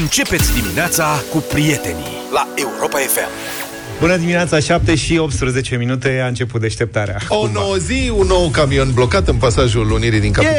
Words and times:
Începeți 0.00 0.52
dimineața 0.54 1.22
cu 1.30 1.38
prietenii 1.38 2.16
la 2.32 2.48
Europa 2.54 2.98
FM. 2.98 3.28
Bună 4.00 4.16
dimineața, 4.16 4.58
7 4.58 4.94
și 4.94 5.18
18 5.18 5.76
minute 5.76 6.20
a 6.24 6.26
început 6.26 6.60
deșteptarea. 6.60 7.18
O 7.28 7.48
nouă 7.52 7.76
zi, 7.76 8.12
un 8.16 8.26
nou 8.26 8.48
camion 8.48 8.90
blocat 8.94 9.28
în 9.28 9.36
pasajul 9.36 9.90
Unirii 9.90 10.20
din 10.20 10.32
capitală. 10.32 10.58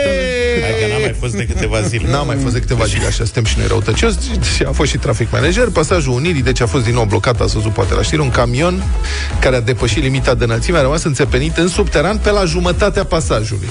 Hai 0.61 0.71
că 0.79 0.93
n-a 0.93 0.99
mai 0.99 1.15
fost 1.19 1.35
de 1.35 1.45
câteva 1.45 1.81
zile. 1.81 2.09
N-a 2.09 2.21
mai 2.21 2.35
fost 2.41 2.53
de 2.53 2.59
câteva 2.59 2.85
zile, 2.85 3.05
așa 3.05 3.23
suntem 3.23 3.43
și 3.43 3.57
noi 3.57 3.67
răutăcioși 3.67 4.15
și 4.55 4.63
a 4.63 4.71
fost 4.71 4.90
și 4.90 4.97
trafic 4.97 5.31
manager. 5.31 5.70
Pasajul 5.70 6.13
Unirii, 6.13 6.42
deci 6.42 6.62
a 6.62 6.65
fost 6.65 6.83
din 6.83 6.94
nou 6.94 7.06
blocat, 7.06 7.42
a 7.42 7.46
văzut 7.46 7.74
poate 7.74 7.94
la 7.94 8.02
știri, 8.02 8.22
un 8.22 8.29
camion 8.29 8.83
care 9.40 9.56
a 9.56 9.62
depășit 9.62 10.04
limita 10.04 10.33
de 10.33 10.44
înălțime, 10.44 10.78
a 10.78 10.81
rămas 10.81 11.04
înțepenit 11.04 11.58
în 11.58 11.67
subteran 11.67 12.17
pe 12.17 12.31
la 12.31 12.46
jumătatea 12.46 13.04
pasajului. 13.04 13.70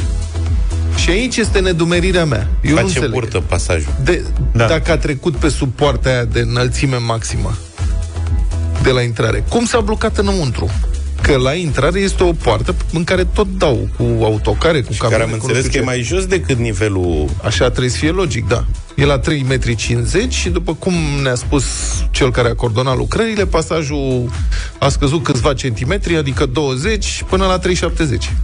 Și 0.96 1.11
aici 1.11 1.36
este 1.36 1.58
nedumerirea 1.58 2.24
mea. 2.24 2.48
Eu 2.62 2.70
nu 2.70 2.76
Face 2.76 2.86
înțeleg. 2.86 3.11
burtă 3.11 3.40
pasajul. 3.46 3.93
De, 4.04 4.24
Da. 4.52 4.58
da. 4.58 4.66
Dacă 4.66 4.90
a 4.93 4.96
trecut 4.96 5.36
pe 5.36 5.48
sub 5.48 5.72
poarta 5.74 6.08
aia 6.08 6.24
de 6.24 6.40
înălțime 6.40 6.96
maximă 6.96 7.54
de 8.82 8.90
la 8.90 9.00
intrare, 9.00 9.44
cum 9.49 9.64
s-a 9.64 9.80
blocat 9.80 10.16
înăuntru? 10.18 10.71
Că 11.22 11.36
la 11.36 11.52
intrare 11.54 11.99
este 12.00 12.22
o 12.22 12.32
poartă 12.32 12.75
în 12.93 13.04
care 13.04 13.25
tot 13.25 13.46
dau 13.58 13.88
cu 13.96 14.25
autocare, 14.25 14.80
cu 14.80 14.93
Care 14.99 14.99
camioane, 14.99 15.22
am 15.32 15.38
cu 15.38 15.46
nu 15.46 15.52
înțeles 15.52 15.58
știu 15.58 15.71
că 15.71 15.76
e 15.76 15.80
ce. 15.80 15.85
mai 15.85 16.00
jos 16.02 16.26
decât 16.26 16.58
nivelul... 16.58 17.29
Așa 17.43 17.68
trebuie 17.68 17.90
să 17.90 17.96
fie 17.96 18.11
logic, 18.11 18.49
da. 18.49 18.64
E 18.94 19.04
la 19.04 19.21
3,50 19.21 19.25
m 20.25 20.29
și 20.29 20.48
după 20.48 20.75
cum 20.75 20.93
ne-a 21.22 21.35
spus 21.35 21.64
cel 22.11 22.30
care 22.30 22.48
a 22.48 22.54
coordonat 22.54 22.96
lucrările, 22.96 23.46
pasajul 23.46 24.30
a 24.79 24.89
scăzut 24.89 25.22
câțiva 25.22 25.52
centimetri, 25.54 26.16
adică 26.16 26.46
20 26.46 27.22
până 27.29 27.46
la 27.46 27.58
3,70. 27.58 27.64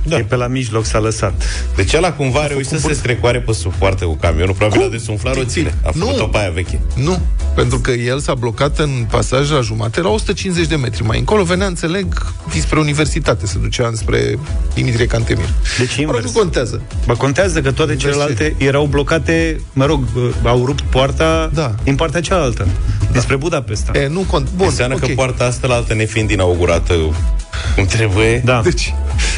Da. 0.04 0.16
E 0.18 0.22
pe 0.22 0.36
la 0.36 0.46
mijloc 0.46 0.84
s-a 0.84 0.98
lăsat. 0.98 1.42
Deci 1.76 1.92
ăla 1.94 2.12
cumva 2.12 2.40
a 2.40 2.46
reușit 2.46 2.68
să 2.68 2.76
se 2.78 2.92
strecoare 2.92 3.40
pe 3.40 3.52
sub 3.52 3.72
poartă 3.74 4.04
cu 4.04 4.14
camionul. 4.16 4.54
Probabil 4.54 4.78
Cum? 4.80 4.88
a 4.88 4.90
desumflat 4.90 5.34
roțile. 5.34 5.74
A 5.84 5.90
Nu. 5.94 6.04
făcut-o 6.04 6.24
pe 6.26 6.38
aia 6.38 6.50
veche. 6.50 6.80
Nu, 6.96 7.20
pentru 7.54 7.78
că 7.78 7.90
el 7.90 8.20
s-a 8.20 8.34
blocat 8.34 8.78
în 8.78 9.06
pasaj 9.10 9.50
la 9.50 9.60
jumate, 9.60 10.00
la 10.00 10.08
150 10.08 10.66
de 10.66 10.76
metri. 10.76 11.02
Mai 11.04 11.18
încolo 11.18 11.42
venea, 11.42 11.66
înțeleg, 11.66 12.32
spre 12.60 12.78
universitate, 12.78 13.46
se 13.46 13.58
ducea 13.58 13.90
spre 13.94 14.38
Dimitrie 14.74 15.06
Cantemir. 15.06 15.48
Deci 15.78 15.96
Mă 15.96 16.02
rog, 16.04 16.14
invers. 16.14 16.24
nu 16.34 16.40
contează. 16.40 16.82
Bă, 17.06 17.14
contează 17.14 17.60
că 17.60 17.72
toate 17.72 17.92
Invers 17.92 18.10
celelalte 18.10 18.54
erau 18.58 18.84
blocate, 18.86 19.60
mă 19.72 19.84
rog, 19.84 20.04
au 20.44 20.64
rupt 20.64 20.80
poarta 20.82 21.50
Da. 21.52 21.74
din 21.84 21.94
partea 21.94 22.20
cealaltă. 22.20 22.66
Despre 23.12 23.36
Budapesta. 23.36 23.98
E, 23.98 24.06
nu 24.08 24.20
cont. 24.20 24.48
Bun, 24.56 24.66
Înseamnă 24.66 24.94
ok. 24.94 25.00
că 25.00 25.06
poarta 25.14 25.44
asta 25.44 25.66
la 25.66 25.74
altă 25.74 25.94
nefiind 25.94 26.30
inaugurată 26.30 26.94
cum 27.74 27.84
trebuie, 27.84 28.42
Da. 28.44 28.60
Deci, 28.62 28.94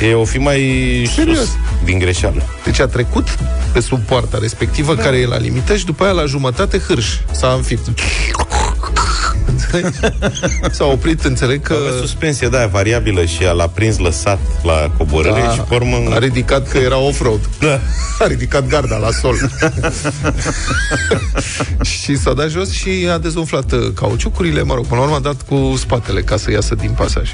e 0.09 0.15
o 0.15 0.25
fi 0.25 0.39
mai 0.39 0.61
Serios? 1.15 1.39
sus 1.39 1.51
din 1.85 1.99
greșeală. 1.99 2.43
deci 2.65 2.81
a 2.81 2.87
trecut 2.87 3.29
pe 3.73 3.81
sub 3.81 4.01
poarta 4.01 4.39
respectivă, 4.41 4.95
da. 4.95 5.03
care 5.03 5.17
e 5.17 5.27
la 5.27 5.37
limită, 5.39 5.77
și 5.77 5.85
după 5.85 6.05
aia 6.05 6.13
la 6.13 6.25
jumătate 6.25 6.79
hârș. 6.79 7.07
S-a 7.31 7.49
înfipt. 7.57 7.89
Înțelegi? 9.73 9.99
S-a 10.77 10.85
oprit, 10.85 11.25
înțeleg 11.25 11.63
că... 11.63 11.73
Avea 11.73 12.01
suspensie 12.01 12.49
de 12.49 12.57
aia 12.57 12.67
variabilă 12.67 13.25
și 13.25 13.43
l-a 13.57 13.69
prins 13.69 13.99
lăsat 13.99 14.39
la 14.63 14.93
coborâre 14.97 15.43
și 15.55 15.61
pe 15.61 15.75
urmă... 15.75 15.97
a 16.15 16.19
ridicat 16.19 16.69
că 16.69 16.79
era 16.79 16.99
off-road. 16.99 17.49
Da. 17.61 17.81
A 18.19 18.27
ridicat 18.27 18.67
garda 18.67 18.97
la 18.97 19.11
sol. 19.11 19.37
și 22.03 22.17
s-a 22.17 22.33
dat 22.33 22.49
jos 22.49 22.71
și 22.71 23.09
a 23.13 23.19
dezumflat 23.19 23.73
uh, 23.73 23.93
cauciucurile, 23.95 24.63
mă 24.63 24.75
rog, 24.75 24.87
până 24.87 25.01
la 25.01 25.07
urmă 25.07 25.17
a 25.17 25.21
dat 25.21 25.43
cu 25.43 25.75
spatele 25.79 26.21
ca 26.21 26.37
să 26.37 26.51
iasă 26.51 26.75
din 26.75 26.91
pasaj. 26.91 27.31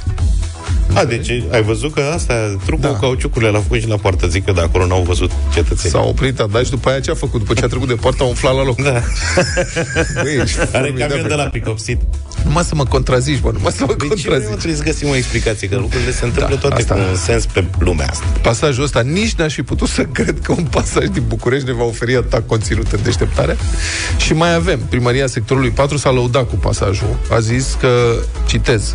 A, 0.94 1.04
deci 1.04 1.30
ai 1.50 1.62
văzut 1.62 1.92
că 1.94 2.00
asta, 2.14 2.34
trupul 2.64 2.80
Da. 2.80 2.88
da. 2.88 2.98
cauciucurile 2.98 3.50
l-a 3.50 3.58
făcut 3.60 3.80
și 3.80 3.88
la 3.88 3.96
poartă. 3.96 4.26
Zic 4.26 4.44
că 4.44 4.52
de 4.52 4.60
acolo 4.60 4.86
n-au 4.86 5.02
văzut 5.02 5.30
cetățenii. 5.54 5.90
S-a 5.90 6.00
oprit, 6.00 6.40
a 6.40 6.46
dat 6.46 6.64
și 6.64 6.70
după 6.70 6.88
aia 6.88 7.00
ce 7.00 7.10
a 7.10 7.14
făcut? 7.14 7.40
După 7.40 7.54
ce 7.54 7.64
a 7.64 7.68
trecut 7.68 7.88
de 7.88 7.94
poartă, 7.94 8.22
a 8.22 8.26
umflat 8.26 8.54
la 8.54 8.64
loc. 8.64 8.82
Da. 8.82 8.92
Băi, 10.22 10.34
ești 10.42 10.58
Are 10.58 10.68
formidabil. 10.72 11.06
camion 11.06 11.28
de 11.28 11.34
la 11.34 11.42
picopsit. 11.44 12.00
Numai 12.44 12.62
să 12.64 12.74
mă 12.74 12.84
contrazici, 12.84 13.40
bă, 13.40 13.50
numai 13.52 13.72
să 13.72 13.84
mă 13.86 13.94
Deci 13.98 14.02
eu 14.02 14.08
contrazici. 14.08 14.48
trebuie 14.48 14.74
să 14.76 14.82
găsim 14.82 15.08
o 15.08 15.16
explicație, 15.16 15.68
că 15.68 15.76
lucrurile 15.76 16.10
se 16.12 16.24
întâmplă 16.24 16.54
Da, 16.54 16.60
toate 16.60 16.80
asta- 16.82 16.94
cu 16.94 17.00
un 17.10 17.16
sens 17.16 17.46
pe 17.46 17.64
lumea 17.78 18.06
asta. 18.10 18.24
Pasajul 18.42 18.84
ăsta 18.84 19.00
nici 19.00 19.32
n-aș 19.34 19.54
fi 19.54 19.62
putut 19.62 19.88
să 19.88 20.02
cred 20.02 20.40
că 20.42 20.52
un 20.52 20.64
pasaj 20.70 21.06
din 21.06 21.22
București 21.26 21.66
ne 21.66 21.72
va 21.72 21.84
oferi 21.84 22.14
atât 22.16 22.46
conținut 22.46 22.92
în 22.92 22.98
deșteptare. 23.02 23.56
Și 24.16 24.32
mai 24.32 24.54
avem, 24.54 24.78
primăria 24.88 25.26
sectorului 25.26 25.70
4 25.70 25.96
s-a 25.96 26.10
lăudat 26.10 26.48
cu 26.48 26.54
pasajul. 26.56 27.18
A 27.30 27.38
zis 27.40 27.76
că, 27.80 27.88
citez, 28.46 28.94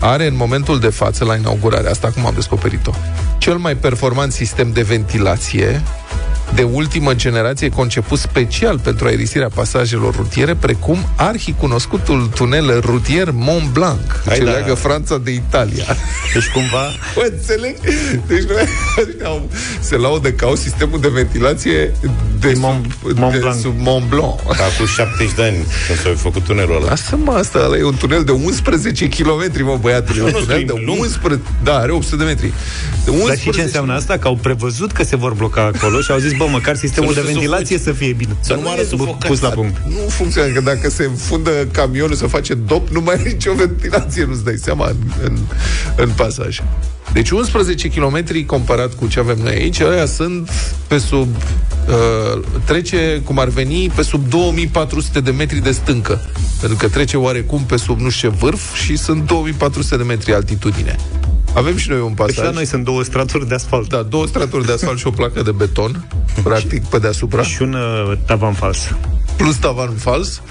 are 0.00 0.26
în 0.26 0.36
momentul 0.36 0.80
de 0.80 0.88
față, 0.88 1.24
la 1.24 1.36
inaugurare, 1.36 1.88
asta 1.88 2.06
acum 2.06 2.26
am 2.26 2.34
descoperit-o, 2.34 2.90
cel 3.38 3.56
mai 3.56 3.76
performant 3.76 4.32
sistem 4.32 4.72
de 4.72 4.82
ventilație 4.82 5.82
de 6.54 6.62
ultimă 6.62 7.14
generație 7.14 7.68
conceput 7.68 8.18
special 8.18 8.78
pentru 8.78 9.06
aerisirea 9.06 9.48
pasajelor 9.54 10.14
rutiere, 10.16 10.54
precum 10.54 10.98
arhicunoscutul 11.16 12.30
tunel 12.34 12.80
rutier 12.80 13.30
Mont 13.32 13.68
Blanc, 13.72 14.22
Hai 14.26 14.36
ce 14.36 14.44
da. 14.44 14.50
leagă 14.50 14.74
Franța 14.74 15.18
de 15.18 15.30
Italia. 15.30 15.84
Deci 16.34 16.48
cumva 16.52 16.82
Bă, 17.14 17.28
înțeleg? 17.32 17.76
Deci 18.26 18.42
noi 18.42 18.66
au, 19.30 19.48
se 19.80 19.96
laudă 19.96 20.30
că 20.32 20.44
au 20.44 20.54
sistemul 20.54 21.00
de 21.00 21.08
ventilație 21.08 21.92
de 22.40 22.52
Mont- 22.52 22.90
sub, 23.02 23.18
Mont 23.18 23.32
de 23.32 23.38
Blanc. 23.38 23.60
sub 23.60 23.74
Mont 23.78 24.08
Blanc. 24.08 24.40
Ca 24.46 24.64
cu 24.78 24.84
70 24.86 25.34
de 25.34 25.42
ani, 25.42 25.56
când 25.86 25.98
s-a 25.98 26.10
făcut 26.16 26.42
tunelul 26.44 26.76
ăla. 26.76 26.88
Lasă-mă 26.88 27.32
asta, 27.32 27.58
ăla 27.64 27.76
e 27.76 27.82
un 27.84 27.96
tunel 27.98 28.24
de 28.24 28.32
11 28.32 29.08
km, 29.08 29.64
mă, 29.64 29.78
băiatule. 29.80 30.18
E 30.18 30.22
un 30.22 30.30
nu 30.32 30.38
tunel 30.38 30.58
știu, 30.60 30.74
de 30.74 30.82
lung. 30.86 31.00
11... 31.00 31.40
Da, 31.64 31.76
are 31.76 31.92
800 31.92 32.16
de 32.16 32.24
metri. 32.24 32.52
De 33.04 33.10
11 33.10 33.26
Dar 33.28 33.36
și 33.38 33.50
ce 33.50 33.62
înseamnă 33.62 33.94
asta? 33.94 34.18
Că 34.18 34.26
au 34.28 34.38
prevăzut 34.42 34.92
că 34.92 35.02
se 35.04 35.16
vor 35.16 35.32
bloca 35.32 35.70
acolo 35.74 36.00
și 36.00 36.10
au 36.10 36.18
zis, 36.18 36.32
bă, 36.44 36.50
măcar 36.50 36.76
sistemul 36.76 37.12
Să 37.12 37.14
de 37.14 37.20
nu 37.20 37.26
se 37.26 37.32
ventilație 37.32 37.78
să 37.78 37.92
fie 37.92 38.12
bine. 38.12 38.36
Să 38.40 38.54
nu 38.54 38.60
moară 38.60 38.80
Bu- 38.80 38.86
sufocați. 38.96 39.26
Pus 39.26 39.40
la 39.40 39.48
punct. 39.48 39.76
Nu 39.88 40.08
funcționează, 40.08 40.54
că 40.54 40.60
dacă 40.60 40.90
se 40.90 41.10
fundă 41.16 41.50
camionul 41.72 42.14
să 42.14 42.26
face 42.26 42.54
dop, 42.54 42.88
nu 42.88 43.00
mai 43.00 43.14
e 43.24 43.28
nicio 43.28 43.52
ventilație, 43.54 44.24
nu-ți 44.24 44.44
dai 44.44 44.56
seama 44.62 44.86
în, 44.88 44.96
în, 45.22 45.38
în 45.96 46.08
pasaj. 46.10 46.60
Deci 47.12 47.30
11 47.30 47.88
km 47.88 48.44
comparat 48.46 48.94
cu 48.94 49.06
ce 49.06 49.18
avem 49.18 49.38
noi 49.42 49.52
aici, 49.52 49.80
ăia 49.80 50.06
sunt 50.06 50.50
pe 50.86 50.98
sub 50.98 51.28
uh, 51.88 52.42
trece, 52.64 53.20
cum 53.24 53.38
ar 53.38 53.48
veni, 53.48 53.90
pe 53.94 54.02
sub 54.02 54.28
2400 54.28 55.20
de 55.20 55.30
metri 55.30 55.58
de 55.62 55.70
stâncă. 55.70 56.20
Pentru 56.60 56.78
că 56.78 56.88
trece 56.88 57.16
oarecum 57.16 57.62
pe 57.62 57.76
sub 57.76 57.98
nu 58.00 58.08
știu 58.10 58.30
ce 58.30 58.36
vârf 58.36 58.74
și 58.74 58.96
sunt 58.96 59.26
2400 59.26 59.96
de 59.96 60.02
metri 60.02 60.34
altitudine. 60.34 60.96
Avem 61.54 61.76
și 61.76 61.88
noi 61.88 62.00
un 62.00 62.06
Deci 62.06 62.16
pasaj. 62.16 62.44
la 62.44 62.50
noi 62.50 62.66
sunt 62.66 62.84
două 62.84 63.02
straturi 63.02 63.48
de 63.48 63.54
asfalt. 63.54 63.88
Da, 63.88 64.02
două 64.02 64.26
straturi 64.26 64.66
de 64.66 64.72
asfalt 64.72 64.98
și 64.98 65.06
o 65.06 65.10
placă 65.10 65.42
de 65.42 65.50
beton, 65.50 66.04
practic 66.42 66.84
pe 66.84 66.98
deasupra, 66.98 67.42
Și 67.42 67.62
un 67.62 67.72
uh, 67.72 68.12
tavan 68.26 68.52
fals. 68.52 68.94
plus 69.36 69.56
tavan 69.56 69.90
fals, 69.96 70.42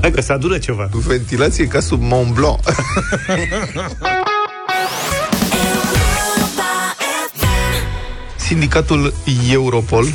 Hai 0.00 0.10
că 0.10 0.20
se 0.20 0.32
adună 0.32 0.58
ceva. 0.58 0.88
ventilație 0.92 1.66
ca 1.66 1.80
sub 1.80 2.02
Mont 2.02 2.32
Blanc. 2.34 2.58
Sindicatul 8.46 9.14
Europol 9.50 10.06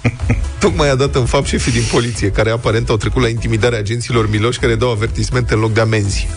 tocmai 0.58 0.90
a 0.90 0.94
dat 0.94 1.14
în 1.14 1.24
fapt 1.24 1.46
șefii 1.46 1.72
din 1.72 1.82
poliție, 1.92 2.30
care 2.30 2.50
aparent 2.50 2.88
au 2.88 2.96
trecut 2.96 3.22
la 3.22 3.28
intimidarea 3.28 3.78
agenților 3.78 4.30
miloși 4.30 4.58
care 4.58 4.74
dau 4.74 4.90
avertismente 4.90 5.54
în 5.54 5.60
loc 5.60 5.72
de 5.72 5.80
amenzi. 5.80 6.28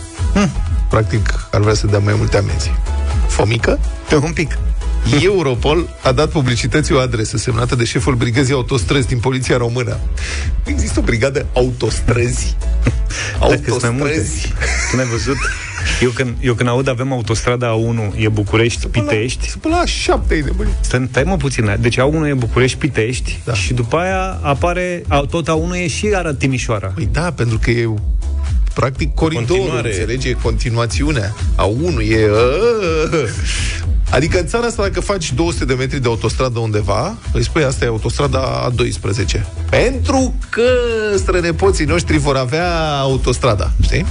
Practic, 0.90 1.48
ar 1.50 1.60
vrea 1.60 1.74
să 1.74 1.86
dea 1.86 1.98
mai 1.98 2.14
multe 2.16 2.36
amenzi. 2.36 2.70
Fomică? 3.28 3.78
Pe 4.08 4.16
un 4.16 4.32
pic. 4.32 4.58
Europol 5.22 5.88
a 6.02 6.12
dat 6.12 6.30
publicității 6.30 6.94
o 6.94 6.98
adresă 6.98 7.36
semnată 7.36 7.74
de 7.74 7.84
șeful 7.84 8.14
brigăzii 8.14 8.54
autostrăzi 8.54 9.06
din 9.06 9.18
Poliția 9.18 9.56
Română. 9.56 9.98
Există 10.64 10.98
o 10.98 11.02
brigadă 11.02 11.46
autostrăzi. 11.52 12.56
Dacă 13.40 13.60
sunt 13.64 13.82
mai 13.82 13.90
multe. 13.90 14.14
Autostrăzi. 14.14 14.52
Când 14.90 15.02
ai 15.02 15.08
văzut? 15.08 15.36
Eu 16.02 16.10
când, 16.10 16.34
eu 16.40 16.54
când 16.54 16.68
aud 16.68 16.88
avem 16.88 17.12
autostrada 17.12 17.74
A1, 17.74 18.16
e 18.16 18.28
București, 18.28 18.86
Pitești. 18.86 19.48
Sunt 19.48 19.62
Până 19.62 19.74
la 19.76 19.84
șapte 19.84 20.34
de 20.40 20.50
băi. 20.56 20.66
Stai, 20.80 21.06
stai 21.10 21.22
mă 21.22 21.36
puțin. 21.36 21.76
Deci 21.80 21.98
A1 21.98 22.28
e 22.28 22.34
București, 22.34 22.78
Pitești 22.78 23.40
Da. 23.44 23.54
și 23.54 23.72
după 23.72 23.96
aia 23.96 24.38
apare, 24.42 25.02
a- 25.08 25.20
tot 25.30 25.48
A1 25.48 25.76
e 25.76 25.86
și 25.88 26.10
Arad 26.14 26.38
Timișoara. 26.38 26.86
Păi 26.86 27.08
da, 27.12 27.32
pentru 27.36 27.58
că 27.62 27.70
e 27.70 27.88
practic 28.74 29.14
coridorul, 29.14 29.46
Continuare. 29.56 29.88
înțelegi? 29.88 30.28
E 30.28 30.36
continuațiunea. 30.42 31.34
A 31.54 31.64
1 31.64 32.00
e... 32.00 32.28
ă, 32.32 33.26
Adică 34.10 34.38
în 34.38 34.46
țara 34.46 34.66
asta, 34.66 34.82
dacă 34.82 35.00
faci 35.00 35.32
200 35.32 35.64
de 35.64 35.74
metri 35.74 36.00
de 36.00 36.08
autostradă 36.08 36.58
undeva, 36.58 37.16
îi 37.32 37.44
spui 37.44 37.64
asta 37.64 37.84
e 37.84 37.88
autostrada 37.88 38.70
A12. 38.70 39.40
Pentru 39.70 40.34
că 40.48 40.62
strănepoții 41.16 41.84
noștri 41.84 42.18
vor 42.18 42.36
avea 42.36 42.90
autostrada, 42.98 43.70
știi? 43.82 44.06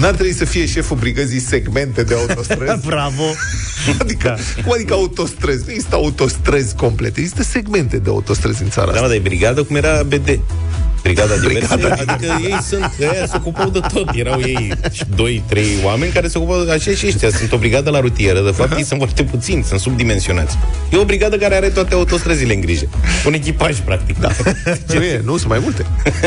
N-ar 0.00 0.14
trebui 0.14 0.32
să 0.32 0.44
fie 0.44 0.66
șeful 0.66 0.96
brigăzii 0.96 1.40
segmente 1.40 2.02
de 2.02 2.14
autostrăzi. 2.14 2.86
Bravo! 2.86 3.22
adică, 4.00 4.36
Da. 4.56 4.62
cum 4.62 4.72
adică 4.72 4.94
autostrăzi? 4.94 5.62
Nu 5.66 5.70
există 5.72 5.94
autostrăzi 5.94 6.74
complete, 6.74 7.20
există 7.20 7.42
segmente 7.42 7.96
de 7.98 8.10
autostrăzi 8.10 8.62
în 8.62 8.70
țara 8.70 8.86
Da, 8.86 8.92
asta. 8.92 9.02
mă, 9.02 9.08
dar 9.08 9.16
e 9.16 9.20
brigadă 9.20 9.62
cum 9.62 9.76
era 9.76 10.02
BD. 10.02 10.40
Brigada 11.02 11.36
diverse, 11.36 11.72
adică 11.72 12.38
ei 12.42 12.58
sunt, 12.68 12.92
ăia 13.00 13.26
se 13.26 13.36
ocupau 13.36 13.68
de 13.70 13.80
tot, 13.92 14.10
erau 14.14 14.40
ei 14.40 14.72
doi, 15.16 15.42
trei 15.48 15.66
oameni 15.84 16.12
care 16.12 16.28
se 16.28 16.38
ocupau, 16.38 16.70
așa 16.70 16.90
și 16.90 17.06
ăștia, 17.06 17.30
sunt 17.30 17.52
o 17.52 17.56
brigadă 17.56 17.90
la 17.90 18.00
rutieră, 18.00 18.42
de 18.42 18.50
fapt 18.50 18.76
ei 18.76 18.84
sunt 18.84 18.98
foarte 19.00 19.22
puțini, 19.22 19.62
sunt 19.64 19.80
subdimensionați. 19.80 20.56
E 20.92 20.96
o 20.96 21.04
brigadă 21.04 21.36
care 21.36 21.54
are 21.54 21.68
toate 21.68 21.94
autostrăzile 21.94 22.54
în 22.54 22.60
grijă. 22.60 22.88
Un 23.26 23.32
echipaj, 23.32 23.78
practic. 23.78 24.18
Da. 24.18 24.28
Nu 24.94 25.02
e, 25.02 25.20
nu, 25.24 25.36
sunt 25.36 25.48
mai 25.48 25.58
multe. 25.62 25.86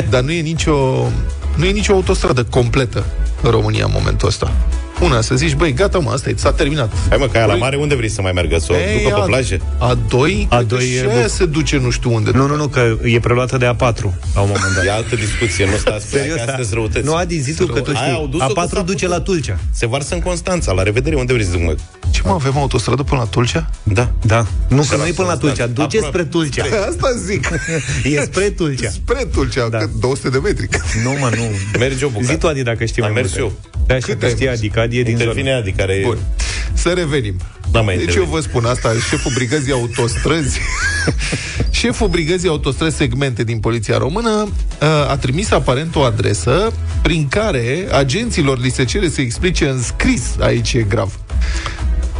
Dar 0.10 0.22
nu 0.22 0.32
e 0.32 0.42
nicio, 0.42 1.08
nu 1.56 1.66
e 1.66 1.72
nicio 1.72 1.94
autostradă 1.94 2.44
completă 2.44 3.06
în 3.44 3.52
România 3.52 3.86
în 3.86 3.92
momentul 3.94 4.28
ăsta. 4.28 4.52
Una, 5.02 5.22
să 5.22 5.36
zici, 5.36 5.54
băi, 5.56 5.74
gata 5.74 5.98
mă, 6.00 6.12
asta 6.12 6.30
e, 6.30 6.34
s-a 6.38 6.52
terminat. 6.52 6.94
Hai 7.10 7.18
mă, 7.20 7.26
ca 7.28 7.38
aia 7.38 7.46
la 7.46 7.56
mare, 7.56 7.76
unde 7.76 7.96
vrei 7.96 8.10
să 8.10 8.22
mai 8.22 8.32
meargă? 8.32 8.58
Să 8.58 8.68
o 8.72 8.76
Ei, 8.76 8.98
ducă 9.04 9.16
pe 9.16 9.22
a- 9.22 9.24
plajă? 9.24 9.58
A2, 9.58 10.48
A2 10.48 10.78
A2 10.78 10.80
și 10.80 10.96
e 10.96 11.00
aia 11.10 11.22
bu- 11.22 11.28
se 11.28 11.46
duce 11.46 11.78
nu 11.78 11.90
știu 11.90 12.14
unde. 12.14 12.32
Nu, 12.34 12.48
nu, 12.48 12.56
nu, 12.56 12.68
că 12.68 12.96
e 13.04 13.20
preluată 13.20 13.58
de 13.58 13.66
A4 13.66 14.02
la 14.34 14.42
un 14.42 14.50
moment 14.54 14.74
dat. 14.76 14.86
E 14.86 14.92
altă 14.92 15.16
discuție, 15.16 15.66
nu 15.66 15.76
stați 15.78 16.08
pe 16.12 16.18
Serios, 16.18 16.36
că 16.36 16.40
astea 16.40 16.56
da. 16.58 16.62
sunt 16.64 16.74
răutăți. 16.74 17.06
Nu, 17.06 17.16
Adi, 17.16 17.38
zi 17.40 17.54
tu, 17.54 17.66
că 17.66 17.80
tu 17.80 17.92
Aia 17.96 18.14
au 18.14 18.20
știi. 18.28 18.32
dus-o 18.40 18.54
că 18.54 18.54
s-a 18.68 18.82
A4 18.82 18.86
duce 18.86 19.06
putut. 19.06 19.10
la 19.18 19.20
Tulcea. 19.20 19.60
Se 19.72 19.88
varsă 19.88 20.14
în 20.14 20.20
Constanța, 20.22 20.72
la 20.72 20.84
revedere, 20.84 21.16
unde 21.16 21.34
vrei 21.34 21.46
să 21.46 21.52
duc, 21.52 21.62
mă? 21.62 21.76
Ce 22.24 22.30
mă, 22.30 22.34
avem 22.36 22.58
autostradă 22.58 23.04
până 23.04 23.20
la 23.22 23.28
Tulcea? 23.28 23.70
Da. 23.84 24.12
Da. 24.22 24.46
Nu, 24.68 24.82
că 24.90 24.96
la 24.96 25.02
nu 25.02 25.08
e 25.08 25.12
până 25.12 25.28
la 25.28 25.38
Tulcea, 25.38 25.64
Constanța. 25.66 25.84
duce 25.84 25.98
Aproape. 25.98 26.18
spre 26.18 26.30
Tulcea. 26.40 26.64
Asta 26.90 27.08
zic. 27.26 27.50
E 28.18 28.22
spre 28.24 28.50
Tulcea. 28.50 28.90
Spre 28.90 29.28
Tulcea, 29.34 29.70
Da. 29.70 29.78
cât 29.78 29.90
200 30.00 30.30
de 30.30 30.38
metri. 30.44 30.68
Nu, 31.04 31.12
mă, 31.20 31.30
nu. 31.36 31.44
Merge 31.80 32.06
o 32.06 32.10
bucată. 32.10 32.32
Zi 32.32 32.38
tu, 32.38 32.48
Adi, 32.48 32.62
dacă 32.64 32.86
știi 32.86 33.02
Am 33.04 33.12
mai 33.12 33.22
mers 33.22 33.38
multe. 33.38 33.54
eu. 33.76 33.80
Da, 33.88 33.94
așa 33.96 34.06
Cât 34.06 34.20
că 34.20 34.26
ai 34.26 34.32
știi, 34.32 34.46
mers? 34.46 34.58
Adi, 34.58 34.70
că 34.70 34.80
Adi 34.80 34.98
e 35.00 35.04
din 35.04 35.12
zonă. 35.18 35.24
Intervine 35.30 35.54
Adi, 35.56 35.72
care 35.72 36.02
Bun. 36.06 36.18
Să 36.74 36.90
revenim. 36.90 37.36
Da, 37.72 37.82
mai 37.82 37.94
deci 37.96 38.04
interveni. 38.04 38.32
eu 38.32 38.36
vă 38.36 38.42
spun 38.42 38.66
asta, 38.66 38.90
șeful 39.10 39.32
brigăzii 39.36 39.72
autostrăzi, 39.72 40.60
șeful 41.82 42.08
brigăzii 42.08 42.50
autostrăzi 42.50 42.96
segmente 42.96 43.44
din 43.44 43.60
Poliția 43.60 43.98
Română 43.98 44.30
uh, 44.32 44.88
a 45.10 45.18
trimis 45.18 45.52
aparent 45.52 45.96
o 45.96 46.02
adresă 46.02 46.72
prin 47.02 47.28
care 47.28 47.88
agenților 47.92 48.60
li 48.60 48.70
se 48.70 48.84
cere 48.84 49.10
să 49.10 49.22
explice 49.22 49.68
în 49.68 49.82
scris, 49.82 50.22
aici 50.40 50.74
e 50.74 50.82
grav, 50.90 51.20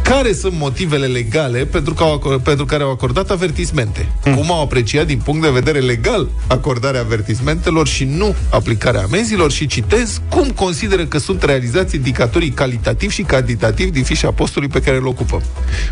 care 0.04 0.32
sunt 0.32 0.52
motivele 0.58 1.06
legale 1.06 1.64
pentru, 1.64 1.94
că 1.94 2.02
au, 2.02 2.18
acor- 2.18 2.42
pentru 2.42 2.64
care 2.64 2.82
au 2.82 2.90
acordat 2.90 3.30
avertismente? 3.30 4.08
Hmm. 4.22 4.34
Cum 4.34 4.52
au 4.52 4.62
apreciat 4.62 5.06
din 5.06 5.18
punct 5.18 5.42
de 5.42 5.48
vedere 5.50 5.78
legal 5.78 6.28
acordarea 6.46 7.00
avertismentelor 7.00 7.86
și 7.86 8.04
nu 8.04 8.34
aplicarea 8.50 9.02
amenzilor 9.02 9.50
și 9.50 9.66
citez 9.66 10.20
cum 10.28 10.48
consideră 10.50 11.04
că 11.04 11.18
sunt 11.18 11.42
realizați 11.42 11.96
indicatorii 11.96 12.50
calitativ 12.50 13.10
și 13.10 13.22
cantitativ 13.22 13.90
din 13.92 14.02
fișa 14.04 14.30
postului 14.30 14.68
pe 14.68 14.80
care 14.80 14.96
îl 14.96 15.06
ocupăm. 15.06 15.42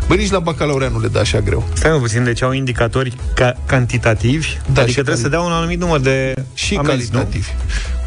Bă, 0.07 0.13
nici 0.15 0.31
la 0.31 0.39
bacalaureat 0.39 0.91
nu 0.91 0.99
le 0.99 1.07
dă 1.07 1.19
așa 1.19 1.39
greu. 1.39 1.67
Stai 1.73 1.91
mă 1.91 1.97
puțin, 1.97 2.23
deci 2.23 2.41
au 2.41 2.51
indicatori 2.51 3.13
ca- 3.35 3.55
cantitativi, 3.65 4.47
Da, 4.47 4.81
adică 4.81 4.85
și 4.87 4.93
trebuie 4.93 5.13
cali- 5.15 5.23
să 5.23 5.29
dea 5.29 5.39
un 5.39 5.51
anumit 5.51 5.79
număr 5.79 5.99
de 5.99 6.33
și 6.53 6.75
amenzi, 6.75 7.09
calitativ. 7.11 7.47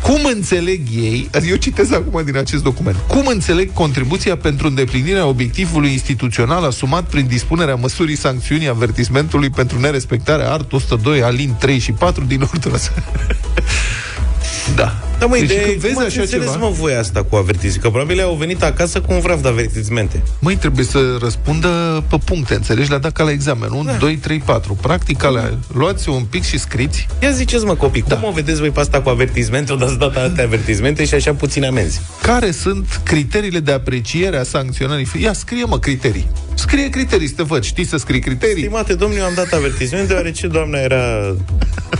Cum 0.06 0.24
înțeleg 0.24 0.80
ei, 0.94 1.28
adică 1.32 1.50
eu 1.50 1.56
citesc 1.56 1.92
acum 1.92 2.24
din 2.24 2.36
acest 2.36 2.62
document, 2.62 2.96
cum 3.08 3.26
înțeleg 3.26 3.72
contribuția 3.72 4.36
pentru 4.36 4.66
îndeplinirea 4.66 5.26
obiectivului 5.26 5.92
instituțional 5.92 6.64
asumat 6.64 7.04
prin 7.04 7.26
dispunerea 7.26 7.74
măsurii 7.74 8.16
sancțiunii 8.16 8.68
avertismentului 8.68 9.50
pentru 9.50 9.80
nerespectarea 9.80 10.52
art 10.52 10.72
102 10.72 11.22
alin 11.22 11.54
3 11.58 11.78
și 11.78 11.92
4 11.92 12.24
din 12.24 12.40
ordinea 12.42 12.78
Da. 14.76 15.05
Da, 15.18 15.26
mă, 15.26 15.34
Deci 15.34 15.44
ideea 15.44 15.60
când 15.62 15.74
e, 15.74 15.78
vezi 15.78 15.94
cum 15.94 16.02
ați 16.02 16.12
așa 16.12 16.20
înțeles, 16.20 16.50
ceva- 16.52 16.64
mă, 16.64 16.70
voi 16.70 16.94
asta 16.94 17.22
cu 17.22 17.36
avertizmente? 17.36 17.78
Că 17.78 17.90
probabil 17.90 18.20
au 18.22 18.34
venit 18.34 18.62
acasă 18.62 19.00
cu 19.00 19.12
un 19.12 19.20
vraf 19.20 19.42
de 19.42 19.48
avertizmente. 19.48 20.22
Măi, 20.38 20.56
trebuie 20.56 20.84
să 20.84 20.98
răspundă 21.20 22.04
pe 22.10 22.16
puncte, 22.24 22.54
înțelegi? 22.54 22.88
Le-a 22.88 22.98
dat 22.98 23.12
ca 23.12 23.22
la 23.24 23.30
examen. 23.30 23.70
1, 23.70 23.90
2, 23.98 24.16
3, 24.16 24.38
4. 24.38 24.78
Practic, 24.80 25.24
alea, 25.24 25.54
luați 25.74 26.08
un 26.08 26.22
pic 26.30 26.44
și 26.44 26.58
scriți. 26.58 27.06
Ia 27.22 27.30
ziceți, 27.30 27.64
mă, 27.64 27.74
copii, 27.74 28.04
Da. 28.08 28.16
cum 28.16 28.28
o 28.28 28.32
vedeți 28.32 28.58
voi 28.60 28.70
pe 28.70 28.80
asta 28.80 29.00
cu 29.00 29.08
avertizmente? 29.08 29.72
O 29.72 29.76
dați 29.76 29.98
data 29.98 30.20
atâtea 30.20 30.44
avertizmente 30.44 31.04
și 31.04 31.14
așa 31.14 31.34
puține 31.34 31.66
amenzi. 31.66 32.00
Care 32.22 32.50
sunt 32.50 33.00
criteriile 33.04 33.58
de 33.60 33.72
apreciere 33.72 34.36
a 34.36 34.42
sancționării? 34.42 35.06
Ia, 35.20 35.32
scrie, 35.32 35.64
mă, 35.64 35.78
criterii. 35.78 36.26
Scrie 36.54 36.88
criterii, 36.90 37.28
să 37.28 37.34
te 37.36 37.42
văd. 37.42 37.62
Știi 37.64 37.84
să 37.84 37.96
scrii 37.96 38.20
criterii? 38.20 38.62
Stimate 38.62 38.94
domnule, 38.94 39.20
eu 39.20 39.26
am 39.26 39.34
dat 39.34 39.52
avertizment 39.52 40.08
deoarece 40.08 40.46
doamna 40.46 40.78
era 40.78 41.34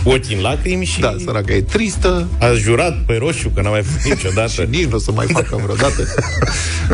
cu 0.03 0.09
ochii 0.09 0.35
în 0.35 0.41
lacrimi 0.41 0.85
și 0.85 0.99
Da, 0.99 1.15
săraca 1.25 1.53
e 1.53 1.61
tristă, 1.61 2.27
a 2.39 2.51
jurat 2.51 2.97
pe 3.07 3.15
roșu 3.19 3.49
că 3.49 3.61
n-a 3.61 3.69
mai 3.69 3.83
făcut 3.83 4.13
niciodată. 4.15 4.51
și 4.61 4.61
nici 4.69 4.85
nu 4.85 4.95
o 4.95 4.99
să 4.99 5.11
mai 5.11 5.25
facă 5.29 5.59
vreodată. 5.63 6.03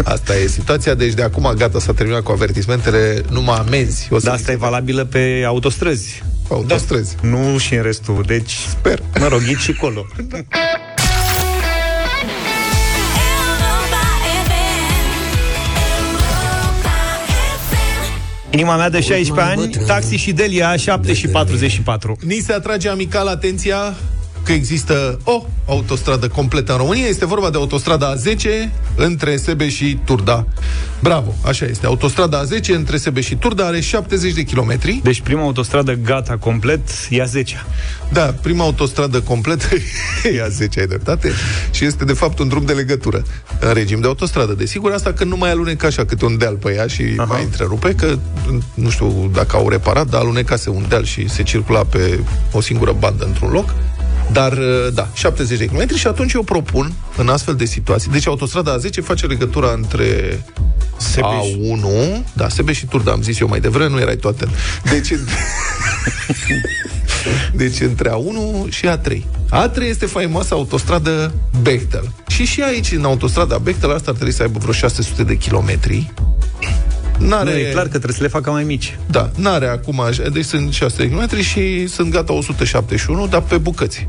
Asta 0.04 0.36
e 0.38 0.48
situația, 0.48 0.94
deci 0.94 1.14
de 1.14 1.22
acum 1.22 1.54
gata, 1.58 1.80
s-a 1.80 1.94
terminat 1.94 2.22
cu 2.22 2.32
avertismentele, 2.32 3.22
numai 3.30 3.58
amenzi. 3.58 4.08
O 4.12 4.20
să 4.20 4.26
Dar 4.26 4.34
asta 4.34 4.52
e 4.52 4.56
valabilă 4.56 5.06
pe 5.06 5.44
autostrăzi, 5.46 6.24
autostrăzi. 6.50 7.16
nu 7.22 7.58
și 7.58 7.74
în 7.76 7.82
restul. 7.84 8.24
Deci, 8.28 8.54
Sper. 8.70 9.02
mă 9.20 9.28
rog, 9.28 9.44
ghici 9.44 9.60
și 9.60 9.74
colo. 9.74 10.06
Inima 18.50 18.76
mea 18.76 18.90
de 18.90 19.02
16 19.02 19.46
ani, 19.60 19.70
taxi 19.88 20.16
și 20.16 20.32
Delia, 20.32 20.76
7 20.76 21.14
și 21.14 21.28
44. 21.28 22.18
Ni 22.22 22.40
se 22.46 22.54
atrage 22.54 22.90
amical 22.90 23.28
atenția 23.28 23.96
că 24.44 24.52
există 24.52 25.20
o 25.24 25.46
autostradă 25.66 26.28
completă 26.28 26.72
în 26.72 26.78
România. 26.78 27.06
Este 27.06 27.26
vorba 27.26 27.50
de 27.50 27.58
autostrada 27.58 28.14
A10 28.16 28.70
între 28.96 29.38
Sebe 29.38 29.70
și 29.70 30.00
Turda. 30.06 30.48
Bravo, 31.00 31.36
așa 31.46 31.66
este. 31.66 31.86
Autostrada 31.86 32.44
A10 32.44 32.66
între 32.68 32.98
Sebe 32.98 33.22
și 33.22 33.36
Turda 33.36 33.66
are 33.66 33.80
70 33.80 34.34
de 34.34 34.42
kilometri. 34.42 35.00
Deci 35.04 35.22
prima 35.22 35.42
autostradă 35.42 35.94
gata 35.94 36.38
complet, 36.38 36.82
ia 37.10 37.26
10 37.26 37.66
Da, 38.12 38.36
prima 38.42 38.64
autostradă 38.64 39.22
completă 39.22 39.68
e 40.24 40.48
A10, 40.48 40.80
ai 40.80 40.88
dreptate. 40.88 41.32
Și 41.72 41.86
este 41.86 42.06
de 42.06 42.14
fapt 42.14 42.40
un 42.40 42.48
drum 42.48 42.66
de 42.66 42.74
legătură 42.74 43.24
în 43.60 43.74
regim 43.74 44.00
de 44.02 44.08
autostradă. 44.08 44.54
Desigur, 44.54 44.92
asta 44.92 45.14
că 45.14 45.24
nu 45.24 45.38
mai 45.38 45.52
alunecă 45.52 45.86
așa 45.86 46.06
câte 46.06 46.26
un 46.26 46.38
deal 46.38 46.56
pe 46.56 46.74
ea 46.74 46.88
și 46.88 47.04
Aha. 47.18 47.34
mai 47.34 47.44
întrerupe, 47.44 47.96
că 47.96 48.18
nu 48.74 48.90
știu 48.90 49.30
dacă 49.34 49.56
au 49.56 49.70
reparat, 49.70 50.08
dar 50.08 50.22
alunecase 50.22 50.70
un 50.70 50.86
deal 50.90 51.04
și 51.04 51.30
se 51.30 51.44
circula 51.44 51.84
pe 51.84 52.20
o 52.52 52.62
singură 52.62 52.96
bandă 53.00 53.26
într-un 53.26 53.50
loc. 53.50 53.74
Dar, 54.32 54.58
da, 54.94 55.08
70 55.14 55.58
de 55.58 55.66
km 55.66 55.96
și 55.96 56.08
atunci 56.08 56.34
eu 56.34 56.44
propun, 56.44 56.94
în 57.18 57.30
astfel 57.30 57.56
de 57.56 57.66
situații, 57.66 58.12
deci 58.12 58.28
autostrada 58.28 58.78
A10 58.78 59.04
face 59.04 59.26
legătura 59.26 59.72
între 59.76 60.40
Sebeș 60.98 61.30
și- 61.46 61.60
A1, 61.60 62.24
da, 62.34 62.50
Sebeș 62.50 62.78
și 62.78 62.86
Turda, 62.86 63.12
am 63.12 63.22
zis 63.22 63.40
eu 63.40 63.48
mai 63.48 63.60
devreme, 63.60 63.90
nu 63.90 64.00
erai 64.00 64.16
toate. 64.16 64.48
Deci, 64.90 65.08
deci 67.54 67.80
între 67.80 68.10
A1 68.10 68.70
și 68.70 68.88
A3. 68.88 69.18
A3 69.52 69.78
este 69.82 70.06
faimoasa 70.06 70.56
autostradă 70.56 71.34
Bechtel. 71.62 72.12
Și 72.28 72.46
și 72.46 72.62
aici, 72.62 72.92
în 72.92 73.04
autostrada 73.06 73.58
Bechtel, 73.58 73.92
asta 73.94 74.10
ar 74.10 74.16
trebui 74.16 74.34
să 74.34 74.42
aibă 74.42 74.58
vreo 74.60 74.74
600 74.74 75.24
de 75.24 75.38
kilometri. 75.38 76.14
N-are... 77.20 77.52
Nu, 77.52 77.58
e 77.58 77.72
clar 77.72 77.84
că 77.84 77.90
trebuie 77.90 78.16
să 78.16 78.24
le 78.24 78.28
facă 78.28 78.52
mai 78.52 78.64
mici. 78.64 78.98
Da, 79.06 79.32
n-are 79.36 79.68
acum, 79.68 80.00
așa, 80.00 80.30
deci 80.30 80.46
sunt 80.46 80.74
600 80.74 81.08
de 81.08 81.16
km 81.16 81.42
și 81.42 81.88
sunt 81.88 82.12
gata 82.12 82.34
171, 82.34 83.28
dar 83.28 83.42
pe 83.42 83.58
bucăți. 83.58 84.08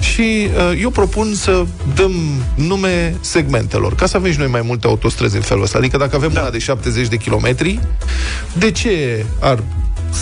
Și 0.00 0.48
uh, 0.70 0.80
eu 0.80 0.90
propun 0.90 1.34
să 1.34 1.64
dăm 1.94 2.12
nume 2.54 3.14
segmentelor, 3.20 3.94
ca 3.94 4.06
să 4.06 4.16
avem 4.16 4.32
și 4.32 4.38
noi 4.38 4.48
mai 4.48 4.62
multe 4.64 4.86
autostrăzi 4.86 5.36
în 5.36 5.42
felul 5.42 5.62
ăsta. 5.62 5.78
Adică 5.78 5.96
dacă 5.96 6.16
avem 6.16 6.30
da. 6.32 6.40
una 6.40 6.50
de 6.50 6.58
70 6.58 7.08
de 7.08 7.16
kilometri, 7.16 7.80
de 8.52 8.70
ce 8.70 9.24
ar 9.40 9.62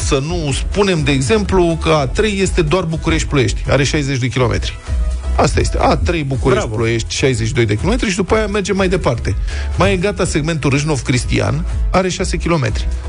să 0.06 0.22
nu 0.26 0.52
spunem, 0.52 1.02
de 1.02 1.10
exemplu, 1.10 1.78
că 1.82 2.08
A3 2.08 2.22
este 2.40 2.62
doar 2.62 2.84
București-Ploiești, 2.84 3.62
are 3.68 3.84
60 3.84 4.18
de 4.18 4.28
kilometri. 4.28 4.78
Asta 5.36 5.60
este. 5.60 5.78
A3 5.78 6.26
București, 6.26 6.64
Bravo. 6.66 6.74
Ploiești, 6.76 7.14
62 7.14 7.64
de 7.66 7.74
km 7.74 8.06
și 8.08 8.16
după 8.16 8.34
aia 8.34 8.46
mergem 8.46 8.76
mai 8.76 8.88
departe. 8.88 9.34
Mai 9.78 9.92
e 9.92 9.96
gata 9.96 10.24
segmentul 10.24 10.70
Râșnov-Cristian, 10.70 11.64
are 11.90 12.08
6 12.08 12.36
km. 12.36 12.66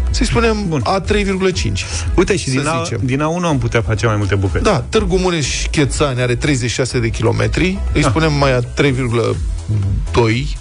Să-i 0.09 0.25
spunem 0.25 0.57
Bun. 0.67 0.81
A3,5. 0.81 1.85
Uite, 2.15 2.35
și 2.37 2.49
Să 2.49 2.57
din, 2.59 2.67
a, 2.67 2.83
zicem. 2.83 2.99
din 3.03 3.19
A1 3.19 3.43
am 3.45 3.57
putea 3.57 3.81
face 3.81 4.05
mai 4.05 4.15
multe 4.15 4.35
bucăți. 4.35 4.63
Da, 4.63 4.79
Târgu 4.89 5.17
Mureș 5.17 5.65
Chețani 5.71 6.21
are 6.21 6.35
36 6.35 6.99
de 6.99 7.09
kilometri. 7.09 7.77
Îi 7.93 8.01
Ah. 8.03 8.07
spunem 8.09 8.33
mai 8.33 8.53
a 8.53 8.59
3,2 8.59 10.57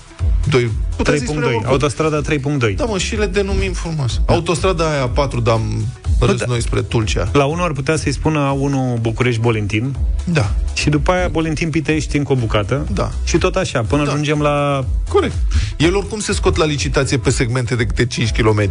2, 0.49 0.71
putem 0.97 1.17
să-i 1.17 1.27
spunem 1.27 1.43
3.2, 1.43 1.47
oricum. 1.47 1.67
autostrada 1.71 2.21
3.2. 2.21 2.75
Da, 2.77 2.85
mă, 2.85 2.99
și 2.99 3.17
le 3.17 3.27
denumim 3.27 3.73
frumos. 3.73 4.21
Autostrada 4.27 4.91
aia 4.91 5.09
4, 5.09 5.41
dar 5.41 5.55
am 5.55 5.87
râs 6.21 6.37
da. 6.39 6.45
noi 6.49 6.63
spre 6.63 6.83
Tulcea. 6.83 7.29
La 7.33 7.45
1 7.45 7.63
ar 7.63 7.73
putea 7.73 7.97
să-i 7.97 8.13
spună 8.13 8.55
A1 8.55 9.01
București-Bolintin 9.01 9.95
Da, 10.25 10.51
și 10.75 10.91
după 10.91 11.13
aia 11.13 11.29
Bolintin-Pitești 11.29 12.17
încă 12.17 12.33
o 12.33 12.35
bucată 12.37 12.87
Da. 12.93 13.11
și 13.25 13.39
tot 13.39 13.55
așa, 13.57 13.81
până 13.81 14.05
Da. 14.05 14.11
ajungem 14.11 14.41
la... 14.41 14.85
corect. 15.09 15.35
El 15.79 15.97
oricum 15.97 16.21
se 16.21 16.33
scot 16.33 16.57
la 16.57 16.65
licitație 16.65 17.19
pe 17.19 17.31
segmente 17.31 17.75
de 17.75 17.85
câte 17.85 18.07
5 18.07 18.31
km. 18.31 18.69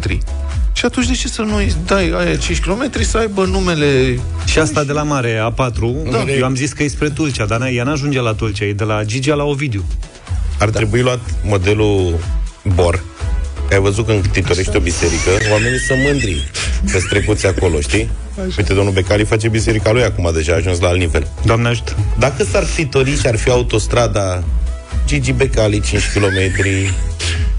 Și 0.72 0.84
atunci 0.84 1.06
de 1.06 1.12
ce 1.12 1.28
să 1.28 1.42
nu 1.42 1.56
îi 1.56 1.74
dai 1.86 2.10
aia 2.10 2.36
5 2.36 2.60
km 2.60 2.90
să 3.02 3.18
aibă 3.18 3.44
numele... 3.44 4.18
Și 4.44 4.58
asta 4.58 4.84
de 4.84 4.92
la 4.92 5.02
mare, 5.02 5.50
A4, 5.52 6.10
Da. 6.10 6.32
eu 6.38 6.44
am 6.44 6.54
zis 6.54 6.72
că 6.72 6.82
e 6.82 6.88
spre 6.88 7.08
Tulcea, 7.10 7.46
dar 7.46 7.68
ea 7.72 7.84
n-ajunge 7.84 8.20
la 8.20 8.32
Tulcea, 8.32 8.64
e 8.64 8.72
de 8.72 8.84
la 8.84 9.04
Gigea 9.04 9.34
la 9.34 9.44
Ovidiu. 9.44 9.84
Ar 10.62 10.70
trebui 10.70 11.00
luat 11.00 11.20
modelul 11.44 12.18
Bor. 12.74 13.04
Ai 13.70 13.78
văzut 13.80 14.06
când 14.06 14.26
titorești 14.26 14.76
o 14.76 14.80
biserică, 14.80 15.30
oamenii 15.50 15.78
sunt 15.78 15.98
mândri. 16.04 16.50
pe 16.92 16.98
strecuți 16.98 17.46
acolo, 17.46 17.80
știi? 17.80 18.10
Așa. 18.34 18.54
Uite, 18.58 18.74
domnul 18.74 18.92
Becali 18.92 19.24
face 19.24 19.48
biserica 19.48 19.92
lui 19.92 20.02
acum, 20.02 20.30
deja 20.34 20.52
a 20.52 20.56
ajuns 20.56 20.80
la 20.80 20.88
alt 20.88 20.98
nivel. 20.98 21.26
Doamne 21.44 21.68
ajută. 21.68 21.96
Dacă 22.18 22.44
s-ar 22.44 22.64
titori 22.64 23.18
și 23.18 23.26
ar 23.26 23.36
fi 23.36 23.50
autostrada 23.50 24.44
Gigi 25.06 25.32
Becali 25.32 25.80
5 25.80 26.02
km, 26.14 26.66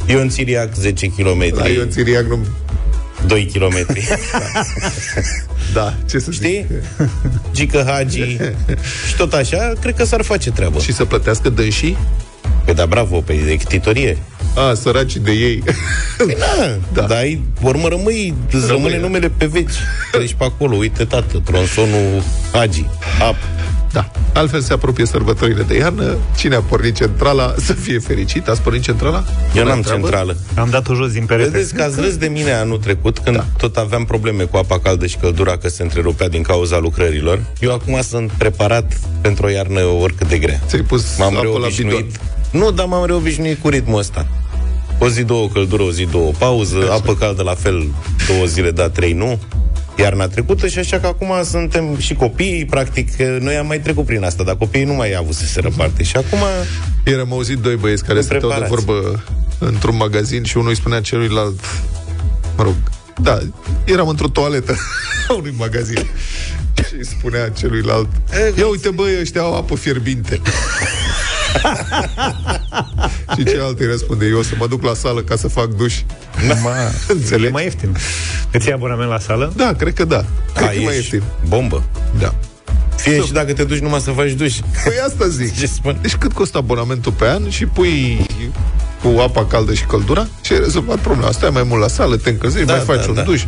Ion 0.06 0.30
Țiriac 0.30 0.74
10 0.76 1.08
km, 1.08 1.56
La 1.56 1.68
Ion 1.68 1.90
Țiriac 1.90 2.26
nu... 2.26 2.46
2 3.28 3.46
km, 3.54 3.88
Da, 5.74 5.94
ce 6.10 6.20
să 6.20 6.32
zic? 6.32 6.42
știi? 6.42 6.66
Gică 7.54 7.84
Hagi 7.88 8.38
și 9.08 9.16
tot 9.18 9.34
așa, 9.34 9.74
cred 9.82 9.96
că 9.96 10.06
s-ar 10.06 10.22
face 10.22 10.52
treabă. 10.52 10.80
Și 10.80 10.94
să 10.94 11.06
plătească 11.06 11.50
dânsii? 11.50 11.98
Păi 12.66 12.74
da, 12.74 12.86
bravo, 12.86 13.20
pe 13.22 13.34
de 13.34 13.58
titorie. 13.68 14.18
A, 14.56 14.74
săraci 14.74 15.16
de 15.16 15.32
ei. 15.32 15.64
Păi 16.18 16.36
da, 16.40 16.78
da. 16.94 17.02
dar 17.08 17.18
ai, 17.18 17.42
urmă 17.62 17.88
rămâi, 17.88 18.34
îți 18.52 18.68
rămâne 18.68 18.74
Rămâi, 18.74 18.92
da. 18.92 18.98
numele 19.00 19.32
pe 19.38 19.46
veci. 19.46 19.74
Treci 20.12 20.34
pe 20.34 20.44
acolo, 20.44 20.76
uite, 20.76 21.04
tată, 21.06 21.42
tronsonul 21.44 22.24
Hagi, 22.54 22.86
ap. 23.22 23.36
Da. 23.92 24.12
Altfel 24.34 24.62
se 24.62 24.74
apropie 24.74 25.06
sărbătorile 25.06 25.64
de 25.64 25.78
iarnă. 25.78 26.18
Cine 26.38 26.56
a 26.56 26.60
pornit 26.62 26.96
centrala 26.96 27.54
să 27.58 27.74
fie 27.74 28.00
fericit. 28.00 28.48
Ați 28.48 28.62
pornit 28.62 28.82
centrala? 28.82 29.24
Eu 29.56 29.62
Bună 29.62 29.64
n-am 29.74 29.82
treabă. 29.82 30.02
centrală. 30.02 30.38
Am 30.56 30.70
dat-o 30.70 30.94
jos 30.94 31.12
din 31.12 31.26
perete. 31.26 31.50
Vedeți 31.50 31.74
că 31.74 31.82
ați 31.84 32.00
râs 32.02 32.16
de 32.18 32.28
mine 32.28 32.52
anul 32.52 32.78
trecut 32.78 33.18
Când 33.20 33.36
da. 33.36 33.46
tot 33.58 33.76
aveam 33.78 34.06
probleme 34.06 34.44
cu 34.44 34.58
apa 34.58 34.80
caldă 34.80 35.06
și 35.06 35.18
căldura 35.18 35.58
Că 35.58 35.68
se 35.70 35.84
întrerupea 35.84 36.30
din 36.30 36.42
cauza 36.42 36.78
lucrărilor 36.78 37.40
Eu 37.60 37.74
acum 37.74 38.02
sunt 38.02 38.32
preparat 38.32 39.00
pentru 39.22 39.46
o 39.46 39.50
iarnă 39.50 39.82
oricât 39.84 40.28
de 40.28 40.38
grea 40.38 40.60
Ți-ai 40.68 40.82
pus 40.82 41.18
M-am 41.18 41.36
apă 41.36 41.46
la 41.46 41.52
reobișnuit 41.52 41.96
bidon. 42.06 42.20
Nu, 42.54 42.72
dar 42.72 42.86
m-am 42.86 43.06
reobișnuit 43.06 43.62
cu 43.62 43.70
ritmul 43.70 44.00
ăsta 44.00 44.28
O 45.00 45.10
zi, 45.10 45.24
două 45.24 45.48
căldură, 45.48 45.84
o 45.84 45.92
zi, 45.92 46.06
două 46.12 46.32
pauză 46.38 46.78
Așa. 46.78 46.94
Apă 46.94 47.16
caldă 47.16 47.44
la 47.44 47.56
fel, 47.56 47.88
două 48.28 48.46
zile, 48.46 48.72
da, 48.72 48.90
trei 48.90 49.14
nu 49.14 49.40
iarna 49.98 50.28
trecută 50.28 50.68
și 50.68 50.80
așa 50.80 51.00
că 51.00 51.08
acum 51.08 51.32
suntem 51.44 51.98
și 51.98 52.14
copiii, 52.14 52.66
practic, 52.66 53.16
noi 53.40 53.56
am 53.56 53.68
mai 53.68 53.80
trecut 53.80 54.06
prin 54.06 54.24
asta, 54.24 54.44
dar 54.44 54.56
copiii 54.56 54.84
nu 54.84 54.94
mai 54.94 55.16
avut 55.16 55.34
să 55.34 55.46
se 55.46 55.60
răparte. 55.60 56.04
Și 56.04 56.16
acum 56.16 56.40
Ieri 57.06 57.20
am 57.20 57.32
auzit 57.34 57.58
doi 57.58 57.76
băieți 57.76 58.04
care 58.04 58.18
Nu 58.18 58.22
stăteau 58.22 58.50
de 58.50 58.56
preparați. 58.56 58.86
vorbă 58.86 59.24
într-un 59.60 59.96
magazin 59.96 60.44
și 60.44 60.58
unul 60.58 60.70
îi 60.70 60.76
spunea 60.76 61.02
celuilalt, 61.02 61.60
mă 62.58 62.64
rog, 62.64 62.76
da, 63.22 63.38
eram 63.86 64.08
într-o 64.08 64.28
toaletă 64.28 64.76
a 65.30 65.34
unui 65.34 65.54
magazin 65.58 66.06
și 66.88 66.96
îi 66.98 67.06
spunea 67.06 67.50
celuilalt, 67.50 68.10
ia 68.58 68.68
uite 68.68 68.90
băi, 68.90 69.20
ăștia 69.22 69.42
au 69.42 69.56
apă 69.56 69.76
fierbinte. 69.76 70.42
Și 73.38 73.44
celălalt 73.44 73.80
îi 73.80 73.86
răspunde, 73.88 74.26
eu 74.26 74.38
o 74.38 74.42
să 74.44 74.54
mă 74.58 74.68
duc 74.68 74.84
la 74.84 74.94
sală 74.94 75.22
ca 75.22 75.36
să 75.36 75.48
fac 75.48 75.68
duș. 75.68 76.00
Ma, 76.64 76.70
e 76.82 76.92
Înțelegi? 77.08 77.52
mai 77.52 77.64
ieftin. 77.64 77.96
Îți 78.52 78.66
iei 78.66 78.74
abonament 78.76 79.10
la 79.10 79.20
sală? 79.20 79.54
Da, 79.56 79.74
cred 79.78 79.94
că 79.94 80.06
da. 80.06 80.26
Cred 80.54 80.70
că 80.70 80.76
e 80.76 80.84
mai 80.84 80.98
ești 80.98 81.14
ieftin. 81.14 81.24
bombă. 81.48 81.84
Da. 82.20 82.34
Fie 82.96 83.22
și 83.22 83.32
dacă 83.32 83.54
te 83.54 83.64
duci 83.64 83.80
numai 83.80 84.00
să 84.00 84.12
faci 84.12 84.32
duș. 84.32 84.58
Păi 84.84 84.94
asta 85.08 85.28
zic. 85.28 85.56
Ce 85.60 85.66
spun? 85.68 85.98
Deci 86.02 86.16
cât 86.16 86.34
costă 86.34 86.58
abonamentul 86.58 87.12
pe 87.12 87.28
an 87.28 87.50
și 87.50 87.66
pui 87.66 88.26
cu 89.04 89.20
apa 89.20 89.46
caldă 89.46 89.74
și 89.74 89.86
căldura 89.86 90.28
și 90.42 90.54
ai 90.54 90.60
rezolvat 90.60 90.98
problema. 90.98 91.32
Stai 91.32 91.50
mai 91.50 91.64
mult 91.64 91.82
la 91.82 91.88
sală, 91.88 92.16
te 92.18 92.30
încălzești, 92.30 92.66
Da, 92.68 92.74
mai 92.76 92.84
faci 92.86 93.04
da, 93.04 93.10
un 93.10 93.14
da. 93.16 93.22
duș, 93.22 93.44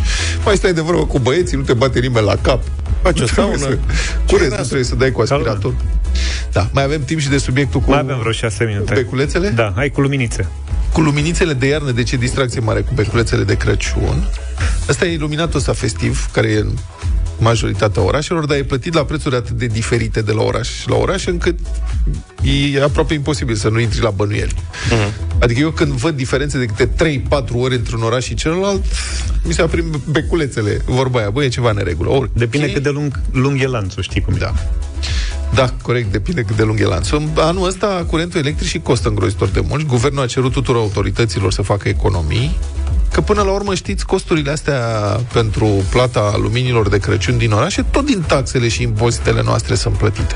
mai 0.45 0.55
stai 0.57 0.73
de 0.73 0.81
vorbă 0.81 1.05
cu 1.05 1.19
băieții, 1.19 1.57
nu 1.57 1.63
te 1.63 1.73
bate 1.73 1.99
nimeni 1.99 2.25
la 2.25 2.35
cap. 2.41 2.63
Faci 3.01 3.17
o 3.19 3.21
Nu 3.21 3.25
trebuie 3.27 3.57
saună. 3.57 3.77
să- 3.87 3.95
Curezi, 4.27 4.49
nu 4.49 4.55
trebuie 4.63 4.83
să 4.83 4.95
dai 4.95 5.11
cu 5.11 5.25
Sauna. 5.25 5.43
aspirator. 5.51 5.73
Da, 6.51 6.69
mai 6.71 6.83
avem 6.83 7.03
timp 7.03 7.19
și 7.19 7.29
de 7.29 7.37
subiectul 7.37 7.79
cu 7.81 7.89
Mai 7.89 7.99
avem 7.99 8.19
vreo 8.19 8.31
șase 8.31 8.63
minute. 8.63 8.93
beculețele? 8.93 9.49
Da, 9.49 9.73
hai 9.75 9.89
cu 9.89 10.01
luminițe. 10.01 10.47
Cu 10.93 11.01
luminițele 11.01 11.53
de 11.53 11.67
iarnă, 11.67 11.91
de 11.91 12.03
ce 12.03 12.15
distracție 12.15 12.59
mare 12.59 12.81
cu 12.81 12.91
beculețele 12.93 13.43
de 13.43 13.57
Crăciun. 13.57 14.27
Asta 14.89 15.05
e 15.05 15.13
iluminatul 15.13 15.57
ăsta 15.59 15.73
festiv, 15.73 16.29
care 16.31 16.47
e 16.47 16.59
în 16.59 16.71
majoritatea 17.39 18.01
orașelor, 18.01 18.45
dar 18.45 18.57
e 18.57 18.63
plătit 18.63 18.93
la 18.93 19.05
prețuri 19.05 19.35
atât 19.35 19.57
de 19.57 19.65
diferite 19.65 20.21
de 20.21 20.31
la 20.31 20.41
oraș 20.41 20.85
la 20.85 20.95
oraș, 20.95 21.25
încât 21.25 21.59
e 22.73 22.83
aproape 22.83 23.13
imposibil 23.13 23.55
să 23.55 23.69
nu 23.69 23.79
intri 23.79 24.01
la 24.01 24.09
bănuieli. 24.09 24.53
Uh-huh. 24.53 25.39
Adică 25.39 25.59
eu 25.59 25.69
când 25.69 25.91
văd 25.91 26.15
diferențe 26.15 26.57
de 26.57 26.65
câte 26.65 27.21
3-4 27.21 27.29
ori 27.51 27.75
între 27.75 27.95
un 27.95 28.01
oraș 28.01 28.25
și 28.25 28.33
celălalt, 28.33 28.83
mi 29.43 29.53
se 29.53 29.61
aprind 29.61 29.95
beculețele. 29.95 30.81
Vorba 30.85 31.19
aia, 31.19 31.29
băi, 31.29 31.45
e 31.45 31.49
ceva 31.49 31.69
în 31.69 31.75
neregulă. 31.75 32.09
Ori, 32.09 32.29
Depinde 32.33 32.71
cât 32.71 32.83
de 32.83 32.89
lung, 32.89 33.19
lung 33.31 33.61
e 33.61 33.67
lanțul, 33.67 34.03
știi 34.03 34.21
cum 34.21 34.33
e. 34.33 34.37
Da. 34.37 34.53
Da, 35.53 35.73
corect, 35.81 36.11
depinde 36.11 36.41
cât 36.41 36.55
de 36.55 36.63
lung 36.63 36.79
e 36.79 36.85
lanțul. 36.85 37.17
În 37.17 37.29
Anul 37.35 37.67
ăsta, 37.67 38.05
curentul 38.07 38.39
electric 38.39 38.67
și 38.67 38.79
costă 38.79 39.07
îngrozitor 39.07 39.47
de 39.47 39.59
mult. 39.67 39.87
Guvernul 39.87 40.23
a 40.23 40.25
cerut 40.25 40.51
tuturor 40.51 40.81
autorităților 40.81 41.51
să 41.51 41.61
facă 41.61 41.87
economii, 41.87 42.57
că 43.11 43.21
până 43.21 43.41
la 43.41 43.51
urmă, 43.51 43.75
știți, 43.75 44.05
costurile 44.05 44.51
astea 44.51 44.79
pentru 45.33 45.67
plata 45.89 46.35
luminilor 46.41 46.89
de 46.89 46.97
Crăciun 46.97 47.37
din 47.37 47.51
orașe, 47.51 47.85
tot 47.91 48.05
din 48.05 48.23
taxele 48.27 48.67
și 48.67 48.81
impozitele 48.81 49.41
noastre 49.43 49.75
sunt 49.75 49.97
plătite. 49.97 50.35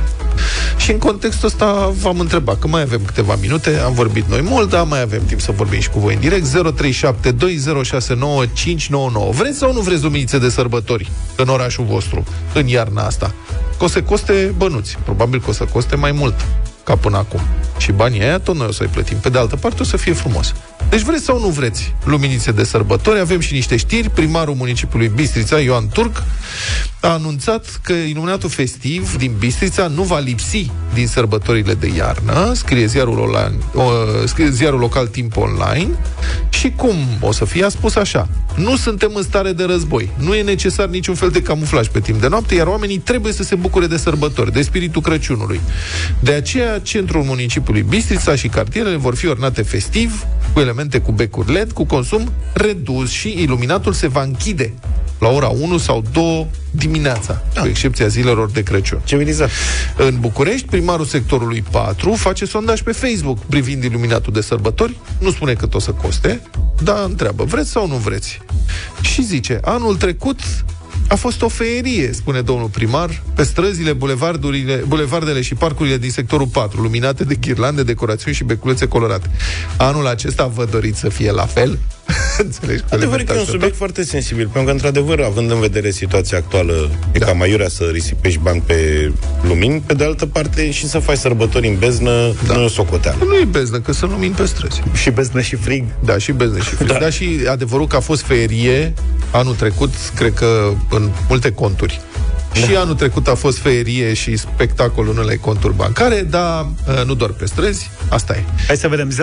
Și 0.77 0.91
în 0.91 0.97
contextul 0.97 1.47
ăsta 1.47 1.93
v-am 2.01 2.19
întrebat, 2.19 2.59
că 2.59 2.67
mai 2.67 2.81
avem 2.81 3.01
câteva 3.05 3.35
minute, 3.41 3.77
am 3.77 3.93
vorbit 3.93 4.29
noi 4.29 4.41
mult, 4.41 4.69
dar 4.69 4.83
mai 4.83 5.01
avem 5.01 5.25
timp 5.25 5.41
să 5.41 5.51
vorbim 5.51 5.79
și 5.79 5.89
cu 5.89 5.99
voi 5.99 6.13
în 6.13 6.19
direct, 6.19 6.45
0372069599. 6.45 6.51
Vreți 9.31 9.57
sau 9.57 9.73
nu 9.73 9.79
vreți 9.79 10.03
luminițe 10.03 10.39
de 10.39 10.49
sărbători 10.49 11.11
în 11.35 11.47
orașul 11.47 11.85
vostru, 11.85 12.23
în 12.53 12.67
iarna 12.67 13.05
asta? 13.05 13.33
Că 13.77 13.83
o 13.83 13.87
să 13.87 14.01
coste 14.01 14.53
bănuți, 14.57 14.97
probabil 15.03 15.41
că 15.41 15.49
o 15.49 15.53
să 15.53 15.63
coste 15.63 15.95
mai 15.95 16.11
mult 16.11 16.45
ca 16.83 16.95
până 16.95 17.17
acum. 17.17 17.41
Și 17.77 17.91
banii 17.91 18.21
aia 18.21 18.39
tot 18.39 18.55
noi 18.55 18.67
o 18.67 18.71
să-i 18.71 18.87
plătim. 18.87 19.17
Pe 19.17 19.29
de 19.29 19.37
altă 19.37 19.55
parte 19.55 19.81
o 19.81 19.85
să 19.85 19.97
fie 19.97 20.13
frumos. 20.13 20.53
Deci 20.89 21.01
vreți 21.01 21.23
sau 21.23 21.39
nu 21.39 21.47
vreți 21.47 21.95
luminițe 22.03 22.51
de 22.51 22.63
sărbători? 22.63 23.19
Avem 23.19 23.39
și 23.39 23.53
niște 23.53 23.75
știri. 23.75 24.09
Primarul 24.09 24.55
municipiului 24.55 25.11
Bistrița, 25.15 25.59
Ioan 25.59 25.87
Turc, 25.87 26.23
a 27.01 27.07
anunțat 27.07 27.79
că 27.83 27.93
iluminatul 27.93 28.49
festiv 28.49 29.17
din 29.17 29.35
Bistrița 29.39 29.87
nu 29.87 30.03
va 30.03 30.19
lipsi 30.19 30.71
din 30.93 31.07
sărbătorile 31.07 31.73
de 31.73 31.91
iarnă, 31.95 32.51
scrie 32.53 32.85
ziarul, 32.85 33.19
online, 33.19 33.57
o, 33.73 33.83
scrie 34.25 34.49
ziarul 34.49 34.79
local 34.79 35.07
Timp 35.07 35.37
Online, 35.37 35.89
și 36.49 36.73
cum 36.75 36.95
o 37.19 37.31
să 37.31 37.45
fie, 37.45 37.63
a 37.63 37.69
spus 37.69 37.95
așa, 37.95 38.27
nu 38.55 38.75
suntem 38.75 39.11
în 39.15 39.23
stare 39.23 39.51
de 39.51 39.63
război, 39.63 40.11
nu 40.17 40.35
e 40.35 40.41
necesar 40.41 40.87
niciun 40.87 41.15
fel 41.15 41.29
de 41.29 41.41
camuflaj 41.41 41.87
pe 41.87 41.99
timp 41.99 42.21
de 42.21 42.27
noapte, 42.27 42.55
iar 42.55 42.67
oamenii 42.67 42.97
trebuie 42.97 43.33
să 43.33 43.43
se 43.43 43.55
bucure 43.55 43.87
de 43.87 43.97
sărbători, 43.97 44.51
de 44.51 44.61
spiritul 44.61 45.01
Crăciunului. 45.01 45.59
De 46.19 46.31
aceea, 46.31 46.68
centrul 46.77 47.23
municipiului 47.23 47.81
Bistrița 47.81 48.35
și 48.35 48.47
cartierele 48.47 48.95
vor 48.95 49.15
fi 49.15 49.27
ornate 49.27 49.61
festiv, 49.61 50.25
cu 50.53 50.59
elemente 50.59 50.99
cu 50.99 51.11
becuri 51.11 51.51
LED, 51.51 51.71
cu 51.71 51.85
consum 51.85 52.31
redus 52.53 53.09
și 53.09 53.41
iluminatul 53.41 53.93
se 53.93 54.07
va 54.07 54.21
închide 54.21 54.73
la 55.19 55.27
ora 55.27 55.47
1 55.47 55.77
sau 55.77 56.03
2 56.11 56.47
dimineața, 56.71 57.43
cu 57.59 57.67
excepția 57.67 58.07
zilelor 58.07 58.51
de 58.51 58.63
Crăciun. 58.63 59.01
Civilizat. 59.03 59.49
În 59.97 60.17
București, 60.19 60.67
primarul 60.67 61.05
sectorului 61.05 61.63
4 61.71 62.13
face 62.13 62.45
sondaj 62.45 62.81
pe 62.81 62.91
Facebook 62.91 63.39
privind 63.39 63.83
iluminatul 63.83 64.33
de 64.33 64.41
sărbători. 64.41 64.97
Nu 65.19 65.31
spune 65.31 65.53
cât 65.53 65.73
o 65.73 65.79
să 65.79 65.91
coste, 65.91 66.41
dar 66.83 67.03
întreabă, 67.05 67.43
vreți 67.43 67.69
sau 67.69 67.87
nu 67.87 67.95
vreți? 67.95 68.41
Și 69.01 69.23
zice, 69.23 69.59
anul 69.63 69.95
trecut 69.95 70.39
a 71.09 71.15
fost 71.15 71.41
o 71.41 71.47
feerie, 71.47 72.11
spune 72.13 72.41
domnul 72.41 72.67
primar, 72.67 73.21
pe 73.35 73.43
străzile, 73.43 73.93
bulevardurile, 73.93 74.83
bulevardele 74.87 75.41
și 75.41 75.55
parcurile 75.55 75.97
din 75.97 76.11
sectorul 76.11 76.47
4, 76.47 76.81
luminate 76.81 77.23
de 77.23 77.35
ghirlande, 77.35 77.83
decorațiuni 77.83 78.35
și 78.35 78.43
beculețe 78.43 78.87
colorate. 78.87 79.29
Anul 79.77 80.07
acesta 80.07 80.47
vă 80.47 80.65
doriți 80.65 80.99
să 80.99 81.09
fie 81.09 81.31
la 81.31 81.45
fel? 81.45 81.77
Înțelegi? 82.37 82.81
Cu 82.81 82.87
Adevăr 82.91 82.97
că 82.97 82.99
e 82.99 83.05
un 83.05 83.09
elementația 83.13 83.51
subiect 83.51 83.75
foarte 83.75 84.03
sensibil, 84.03 84.43
pentru 84.43 84.63
că, 84.63 84.71
într-adevăr, 84.71 85.19
având 85.19 85.51
în 85.51 85.59
vedere 85.59 85.91
situația 85.91 86.37
actuală, 86.37 86.89
e 87.11 87.17
Da. 87.17 87.25
cam 87.25 87.41
aiurea 87.41 87.67
să 87.69 87.83
risipești 87.91 88.39
bani 88.39 88.61
pe 88.65 89.11
lumini, 89.47 89.83
pe 89.85 89.93
de 89.93 90.03
altă 90.03 90.25
parte 90.25 90.71
și 90.71 90.87
să 90.87 90.99
faci 90.99 91.17
sărbători 91.17 91.67
în 91.67 91.75
beznă, 91.79 92.33
Da. 92.47 92.53
nu 92.53 92.61
e 92.61 92.65
o 92.65 92.67
socoteală. 92.67 93.17
ta. 93.19 93.25
Nu 93.25 93.35
e 93.35 93.45
beznă, 93.45 93.79
că 93.79 93.91
sunt 93.91 94.11
lumini 94.11 94.33
pe 94.33 94.45
străzi. 94.45 94.81
Și 94.93 95.09
beznă 95.09 95.41
și 95.41 95.55
frig. 95.55 95.83
Da, 95.99 96.17
și 96.17 96.31
bezne 96.31 96.59
și 96.59 96.75
frig. 96.75 96.87
Da. 96.87 96.97
da, 96.97 97.09
și 97.09 97.39
adevărul 97.49 97.87
că 97.87 97.95
a 97.95 97.99
fost 97.99 98.21
ferie 98.21 98.93
anul 99.31 99.55
trecut, 99.55 99.93
cred 100.15 100.33
că 100.33 100.73
în 100.89 101.09
multe 101.29 101.51
conturi. 101.51 102.01
Da. 102.53 102.59
Și 102.59 102.75
anul 102.75 102.95
trecut 102.95 103.27
a 103.27 103.35
fost 103.35 103.57
ferie 103.57 104.13
și 104.13 104.37
spectacol 104.37 105.09
în 105.09 105.17
unele 105.17 105.35
conturi 105.35 105.75
bancare, 105.75 106.21
dar 106.21 106.67
uh, 106.87 107.03
nu 107.05 107.13
doar 107.13 107.29
pe 107.29 107.45
străzi, 107.45 107.89
asta 108.09 108.35
e. 108.35 108.43
Hai 108.67 108.77
să 108.77 108.87
vedem 108.87 109.11
0372069599 109.11 109.15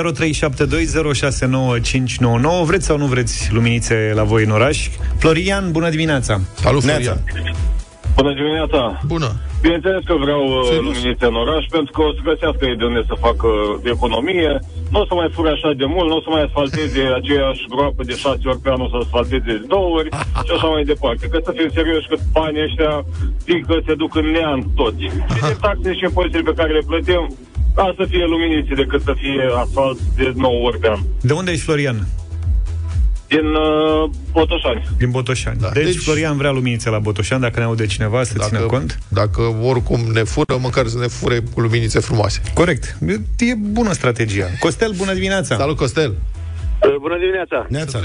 Vreți 2.65 2.87
sau 2.87 2.99
nu 2.99 3.07
vreți 3.07 3.49
luminițe 3.53 4.13
la 4.15 4.23
voi 4.23 4.45
în 4.45 4.51
oraș? 4.51 4.89
Florian, 5.19 5.73
bună 5.73 5.91
dimineața! 5.91 6.41
Salut, 6.61 6.85
Neața. 6.85 7.19
Florian! 8.17 8.25
Bună 8.25 8.33
dimineața! 8.41 8.81
Bună! 9.15 9.31
Bineînțeles 9.65 10.03
că 10.11 10.15
vreau 10.25 10.43
uh, 10.47 10.61
Serios? 10.65 10.85
luminițe 10.87 11.27
în 11.33 11.37
oraș, 11.45 11.65
pentru 11.77 11.93
că 11.97 12.01
o 12.09 12.11
să 12.17 12.21
găsească 12.31 12.63
ei 12.71 12.81
de 12.81 12.85
unde 12.91 13.03
să 13.11 13.15
facă 13.27 13.49
economie, 13.95 14.51
nu 14.93 14.99
o 15.03 15.07
să 15.09 15.15
mai 15.21 15.29
fure 15.37 15.51
așa 15.57 15.71
de 15.83 15.87
mult, 15.95 16.09
nu 16.11 16.17
o 16.19 16.25
să 16.27 16.31
mai 16.35 16.43
asfalteze 16.47 17.03
aceeași 17.21 17.63
groapă 17.73 18.01
de 18.09 18.15
șase 18.23 18.45
ori 18.51 18.63
pe 18.65 18.71
an, 18.75 18.81
o 18.87 18.89
să 18.93 18.97
asfalteze 19.05 19.49
de 19.53 19.67
două 19.75 19.89
ori 19.99 20.11
și 20.47 20.53
așa 20.57 20.69
mai 20.75 20.85
departe. 20.93 21.25
Că 21.33 21.39
să 21.47 21.53
fim 21.59 21.71
serioși 21.79 22.09
că 22.11 22.17
banii 22.37 22.67
ăștia 22.69 22.93
pică, 23.47 23.75
se 23.87 23.95
duc 24.03 24.13
în 24.21 24.27
neant 24.37 24.65
toți. 24.81 25.03
Și 25.35 25.41
din 25.49 25.59
taxe 25.67 25.91
și 25.99 26.05
impozitele 26.09 26.49
pe 26.51 26.59
care 26.59 26.71
le 26.79 26.89
plătim, 26.91 27.25
da, 27.79 27.87
să 27.99 28.05
fie 28.13 28.25
luminițe 28.35 28.73
decât 28.83 29.03
să 29.09 29.13
fie 29.23 29.43
asfalt 29.63 29.99
de 30.21 30.27
9 30.35 30.67
ori 30.69 30.79
pe 30.83 30.89
an. 30.95 31.01
De 31.21 31.33
unde 31.41 31.51
ești, 31.51 31.65
Florian? 31.69 31.99
Din 33.29 33.47
uh, 33.47 34.11
Botoșani. 34.33 34.89
Din 34.99 35.11
Botoșani. 35.11 35.59
Da. 35.61 35.71
Deci, 35.73 35.85
deci, 35.85 36.03
Florian 36.03 36.37
vrea 36.37 36.51
luminițe 36.51 36.91
la 36.91 36.99
Botoșani, 36.99 37.41
dacă 37.41 37.59
ne 37.59 37.65
aude 37.65 37.87
cineva 37.87 38.23
să 38.23 38.35
dacă, 38.37 38.49
țină 38.49 38.67
cont. 38.67 38.99
Dacă 39.09 39.41
oricum 39.63 40.01
ne 40.13 40.23
fură, 40.23 40.57
măcar 40.61 40.87
să 40.87 40.99
ne 40.99 41.07
fure 41.07 41.39
cu 41.55 41.61
luminițe 41.61 42.01
frumoase. 42.01 42.43
Corect. 42.55 42.97
E 43.39 43.55
bună 43.55 43.93
strategia. 43.93 44.47
Costel, 44.61 44.93
bună 44.97 45.13
dimineața! 45.13 45.57
Salut, 45.57 45.77
Costel! 45.77 46.15
Uh, 46.87 46.97
Bună 47.07 47.19
dimineața! 47.25 47.59
Neața. 47.77 47.99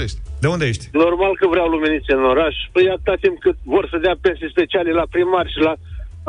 De 0.44 0.48
unde 0.54 0.66
ești? 0.72 0.84
Normal 1.04 1.32
că 1.40 1.46
vreau 1.54 1.66
luminițe 1.76 2.12
în 2.18 2.24
oraș. 2.32 2.54
Păi 2.74 2.84
atâta 2.94 3.14
timp 3.24 3.36
cât 3.46 3.56
vor 3.74 3.84
să 3.92 3.96
dea 4.04 4.14
pensii 4.26 4.54
speciale 4.54 4.90
la 5.00 5.06
primari 5.14 5.52
și 5.54 5.60
la... 5.68 5.72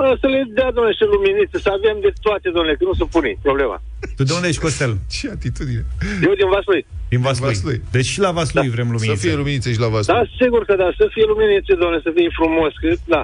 A, 0.01 0.03
să 0.21 0.27
le 0.33 0.41
dea, 0.57 0.69
domnule, 0.75 0.95
și 0.99 1.05
luminițe, 1.15 1.55
să 1.65 1.69
avem 1.77 1.97
de 2.05 2.11
toate, 2.25 2.47
domnule, 2.55 2.75
că 2.79 2.83
nu 2.89 2.95
se 2.99 3.05
pune 3.13 3.29
problema. 3.47 3.77
Tu 4.17 4.23
de 4.27 4.33
unde 4.37 4.47
ești, 4.51 4.63
Costel? 4.65 4.93
Ce 5.15 5.25
atitudine! 5.35 5.83
Eu 6.27 6.33
din 6.41 6.49
Vaslui. 6.53 6.81
Din 7.13 7.21
Vaslui. 7.27 7.47
Vaslui. 7.51 7.77
Deci 7.95 8.09
și 8.13 8.19
la 8.25 8.31
Vaslui 8.37 8.67
Da. 8.67 8.73
vrem 8.75 8.87
Să 8.89 8.93
luminițe. 8.95 9.23
fie 9.25 9.35
luminițe 9.41 9.69
și 9.75 9.79
la 9.85 9.89
Vaslui. 9.93 10.13
Da, 10.15 10.21
sigur 10.41 10.61
că 10.69 10.73
da, 10.83 10.89
să 10.99 11.05
fie 11.15 11.25
luminițe, 11.33 11.71
domnule, 11.81 12.01
să 12.07 12.11
fie 12.17 12.29
frumos, 12.39 12.71
că, 12.81 12.87
da. 13.15 13.23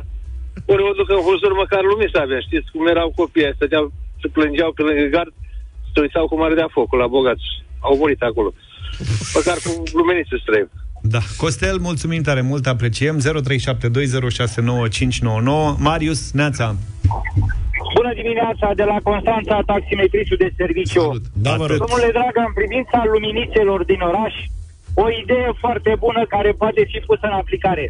Ori 0.72 0.84
o 0.90 0.92
duc 1.00 1.10
în 1.18 1.22
huzur, 1.28 1.52
măcar 1.64 1.82
lumini 1.92 2.14
să 2.16 2.20
avem. 2.26 2.42
Știți 2.48 2.68
cum 2.74 2.84
erau 2.94 3.08
copiii, 3.22 3.56
stăteau, 3.58 3.86
se 4.22 4.28
plângeau 4.36 4.72
pe 4.78 4.82
lângă 4.88 5.06
gard, 5.16 5.32
se 5.94 6.00
uitau 6.06 6.26
cum 6.32 6.40
ardea 6.48 6.68
focul 6.78 6.98
la 7.04 7.08
bogați. 7.16 7.48
Au 7.88 7.94
murit 8.02 8.22
acolo. 8.30 8.50
Măcar 9.38 9.58
cu 9.66 9.72
luminițe 10.00 10.34
să 10.40 10.46
trăim. 10.50 10.70
Da. 11.16 11.22
Costel, 11.44 11.78
mulțumim 11.90 12.22
tare 12.30 12.42
mult, 12.52 12.66
apreciem. 12.74 13.16
0372069599. 13.20 13.24
Marius, 15.90 16.22
Neața. 16.40 16.66
Bună 17.98 18.12
dimineața 18.22 18.68
de 18.80 18.86
la 18.92 18.98
Constanța, 19.10 19.56
taximetrisul 19.74 20.38
de 20.46 20.50
serviciu. 20.62 21.02
Salut. 21.02 21.26
Da, 21.46 21.54
vă 21.62 21.66
rog. 21.70 21.78
Domnule 21.86 22.10
dragă, 22.18 22.42
în 22.50 22.54
privința 22.60 23.00
luminițelor 23.14 23.80
din 23.92 24.02
oraș, 24.10 24.34
o 25.04 25.06
idee 25.22 25.50
foarte 25.64 25.92
bună 26.06 26.22
care 26.36 26.52
poate 26.62 26.82
fi 26.92 27.00
pusă 27.08 27.26
în 27.32 27.36
aplicare. 27.42 27.86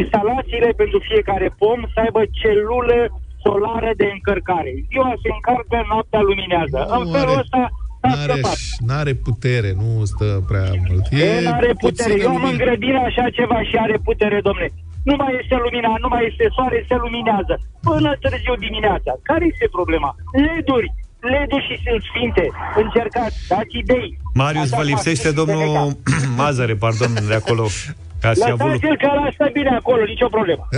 Instalațiile 0.00 0.70
pentru 0.82 0.98
fiecare 1.10 1.48
pom 1.60 1.78
să 1.92 1.98
aibă 2.04 2.22
celulă 2.40 2.98
solară 3.44 3.90
de 4.00 4.08
încărcare. 4.16 4.72
Ziua 4.90 5.12
se 5.22 5.28
încarcă, 5.36 5.78
noaptea 5.92 6.22
luminează. 6.28 6.78
Nu 6.90 6.98
în 7.02 7.08
felul 7.16 7.36
are- 7.36 7.42
ăsta 7.44 7.62
s-a 7.72 7.81
N-are, 8.02 8.32
scăpat. 8.32 8.58
n-are 8.86 9.14
putere, 9.14 9.70
nu 9.80 10.04
stă 10.12 10.28
prea 10.50 10.68
mult. 10.88 11.04
E, 11.10 11.48
are 11.60 11.72
putere. 11.86 12.12
puțină 12.12 12.14
Eu 12.22 12.28
am 12.28 12.34
în 12.36 12.42
lumină. 12.42 12.64
grădină 12.64 13.00
așa 13.08 13.24
ceva 13.38 13.58
și 13.68 13.74
are 13.84 13.96
putere, 14.08 14.38
domne. 14.48 14.66
Nu 15.08 15.14
mai 15.22 15.32
este 15.42 15.56
lumina, 15.64 15.90
nu 16.04 16.08
mai 16.14 16.22
este 16.30 16.44
soare, 16.56 16.78
se 16.88 16.96
luminează. 17.04 17.54
Până 17.88 18.10
târziu 18.22 18.54
dimineața. 18.66 19.12
Care 19.28 19.44
este 19.52 19.66
problema? 19.78 20.10
LED-uri. 20.44 20.88
LED-uri 21.32 21.66
și 21.68 21.74
sunt 21.84 22.00
sfinte. 22.10 22.44
Încercați, 22.82 23.36
dați 23.48 23.76
idei. 23.82 24.08
Marius, 24.34 24.70
Așa 24.70 24.76
vă 24.76 24.82
lipsește 24.82 25.28
fac 25.28 25.38
domnul 25.40 25.70
Mazăre, 26.38 26.74
pardon, 26.84 27.10
de 27.28 27.34
acolo. 27.34 27.64
Ca 28.22 28.32
să 28.34 28.44
ia 28.48 28.54
volu. 28.54 28.70
Lăsați-l 28.70 28.96
că 28.96 29.08
ăla 29.12 29.28
stă 29.32 29.50
bine 29.52 29.68
acolo, 29.68 30.04
nicio 30.04 30.28
problemă. 30.28 30.68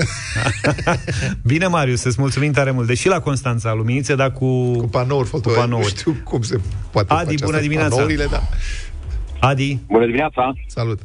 Bine, 1.53 1.67
Marius, 1.67 2.05
îți 2.05 2.21
mulțumim 2.21 2.53
tare 2.53 2.71
mult. 2.71 2.87
Deși 2.87 3.09
la 3.09 3.21
Constanța, 3.21 3.73
luminițe, 3.73 4.15
dar 4.15 4.33
cu... 4.33 4.71
Cu 4.77 4.87
panouri 4.87 5.29
Cu 5.31 5.37
fotovoltaice. 5.37 5.69
Nu 5.71 5.77
panouri. 5.77 5.97
știu 5.97 6.17
cum 6.25 6.43
se 6.43 6.61
poate 6.93 7.13
Adi, 7.13 7.25
face 7.25 7.45
bună 7.45 7.57
asta. 7.57 7.67
dimineața. 7.69 7.95
Panourile, 7.95 8.27
da. 8.31 8.41
Adi, 9.49 9.79
Bună 9.89 10.05
dimineața! 10.05 10.53
Salut. 10.67 10.99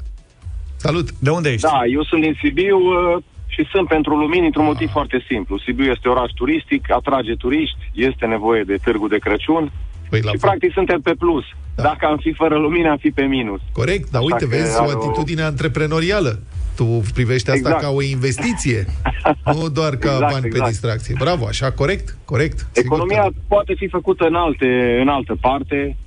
Salut. 0.76 1.12
de 1.20 1.30
unde 1.30 1.50
ești? 1.50 1.62
Da, 1.62 1.82
eu 1.92 2.04
sunt 2.04 2.22
din 2.22 2.38
Sibiu 2.42 2.78
uh, 2.78 3.24
și 3.48 3.68
sunt 3.72 3.88
pentru 3.88 4.16
lumini 4.16 4.46
într-un 4.46 4.66
motiv 4.66 4.90
foarte 4.92 5.26
simplu. 5.28 5.58
Sibiu 5.58 5.86
este 5.86 6.08
oraș 6.08 6.32
turistic, 6.36 6.92
atrage 6.92 7.34
turiști, 7.36 7.78
este 7.94 8.26
nevoie 8.26 8.64
de 8.64 8.76
târgu 8.84 9.08
de 9.08 9.18
Crăciun 9.18 9.72
Păi 10.10 10.20
la 10.22 10.32
și 10.32 10.38
fel. 10.38 10.50
practic 10.50 10.72
suntem 10.74 11.02
pe 11.02 11.14
plus. 11.20 11.44
Da. 11.76 11.84
Dacă 11.84 12.06
am 12.06 12.18
fi 12.18 12.34
fără 12.34 12.58
lumină, 12.58 12.90
am 12.90 12.98
fi 12.98 13.10
pe 13.12 13.22
minus. 13.24 13.60
Corect, 13.72 14.10
dar 14.12 14.22
Așa 14.22 14.34
uite, 14.34 14.46
că 14.48 14.56
vezi, 14.56 14.78
o 14.80 14.82
are 14.82 14.92
o- 14.94 14.98
atitudine 14.98 15.42
antreprenorială. 15.42 16.40
Tu 16.76 16.86
privești 17.14 17.50
asta 17.50 17.68
Exact. 17.68 17.82
ca 17.82 17.90
o 17.90 18.02
investiție, 18.02 18.86
nu 19.56 19.70
doar 19.70 19.96
ca 19.96 20.12
Exact, 20.12 20.32
bani 20.32 20.42
pe 20.42 20.48
exact. 20.48 20.70
distracție. 20.70 21.16
Bravo, 21.20 21.46
așa, 21.48 21.72
corect? 21.72 22.18
Corect? 22.26 22.58
Sigur 22.72 22.96
Economia 22.98 23.22
că- 23.24 23.34
poate 23.48 23.74
fi 23.78 23.88
făcută 23.88 24.26
în, 24.26 24.36
alte, 24.36 24.98
în 25.02 25.08
altă 25.08 25.36
parte, 25.42 25.98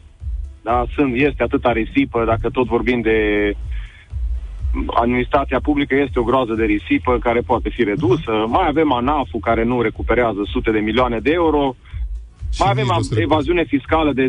dar 0.63 0.87
sunt, 0.95 1.13
este 1.15 1.43
atâta 1.43 1.73
risipă, 1.73 2.25
dacă 2.27 2.49
tot 2.51 2.67
vorbim 2.67 3.01
de 3.01 3.17
administrația 4.95 5.61
publică, 5.63 5.95
este 5.95 6.19
o 6.19 6.23
groază 6.23 6.53
de 6.53 6.65
risipă 6.65 7.19
care 7.19 7.41
poate 7.41 7.69
fi 7.69 7.85
redusă. 7.85 8.31
Mai 8.49 8.67
avem 8.69 8.93
ANAF-ul 8.93 9.41
care 9.41 9.65
nu 9.65 9.81
recuperează 9.83 10.41
sute 10.53 10.71
de 10.71 10.79
milioane 10.79 11.19
de 11.19 11.31
euro. 11.33 11.77
Și 12.55 12.61
Mai 12.63 12.71
avem 12.71 12.85
nici 12.85 12.95
nu 12.97 13.03
se 13.03 13.09
recuperă. 13.15 13.27
evaziune 13.31 13.65
fiscală 13.75 14.11
de 14.21 14.27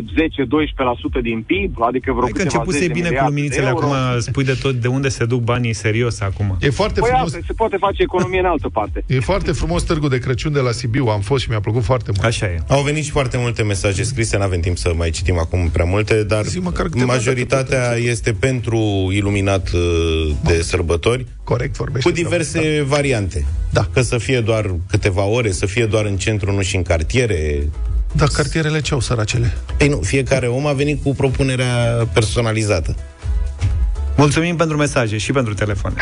10-12% 1.18 1.22
din 1.28 1.38
PIB, 1.50 1.72
adică 1.90 2.08
vreo 2.16 2.22
Hai 2.22 2.30
că 2.30 2.38
câteva 2.42 2.44
începuse 2.52 2.78
zeci 2.78 2.86
de 2.86 2.92
bine 2.98 3.08
cu 3.08 3.12
miliarde 3.14 3.30
luminițele, 3.34 3.64
de 3.64 3.72
euro. 3.74 3.86
acum 3.86 4.20
spui 4.28 4.44
de 4.44 4.56
tot 4.64 4.74
de 4.84 4.88
unde 4.88 5.08
se 5.08 5.24
duc 5.32 5.40
banii 5.52 5.72
serios 5.72 6.20
acum. 6.20 6.56
E 6.60 6.70
foarte 6.70 7.00
Păi 7.00 7.08
frumos. 7.10 7.26
asta, 7.26 7.38
se 7.46 7.52
poate 7.52 7.76
face 7.86 8.02
economie 8.02 8.38
în 8.44 8.50
altă 8.54 8.68
parte. 8.78 9.04
E 9.06 9.20
foarte 9.20 9.52
frumos 9.52 9.82
târgul 9.82 10.08
de 10.08 10.18
Crăciun 10.18 10.52
de 10.52 10.60
la 10.60 10.70
Sibiu. 10.70 11.06
Am 11.06 11.20
fost 11.20 11.42
și 11.42 11.48
mi-a 11.50 11.60
plăcut 11.60 11.82
foarte 11.84 12.10
mult. 12.14 12.24
Așa 12.26 12.46
e. 12.46 12.58
Au 12.68 12.82
venit 12.82 13.04
și 13.04 13.10
foarte 13.10 13.36
multe 13.38 13.62
mesaje 13.62 14.02
scrise, 14.02 14.36
nu 14.36 14.42
avem 14.42 14.60
timp 14.60 14.76
să 14.76 14.92
mai 14.96 15.10
citim 15.10 15.38
acum 15.38 15.68
prea 15.72 15.84
multe, 15.84 16.24
dar 16.24 16.44
Zi 16.44 16.58
măcar 16.58 16.86
câteva, 16.88 17.12
majoritatea 17.12 17.88
dacă 17.88 18.00
este 18.00 18.32
pentru 18.32 19.08
iluminat 19.12 19.70
uh, 19.74 19.80
de 20.44 20.62
sărbători, 20.62 21.26
Corect, 21.44 21.76
vorbește. 21.76 22.08
cu 22.08 22.14
diverse 22.14 22.82
variante. 22.86 23.44
Da. 23.70 23.88
Că 23.92 24.00
să 24.00 24.18
fie 24.18 24.40
doar 24.40 24.74
câteva 24.90 25.24
ore, 25.24 25.50
să 25.50 25.66
fie 25.66 25.86
doar 25.86 26.04
în 26.04 26.16
centru, 26.16 26.52
nu 26.52 26.62
și 26.62 26.76
în 26.76 26.82
cartiere. 26.82 27.68
Da, 28.16 28.26
cartierele 28.26 28.80
ce 28.80 28.94
au 28.94 29.00
săracele? 29.00 29.52
Ei 29.78 29.88
nu, 29.88 30.00
fiecare 30.02 30.46
om 30.46 30.66
a 30.66 30.72
venit 30.72 31.02
cu 31.02 31.14
propunerea 31.14 32.08
personalizată. 32.12 32.94
Mulțumim 34.16 34.56
pentru 34.56 34.76
mesaje 34.76 35.16
și 35.18 35.32
pentru 35.32 35.54
telefon. 35.54 35.96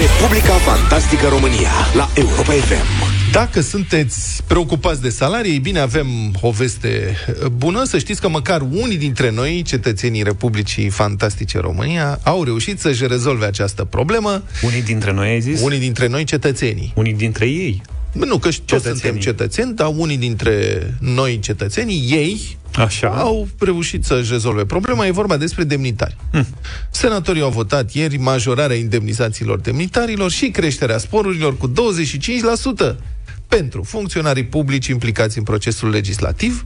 Republica 0.00 0.52
Fantastică 0.52 1.28
România 1.28 1.70
la 1.94 2.08
Europa 2.14 2.52
FM. 2.52 3.03
Dacă 3.34 3.60
sunteți 3.60 4.42
preocupați 4.46 5.02
de 5.02 5.08
salarii, 5.08 5.52
ei 5.52 5.58
bine, 5.58 5.78
avem 5.78 6.06
o 6.40 6.50
veste 6.50 7.16
bună. 7.56 7.84
Să 7.84 7.98
știți 7.98 8.20
că 8.20 8.28
măcar 8.28 8.60
unii 8.60 8.96
dintre 8.96 9.30
noi, 9.30 9.62
cetățenii 9.66 10.22
Republicii 10.22 10.88
Fantastice 10.88 11.58
România, 11.58 12.20
au 12.22 12.44
reușit 12.44 12.80
să-și 12.80 13.06
rezolve 13.06 13.46
această 13.46 13.84
problemă. 13.84 14.42
Unii 14.62 14.82
dintre 14.82 15.12
noi 15.12 15.28
ai 15.28 15.40
zis? 15.40 15.60
Unii 15.62 15.78
dintre 15.78 16.06
noi, 16.06 16.24
cetățenii. 16.24 16.92
Unii 16.96 17.14
dintre 17.14 17.46
ei. 17.46 17.82
Nu, 18.12 18.38
că 18.38 18.50
și 18.50 18.60
toți 18.60 18.82
Cetățenii. 18.82 19.00
suntem 19.00 19.20
cetățeni, 19.20 19.74
dar 19.74 19.92
unii 19.96 20.18
dintre 20.18 20.86
noi, 21.00 21.38
cetățenii, 21.38 22.06
ei, 22.10 22.58
Așa. 22.76 23.08
au 23.08 23.48
reușit 23.58 24.04
să-și 24.04 24.30
rezolve 24.32 24.64
problema. 24.64 25.06
E 25.06 25.10
vorba 25.10 25.36
despre 25.36 25.64
demnitari. 25.64 26.16
Hm. 26.32 26.46
Senatorii 26.90 27.42
au 27.42 27.50
votat 27.50 27.92
ieri 27.92 28.16
majorarea 28.16 28.76
indemnizațiilor 28.76 29.60
demnitarilor 29.60 30.30
și 30.30 30.48
creșterea 30.48 30.98
sporurilor 30.98 31.56
cu 31.56 31.72
25% 31.72 32.96
pentru 33.56 33.82
funcționarii 33.82 34.44
publici 34.44 34.86
implicați 34.86 35.38
în 35.38 35.44
procesul 35.44 35.88
legislativ. 35.88 36.64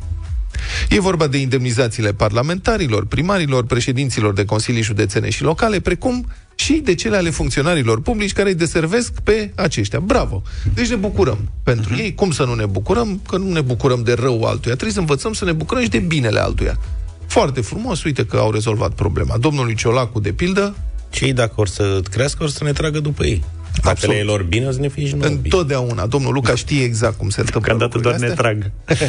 E 0.88 1.00
vorba 1.00 1.26
de 1.26 1.38
indemnizațiile 1.38 2.12
parlamentarilor, 2.12 3.06
primarilor, 3.06 3.64
președinților 3.64 4.32
de 4.32 4.44
consilii 4.44 4.82
județene 4.82 5.30
și 5.30 5.42
locale, 5.42 5.80
precum 5.80 6.26
și 6.54 6.72
de 6.72 6.94
cele 6.94 7.16
ale 7.16 7.30
funcționarilor 7.30 8.00
publici 8.00 8.32
care 8.32 8.48
îi 8.48 8.54
deservesc 8.54 9.20
pe 9.20 9.52
aceștia. 9.54 10.00
Bravo! 10.00 10.42
Deci 10.74 10.88
ne 10.88 10.96
bucurăm 10.96 11.50
pentru 11.62 11.94
ei. 11.96 12.14
Cum 12.14 12.30
să 12.30 12.44
nu 12.44 12.54
ne 12.54 12.66
bucurăm? 12.66 13.20
Că 13.28 13.36
nu 13.36 13.52
ne 13.52 13.60
bucurăm 13.60 14.02
de 14.02 14.12
rău 14.12 14.44
altuia. 14.44 14.74
Trebuie 14.74 14.92
să 14.92 15.00
învățăm 15.00 15.32
să 15.32 15.44
ne 15.44 15.52
bucurăm 15.52 15.82
și 15.82 15.88
de 15.88 15.98
binele 15.98 16.40
altuia. 16.40 16.78
Foarte 17.26 17.60
frumos, 17.60 18.02
uite 18.02 18.24
că 18.24 18.36
au 18.36 18.50
rezolvat 18.50 18.92
problema. 18.92 19.36
Domnului 19.36 19.74
Ciolacu, 19.74 20.20
de 20.20 20.32
pildă, 20.32 20.74
Cei 21.10 21.32
dacă 21.32 21.52
or 21.56 21.68
să 21.68 22.00
crească, 22.10 22.42
or 22.42 22.48
să 22.48 22.64
ne 22.64 22.72
tragă 22.72 23.00
după 23.00 23.24
ei. 23.24 23.44
Dacă 23.82 23.88
Absolut. 23.88 24.14
le 24.14 24.20
e 24.20 24.24
lor 24.24 24.42
bine, 24.42 24.66
o 24.66 24.70
să 24.70 24.80
ne 24.80 24.88
fie 24.88 25.06
și 25.06 25.14
nouă 25.14 25.22
bine. 25.26 25.40
întotdeauna, 25.42 26.06
domnul 26.06 26.32
Luca 26.32 26.54
știe 26.54 26.82
exact 26.84 27.18
cum 27.18 27.28
se 27.28 27.40
întâmplă 27.40 27.74
Deocamdată 27.76 27.98
doar 27.98 28.18
ne 28.18 28.26
lucrurile 28.28 28.70
astea. 28.86 29.04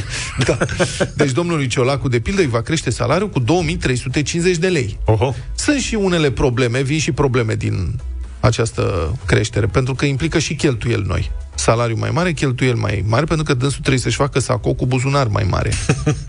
trag. 0.46 0.68
da. 0.98 1.06
Deci 1.16 1.32
domnului 1.32 1.68
Ciolacu, 1.68 2.08
de 2.08 2.20
pildă, 2.20 2.42
îi 2.42 2.48
va 2.48 2.62
crește 2.62 2.90
salariul 2.90 3.30
cu 3.30 3.40
2350 3.40 4.58
de 4.58 4.68
lei. 4.68 4.98
Oho. 5.06 5.34
Sunt 5.56 5.80
și 5.80 5.96
unele 5.96 6.32
probleme, 6.32 6.82
vin 6.82 7.00
și 7.00 7.12
probleme 7.12 7.54
din 7.56 8.00
această 8.40 9.16
creștere, 9.26 9.66
pentru 9.66 9.96
că 9.96 10.06
implică 10.06 10.40
și 10.40 10.56
cheltuieli 10.56 11.04
noi. 11.08 11.32
Salariu 11.60 11.96
mai 11.98 12.10
mare, 12.10 12.34
cheltuieli 12.34 12.80
mai 12.80 13.04
mari, 13.08 13.26
pentru 13.26 13.46
că 13.46 13.54
dânsul 13.54 13.80
trebuie 13.80 14.02
să-și 14.02 14.16
facă 14.16 14.40
sacou 14.40 14.74
cu 14.74 14.86
buzunar 14.86 15.28
mai 15.28 15.44
mare. 15.50 15.72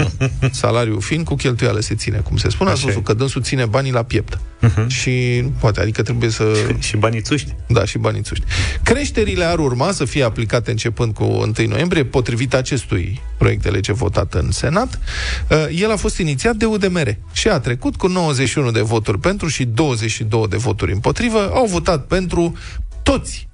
Salariul 0.51 1.01
fin 1.01 1.25
cu 1.25 1.35
cheltuială 1.35 1.81
se 1.81 1.95
ține, 1.95 2.19
cum 2.19 2.37
se 2.37 2.49
spune. 2.49 2.71
A 2.71 2.73
Așa 2.73 2.83
spus 2.83 2.95
e. 2.95 3.01
că 3.01 3.15
dânsul 3.15 3.43
ține 3.43 3.65
banii 3.67 3.93
la 3.93 4.03
piept. 4.03 4.41
Și 4.87 5.45
poate, 5.59 5.81
adică 5.81 6.03
trebuie 6.03 6.31
să... 6.31 6.45
și 6.79 6.97
banițuști. 6.97 7.55
Da, 7.67 7.85
și 7.85 7.99
banițuști. 7.99 8.45
Creșterile 8.83 9.45
ar 9.45 9.59
urma 9.59 9.93
să 9.93 10.05
fie 10.05 10.25
aplicate 10.25 10.71
începând 10.71 11.15
cu 11.15 11.25
1 11.25 11.53
noiembrie, 11.67 12.05
potrivit 12.05 12.55
acestui 12.55 13.21
proiect 13.39 13.63
de 13.63 13.69
lege 13.69 13.93
votat 13.93 14.35
în 14.35 14.51
Senat. 14.51 14.99
Uh, 15.51 15.67
El 15.81 15.91
a 15.91 15.97
fost 15.97 16.19
inițiat 16.19 16.57
de 16.57 16.65
UDMR 16.65 17.17
și 17.33 17.49
a 17.49 17.59
trecut 17.59 17.97
cu 17.97 18.07
91 18.07 18.71
de 18.71 18.81
voturi 18.81 19.19
pentru 19.19 19.49
și 19.49 19.65
22 19.65 20.47
de 20.49 20.57
voturi 20.57 20.93
împotrivă. 20.93 21.51
Au 21.55 21.67
votat 21.67 22.07
pentru 22.07 22.57
toți 23.03 23.49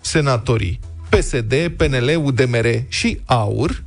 senatorii 0.00 0.80
PSD, 1.08 1.54
PNL, 1.76 2.20
UDMR 2.24 2.66
și 2.88 3.20
AUR, 3.24 3.84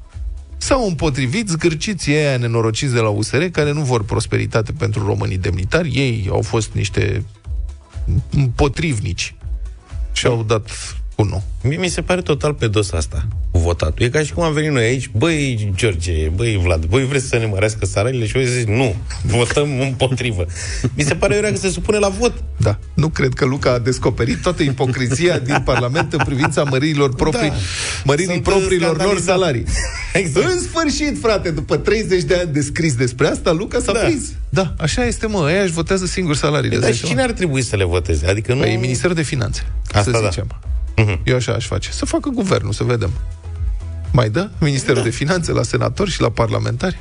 s-au 0.57 0.87
împotrivit 0.87 1.47
zgârciții 1.47 2.15
aia 2.15 2.37
nenorociți 2.37 2.93
de 2.93 2.99
la 2.99 3.09
USR, 3.09 3.43
care 3.43 3.71
nu 3.71 3.81
vor 3.81 4.03
prosperitate 4.03 4.71
pentru 4.71 5.05
românii 5.05 5.37
demnitari. 5.37 5.89
Ei 5.89 6.27
au 6.31 6.41
fost 6.41 6.71
niște 6.73 7.25
împotrivnici 8.29 9.35
și 10.11 10.25
au 10.25 10.43
dat 10.43 10.69
cu 11.19 11.25
nu. 11.25 11.43
Mie 11.63 11.77
mi 11.77 11.87
se 11.87 12.01
pare 12.01 12.21
total 12.21 12.53
pe 12.53 12.67
dos 12.67 12.91
asta, 12.91 13.27
cu 13.51 13.59
votatul. 13.59 14.05
E 14.05 14.09
ca 14.09 14.21
și 14.23 14.33
cum 14.33 14.43
am 14.43 14.53
venit 14.53 14.71
noi 14.71 14.83
aici, 14.83 15.09
băi, 15.17 15.71
George, 15.75 16.29
băi, 16.35 16.59
Vlad, 16.63 16.85
băi, 16.85 17.05
vreți 17.05 17.25
să 17.27 17.37
ne 17.37 17.45
mărească 17.45 17.85
salariile? 17.85 18.25
Și 18.27 18.37
eu 18.37 18.43
zic, 18.43 18.67
nu, 18.67 18.95
votăm 19.25 19.79
împotrivă. 19.79 20.45
Mi 20.95 21.03
se 21.03 21.15
pare 21.15 21.35
că 21.39 21.55
se 21.55 21.69
supune 21.69 21.97
la 21.97 22.07
vot. 22.09 22.33
Da. 22.57 22.77
Nu 22.93 23.07
cred 23.09 23.33
că 23.33 23.45
Luca 23.45 23.71
a 23.71 23.79
descoperit 23.79 24.41
toată 24.41 24.63
ipocrizia 24.63 25.37
din 25.49 25.61
Parlament 25.65 26.13
în 26.13 26.19
privința 26.25 26.63
măririlor 26.63 27.15
proprii, 27.15 27.49
Da. 27.49 27.55
măririi 28.03 28.31
Sunt 28.31 28.43
propriilor 28.43 28.87
lor 28.87 28.95
scandalizat. 28.97 29.35
salarii. 29.35 29.63
Exact. 30.13 30.45
În 30.51 30.59
sfârșit, 30.59 31.19
frate, 31.21 31.49
după 31.51 31.77
30 31.77 32.23
de 32.23 32.35
ani 32.35 32.53
de 32.53 32.61
scris 32.61 32.95
despre 32.95 33.27
asta, 33.27 33.51
Luca 33.51 33.79
s-a 33.79 33.91
Da. 33.91 33.99
prins. 33.99 34.23
Da, 34.49 34.73
așa 34.77 35.05
este, 35.05 35.27
mă, 35.27 35.39
ăia 35.43 35.61
își 35.61 35.71
votează 35.71 36.05
singur 36.05 36.35
salariile. 36.35 36.77
Dar 36.79 36.89
îți 36.89 36.97
și 36.97 37.01
dai 37.03 37.09
cine 37.09 37.21
seama? 37.21 37.33
ar 37.33 37.37
trebui 37.39 37.61
să 37.61 37.75
le 37.75 37.83
voteze? 37.83 38.27
Adică 38.27 38.53
nu... 38.53 38.59
Păi, 38.59 38.75
Ministerul 38.75 39.15
de 39.15 39.21
Finanțe, 39.21 39.65
Asta 39.91 40.11
să 40.13 40.43
da. 40.47 40.59
Zicem. 40.99 41.21
Eu 41.23 41.35
așa 41.35 41.53
aș 41.53 41.65
face. 41.65 41.91
Să 41.91 42.05
facă 42.05 42.29
guvernul, 42.29 42.73
să 42.73 42.83
vedem. 42.83 43.11
Mai 44.11 44.29
dă 44.29 44.49
Ministerul 44.59 45.03
de 45.03 45.09
Finanțe 45.09 45.51
la 45.51 45.63
senatori 45.63 46.11
și 46.11 46.21
la 46.21 46.29
parlamentari? 46.29 46.99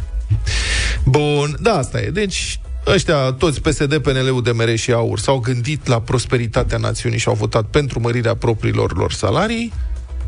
Bun, 1.05 1.57
da, 1.61 1.73
asta 1.73 2.01
e. 2.01 2.11
Deci, 2.11 2.61
ăștia, 2.87 3.33
toți 3.33 3.61
PSD, 3.61 3.99
PNL, 3.99 4.31
UDMR 4.35 4.77
și 4.77 4.93
AUR, 4.93 5.19
s-au 5.19 5.39
gândit 5.39 5.87
la 5.87 6.01
prosperitatea 6.01 6.79
națiunii 6.79 7.19
și 7.19 7.29
au 7.29 7.35
votat 7.35 7.65
pentru 7.65 8.01
mărirea 8.01 8.35
propriilor 8.35 8.97
lor 8.97 9.13
salarii. 9.13 9.73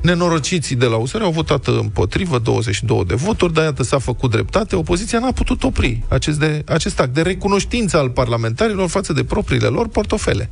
Nenorociții 0.02 0.76
de 0.76 0.87
la 0.87 0.96
USR 0.96 1.20
au 1.20 1.30
votat 1.30 1.66
împotrivă, 1.66 2.38
22 2.38 3.04
de 3.06 3.14
voturi, 3.14 3.52
dar 3.52 3.64
iată 3.64 3.83
s-a 3.83 3.98
făcut 3.98 4.30
dreptate. 4.30 4.76
Opoziția 4.76 5.18
n-a 5.18 5.33
putut 5.33 5.62
opri 5.62 6.02
acest, 6.09 6.38
de, 6.38 6.62
acest 6.66 7.00
act 7.00 7.14
de 7.14 7.22
recunoștință 7.22 7.96
al 7.96 8.11
parlamentarilor 8.11 8.88
față 8.88 9.12
de 9.12 9.24
propriile 9.24 9.66
lor 9.66 9.88
portofele. 9.88 10.50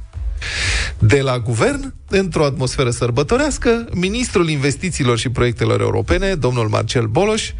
De 0.99 1.21
la 1.21 1.39
guvern, 1.39 1.95
într-o 2.09 2.45
atmosferă 2.45 2.91
sărbătorească, 2.91 3.87
ministrul 3.93 4.49
investițiilor 4.49 5.19
și 5.19 5.29
proiectelor 5.29 5.81
europene, 5.81 6.35
domnul 6.35 6.69
Marcel 6.69 7.07
Boloș, 7.07 7.51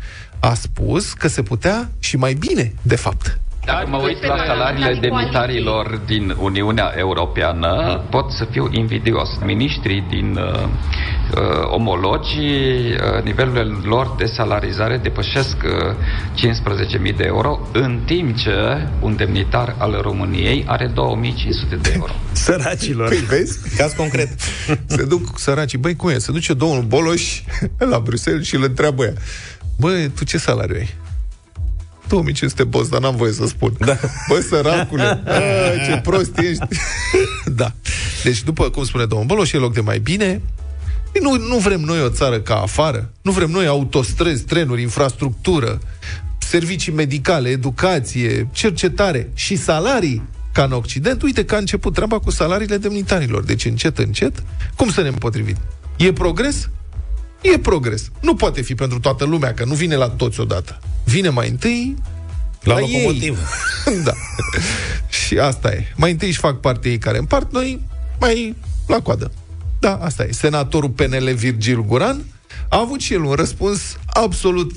a 0.41 0.55
spus 0.55 1.13
că 1.13 1.29
se 1.29 1.43
putea 1.43 1.91
și 1.99 2.17
mai 2.17 2.35
bine, 2.35 2.75
de 2.83 2.97
fapt. 2.97 3.41
Dacă 3.69 3.89
mă 3.89 4.01
uit 4.03 4.27
la 4.27 4.37
salariile 4.47 4.99
demnitarilor 5.01 6.01
din 6.07 6.35
Uniunea 6.39 6.93
Europeană, 6.97 8.05
pot 8.11 8.31
să 8.31 8.45
fiu 8.45 8.69
invidios. 8.71 9.29
Ministrii 9.45 10.05
din 10.09 10.37
uh, 10.37 10.63
uh, 10.63 11.43
omologii, 11.71 12.93
uh, 12.93 13.23
nivelurile 13.23 13.79
lor 13.83 14.15
de 14.19 14.25
salarizare 14.25 14.97
depășesc 14.97 15.57
uh, 15.65 17.11
15.000 17.11 17.17
de 17.17 17.25
euro, 17.25 17.69
în 17.73 18.01
timp 18.07 18.37
ce 18.37 18.87
un 19.01 19.17
demnitar 19.17 19.75
al 19.79 19.99
României 20.03 20.65
are 20.67 20.87
2.500 20.87 20.95
de 21.81 21.93
euro. 21.95 22.13
Săracilor. 22.33 23.09
Păi 23.09 23.19
vezi? 23.19 23.77
Caz 23.77 23.93
concret. 23.93 24.29
Se 24.97 25.05
duc 25.05 25.39
săracii, 25.39 25.79
băi, 25.79 25.97
cum 25.97 26.09
e? 26.09 26.19
Se 26.19 26.33
duce 26.33 26.55
domnul 26.55 26.83
Boloș 26.83 27.43
la 27.79 27.99
Bruxelles 27.99 28.47
și 28.47 28.55
îl 28.55 28.63
întreabă 28.63 29.05
ea. 29.05 29.13
Băi, 29.77 30.11
tu 30.17 30.25
ce 30.25 30.39
salariu 30.39 30.77
ai? 30.79 31.08
2500 32.09 32.65
boss, 32.65 32.89
dar 32.89 33.01
n-am 33.01 33.17
voie 33.17 33.33
să 33.33 33.47
spun. 33.47 33.73
Da. 33.79 33.97
Bă, 34.29 34.41
săracule, 34.49 35.03
a, 35.03 35.21
ce 35.87 36.01
prost 36.03 36.39
ești. 36.39 36.67
da. 37.61 37.73
Deci, 38.23 38.43
după 38.43 38.71
cum 38.71 38.85
spune 38.85 39.05
domnul 39.05 39.27
Boloș, 39.27 39.53
e 39.53 39.57
loc 39.57 39.73
de 39.75 39.81
mai 39.81 39.99
bine. 39.99 40.41
Nu, 41.23 41.37
nu 41.37 41.57
vrem 41.57 41.81
noi 41.81 42.03
o 42.03 42.09
țară 42.09 42.41
ca 42.41 42.55
afară. 42.55 43.11
Nu 43.23 43.33
vrem 43.33 43.51
noi 43.51 43.67
autostrăzi, 43.67 44.45
trenuri, 44.45 44.83
infrastructură, 44.83 45.79
servicii 46.39 46.93
medicale, 46.93 47.49
educație, 47.49 48.49
cercetare 48.53 49.31
și 49.35 49.57
salarii 49.57 50.23
ca 50.53 50.65
în 50.65 50.73
Occident. 50.73 51.23
Uite 51.23 51.45
că 51.45 51.55
a 51.55 51.59
început 51.59 51.95
treaba 51.95 52.19
cu 52.19 52.31
salariile 52.31 52.77
demnitarilor. 52.77 53.45
Deci, 53.45 53.65
încet, 53.65 53.99
încet, 53.99 54.43
cum 54.77 54.91
să 54.91 55.03
ne 55.03 55.09
împotrivim? 55.09 55.57
E 55.97 56.13
progres? 56.13 56.69
E 57.41 57.59
progres. 57.59 58.11
Nu 58.21 58.35
poate 58.35 58.63
fi 58.63 58.75
pentru 58.75 59.01
toată 59.01 59.25
lumea, 59.25 59.55
că 59.55 59.65
nu 59.65 59.75
vine 59.75 59.95
la 59.95 60.09
toți 60.09 60.41
odată. 60.41 60.79
Vine 61.05 61.29
mai 61.29 61.49
întâi 61.49 61.97
La 62.63 62.75
la 62.75 62.81
locomotivă. 62.81 63.39
Ei. 63.87 64.03
da. 64.09 64.13
Și 65.09 65.39
asta 65.39 65.73
e. 65.73 65.93
Mai 65.97 66.11
întâi 66.11 66.29
își 66.29 66.39
fac 66.39 66.61
parte 66.61 66.89
ei 66.89 66.99
care 66.99 67.19
împart, 67.19 67.53
noi 67.53 67.81
mai 68.21 68.57
la 68.87 69.01
coadă. 69.01 69.33
Da, 69.79 69.95
asta 69.97 70.25
e. 70.25 70.33
Senatorul 70.33 70.91
PNL 70.91 71.35
Virgil 71.35 71.85
Guran 71.85 72.25
a 72.69 72.79
avut 72.79 73.01
și 73.01 73.13
el 73.13 73.23
un 73.23 73.33
răspuns 73.33 73.99
absolut 74.07 74.73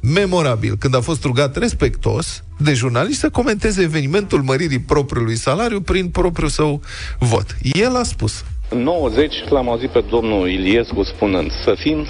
memorabil 0.00 0.76
când 0.76 0.94
a 0.94 1.00
fost 1.00 1.22
rugat 1.22 1.56
respectos 1.56 2.42
de 2.58 2.72
jurnaliști 2.72 3.20
să 3.20 3.30
comenteze 3.30 3.82
evenimentul 3.82 4.42
măririi 4.42 4.78
propriului 4.78 5.36
salariu 5.36 5.80
prin 5.80 6.08
propriul 6.08 6.48
său 6.48 6.82
vot. 7.18 7.56
El 7.62 7.96
a 7.96 8.02
spus 8.02 8.44
În 8.70 8.82
90 8.82 9.34
l-am 9.48 9.68
auzit 9.68 9.88
pe 9.88 10.04
domnul 10.10 10.48
Iliescu 10.48 11.02
spunând 11.02 11.50
să 11.64 11.74
fim 11.78 12.06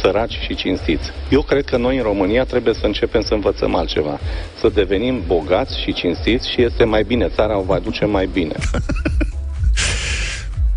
săraci 0.00 0.38
și 0.46 0.54
cinstiți. 0.54 1.10
Eu 1.30 1.42
cred 1.42 1.64
că 1.64 1.76
noi 1.76 1.96
în 1.96 2.02
România 2.02 2.44
trebuie 2.44 2.74
să 2.74 2.86
începem 2.86 3.22
să 3.22 3.34
învățăm 3.34 3.74
altceva. 3.74 4.18
Să 4.60 4.68
devenim 4.68 5.22
bogați 5.26 5.80
și 5.82 5.92
cinstiți 5.92 6.50
și 6.50 6.62
este 6.62 6.84
mai 6.84 7.02
bine. 7.02 7.28
Țara 7.34 7.58
o 7.58 7.62
va 7.62 7.78
duce 7.78 8.04
mai 8.04 8.28
bine. 8.32 8.54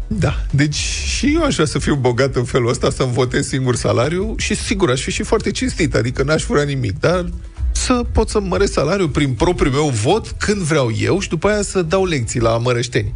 Da, 0.08 0.34
deci 0.52 0.76
și 0.76 1.34
eu 1.36 1.44
aș 1.44 1.54
vrea 1.54 1.66
să 1.66 1.80
fiu 1.80 1.96
bogat 1.96 2.36
în 2.36 2.44
felul 2.44 2.70
ăsta, 2.70 2.90
să-mi 2.90 3.12
votez 3.12 3.48
singur 3.48 3.76
salariu 3.76 4.36
și 4.38 4.56
sigur 4.56 4.90
aș 4.90 5.02
fi 5.02 5.12
și 5.12 5.24
foarte 5.24 5.52
cinstit, 5.52 5.96
adică 5.96 6.24
n-aș 6.24 6.44
vrea 6.44 6.64
nimic, 6.64 7.00
dar 7.00 7.26
să 7.72 8.02
pot 8.14 8.30
să 8.30 8.40
măresc 8.40 8.72
salariul 8.72 9.10
prin 9.10 9.34
propriul 9.34 9.74
meu 9.74 9.88
vot 9.88 10.28
când 10.28 10.58
vreau 10.58 10.92
eu 11.00 11.20
și 11.20 11.30
după 11.30 11.48
aia 11.48 11.62
să 11.62 11.82
dau 11.82 12.06
lecții 12.06 12.40
la 12.40 12.58
mărășteni. 12.58 13.14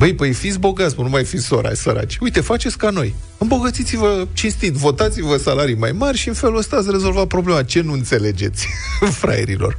Băi, 0.00 0.14
păi 0.14 0.32
fiți 0.32 0.58
bogați, 0.58 0.94
mă, 0.96 1.02
nu 1.02 1.08
mai 1.08 1.24
fiți 1.24 1.44
sora, 1.44 1.74
săraci. 1.74 2.18
Uite, 2.20 2.40
faceți 2.40 2.78
ca 2.78 2.90
noi. 2.90 3.14
Îmbogățiți-vă 3.38 4.26
cinstit, 4.32 4.72
votați-vă 4.72 5.36
salarii 5.36 5.74
mai 5.74 5.92
mari 5.92 6.16
și 6.16 6.28
în 6.28 6.34
felul 6.34 6.56
ăsta 6.56 6.76
ați 6.76 6.90
rezolvat 6.90 7.26
problema. 7.26 7.62
Ce 7.62 7.80
nu 7.80 7.92
înțelegeți, 7.92 8.66
fraierilor? 9.20 9.78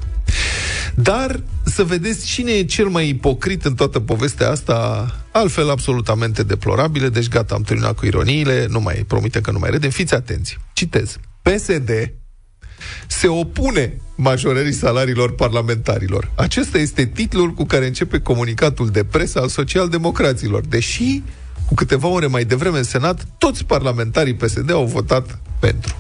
Dar 0.96 1.44
să 1.64 1.84
vedeți 1.84 2.26
cine 2.26 2.52
e 2.52 2.64
cel 2.64 2.88
mai 2.88 3.08
ipocrit 3.08 3.66
în 3.66 3.76
toată 3.76 4.00
povestea 4.00 4.50
asta, 4.50 5.08
altfel 5.32 5.70
absolutamente 5.70 6.44
deplorabile, 6.44 7.10
deci 7.10 7.28
gata, 7.28 7.56
am 7.56 7.62
terminat 7.62 7.96
cu 7.96 8.06
ironiile, 8.06 8.68
nu 8.70 8.80
mai 8.80 9.04
promite 9.08 9.42
că 9.42 9.52
nu 9.52 9.60
mai 9.60 9.70
râdem, 9.70 9.90
fiți 9.90 10.14
atenți. 10.14 10.58
Citez. 10.74 11.18
PSD 11.42 11.90
se 13.08 13.28
opune 13.28 13.98
majorării 14.16 14.74
salariilor 14.74 15.36
parlamentarilor. 15.36 16.32
Acesta 16.36 16.78
este 16.78 17.06
titlul 17.06 17.50
cu 17.50 17.66
care 17.66 17.86
începe 17.86 18.20
comunicatul 18.20 18.90
de 18.90 19.04
presă 19.04 19.40
al 19.40 19.48
socialdemocraților, 19.48 20.66
deși 20.66 21.22
cu 21.68 21.74
câteva 21.74 22.08
ore 22.08 22.28
mai 22.28 22.46
devreme 22.46 22.78
în 22.78 22.84
Senat, 22.84 23.28
toți 23.38 23.66
parlamentarii 23.66 24.34
PSD 24.34 24.72
au 24.72 24.86
votat 24.86 25.40
pentru. 25.60 25.96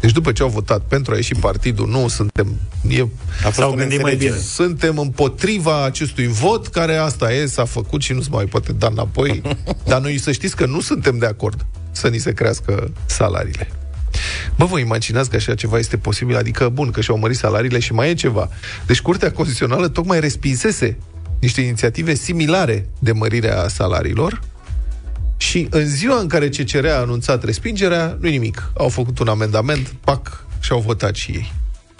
Deci 0.00 0.12
după 0.12 0.32
ce 0.32 0.42
au 0.42 0.48
votat 0.48 0.80
pentru, 0.80 1.12
a 1.12 1.16
ieșit 1.16 1.36
partidul, 1.36 1.88
nu 1.88 2.08
suntem... 2.08 2.60
E, 2.88 3.00
A 3.02 3.06
fost 3.42 3.54
S-au 3.54 3.72
o 3.72 3.74
gândit 3.74 4.02
mai 4.02 4.10
neînțelegere. 4.10 4.30
bine. 4.30 4.44
suntem 4.46 4.98
împotriva 4.98 5.84
acestui 5.84 6.26
vot, 6.26 6.66
care 6.66 6.96
asta 6.96 7.32
e, 7.32 7.46
s-a 7.46 7.64
făcut 7.64 8.02
și 8.02 8.12
nu 8.12 8.20
se 8.20 8.28
mai 8.30 8.44
poate 8.44 8.72
da 8.72 8.86
înapoi. 8.86 9.42
Dar 9.90 10.00
noi 10.00 10.18
să 10.18 10.32
știți 10.32 10.56
că 10.56 10.66
nu 10.66 10.80
suntem 10.80 11.18
de 11.18 11.26
acord 11.26 11.66
să 11.90 12.08
ni 12.08 12.18
se 12.18 12.32
crească 12.32 12.92
salariile. 13.06 13.68
Bă, 14.56 14.64
vă 14.64 14.78
imaginați 14.78 15.30
că 15.30 15.36
așa 15.36 15.54
ceva 15.54 15.78
este 15.78 15.96
posibil? 15.96 16.36
Adică, 16.36 16.68
bun, 16.68 16.90
că 16.90 17.00
și-au 17.00 17.18
mărit 17.18 17.36
salariile 17.36 17.78
și 17.78 17.92
mai 17.92 18.10
e 18.10 18.14
ceva. 18.14 18.48
Deci 18.86 19.00
Curtea 19.00 19.32
Constituțională 19.32 19.88
tocmai 19.88 20.20
respinsese 20.20 20.98
niște 21.40 21.60
inițiative 21.60 22.14
similare 22.14 22.88
de 22.98 23.12
mărire 23.12 23.50
a 23.50 23.68
salariilor 23.68 24.40
și 25.36 25.66
în 25.70 25.86
ziua 25.86 26.18
în 26.18 26.26
care 26.26 26.48
CCR 26.48 26.86
a 26.86 27.00
anunțat 27.00 27.44
respingerea, 27.44 28.16
nu 28.20 28.28
nimic. 28.28 28.70
Au 28.76 28.88
făcut 28.88 29.18
un 29.18 29.28
amendament, 29.28 29.94
pac, 30.00 30.46
și 30.60 30.72
au 30.72 30.80
votat 30.80 31.14
și 31.14 31.30
ei. 31.30 31.52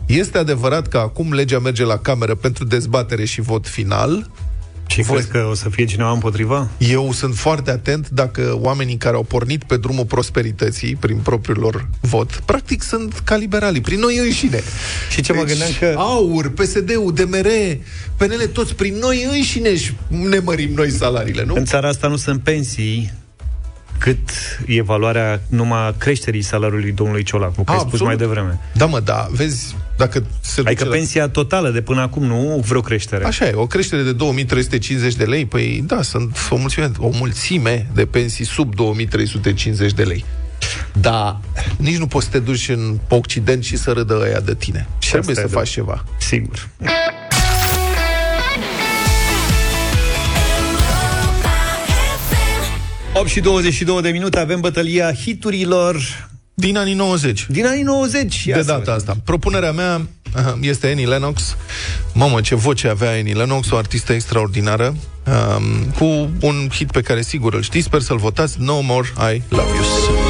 Este 0.07 0.39
adevărat 0.39 0.89
că 0.89 0.99
acum 0.99 1.33
legea 1.33 1.59
merge 1.59 1.85
la 1.85 1.99
cameră 1.99 2.35
pentru 2.35 2.65
dezbatere 2.65 3.25
și 3.25 3.41
vot 3.41 3.69
final. 3.69 4.31
Și 4.87 5.03
Voi- 5.03 5.17
crezi 5.17 5.31
că 5.31 5.47
o 5.51 5.55
să 5.55 5.69
fie 5.69 5.85
cineva 5.85 6.11
împotriva? 6.11 6.69
Eu 6.79 7.13
sunt 7.13 7.37
foarte 7.37 7.71
atent 7.71 8.09
dacă 8.09 8.59
oamenii 8.61 8.97
care 8.97 9.17
au 9.17 9.23
pornit 9.23 9.65
pe 9.65 9.77
drumul 9.77 10.05
prosperității 10.05 10.97
prin 10.97 11.17
propriul 11.17 11.59
lor 11.59 11.89
vot, 12.01 12.43
practic 12.45 12.83
sunt 12.83 13.19
ca 13.25 13.37
liberalii, 13.37 13.81
prin 13.81 13.99
noi 13.99 14.19
înșine. 14.19 14.63
Și 15.11 15.23
ce 15.23 15.33
mă 15.33 15.43
gândeam 15.43 15.71
că- 15.79 15.95
AUR, 15.97 16.51
PSD-ul, 16.51 17.13
DMR, 17.15 17.47
PNL, 18.17 18.47
toți 18.53 18.75
prin 18.75 18.95
noi 19.01 19.27
înșine 19.33 19.69
își 19.69 19.95
ne 20.09 20.39
mărim 20.39 20.73
noi 20.75 20.91
salariile, 20.91 21.45
nu? 21.45 21.55
În 21.55 21.65
țara 21.65 21.89
asta 21.89 22.09
nu 22.09 22.17
sunt 22.17 22.41
pensii 22.43 23.13
cât 23.99 24.19
e 24.67 24.83
valoarea 24.83 25.41
numai 25.49 25.95
creșterii 25.99 26.43
salariului 26.43 26.93
domnului 26.93 27.23
Ciolacu, 27.23 27.63
că 27.65 27.71
ai 27.73 27.79
spus 27.79 27.85
Absolut. 27.85 28.07
mai 28.07 28.17
devreme. 28.17 28.59
Da, 28.75 28.87
mă, 28.87 29.01
da, 29.01 29.29
vezi, 29.31 29.77
dacă 29.97 30.25
se 30.41 30.57
duce 30.57 30.69
Adică 30.69 30.85
la- 30.85 30.91
pensia 30.91 31.29
totală 31.29 31.71
de 31.71 31.81
până 31.81 32.01
acum, 32.01 32.25
nu 32.25 32.63
vreo 32.67 32.81
creștere. 32.81 33.25
Așa 33.25 33.47
e, 33.47 33.53
o 33.55 33.67
creștere 33.67 34.03
de 34.03 34.13
2350 34.13 35.15
de 35.15 35.25
lei, 35.25 35.47
păi 35.47 35.83
da, 35.87 36.03
sunt 36.03 36.37
o 36.51 36.57
mulțime, 36.57 36.91
o 36.99 37.11
mulțime 37.13 37.87
de 37.95 38.05
pensii 38.07 38.45
sub 38.45 38.75
2350 38.75 39.93
de 39.93 40.03
lei. 40.03 40.25
Dar 40.93 41.41
nici 41.77 41.97
nu 41.97 42.07
poți 42.07 42.25
să 42.25 42.31
te 42.31 42.39
duci 42.39 42.69
în 42.69 42.99
pe 43.09 43.15
Occident 43.15 43.65
și 43.65 43.77
să 43.77 43.91
râdă 43.93 44.21
ăia 44.23 44.41
de 44.41 44.55
tine. 44.55 44.87
Și 44.99 45.11
trebuie 45.11 45.37
asta 45.37 45.49
să 45.49 45.55
e 45.55 45.59
faci 45.59 45.69
ceva. 45.71 46.05
Sigur. 46.19 46.69
8 53.15 53.29
și 53.29 53.41
22 53.41 54.03
de 54.03 54.09
minute 54.09 54.39
avem 54.39 54.61
bătălia 54.61 55.13
hiturilor 55.15 55.97
Din 56.55 56.77
anii 56.77 56.95
90. 56.95 57.47
din 57.49 57.67
anii 57.67 57.83
90. 57.83 58.45
Ia 58.45 58.55
de 58.57 58.61
să 58.61 58.67
data 58.67 58.79
vedem. 58.79 58.95
asta. 58.95 59.17
Propunerea 59.25 59.73
mea 59.73 60.07
aha, 60.35 60.59
este 60.61 60.87
Annie 60.89 61.07
Lennox. 61.07 61.57
Mamă, 62.13 62.41
ce 62.41 62.55
voce 62.55 62.89
avea 62.89 63.11
Annie 63.11 63.35
Lennox, 63.35 63.71
o 63.71 63.77
artistă 63.77 64.13
extraordinară, 64.13 64.97
um, 65.27 65.91
cu 65.99 66.31
un 66.47 66.69
hit 66.73 66.91
pe 66.91 67.01
care 67.01 67.23
sigur 67.23 67.55
îl 67.55 67.63
știți, 67.63 67.85
sper 67.85 68.01
să-l 68.01 68.17
votați, 68.19 68.57
No 68.59 68.81
More 68.81 69.07
I 69.35 69.43
Love 69.49 69.69
You. 69.75 70.24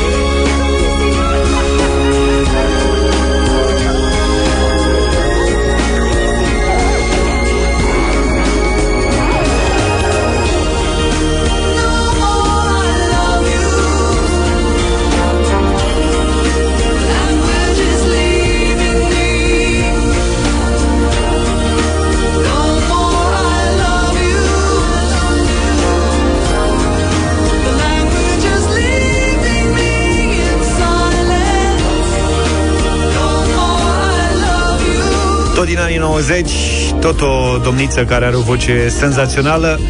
Tot 36.24 36.32
din 36.32 36.44
anii 36.44 36.54
90, 36.94 37.00
tot 37.00 37.20
o 37.20 37.58
domniță 37.62 38.04
care 38.04 38.24
are 38.24 38.37
o 38.37 38.40
voce 38.40 38.88
senzațională. 38.88 39.80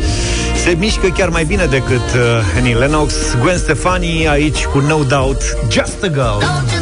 Se 0.64 0.76
mișcă 0.78 1.06
chiar 1.08 1.28
mai 1.28 1.44
bine 1.44 1.64
decât 1.64 2.14
uh, 2.14 2.20
Annie 2.56 2.74
Lennox. 2.74 3.14
Gwen 3.40 3.58
Stefani 3.58 4.28
aici 4.28 4.64
cu 4.64 4.78
No 4.78 5.02
Doubt, 5.02 5.42
Just 5.70 6.02
a 6.02 6.06
Girl. 6.06 6.73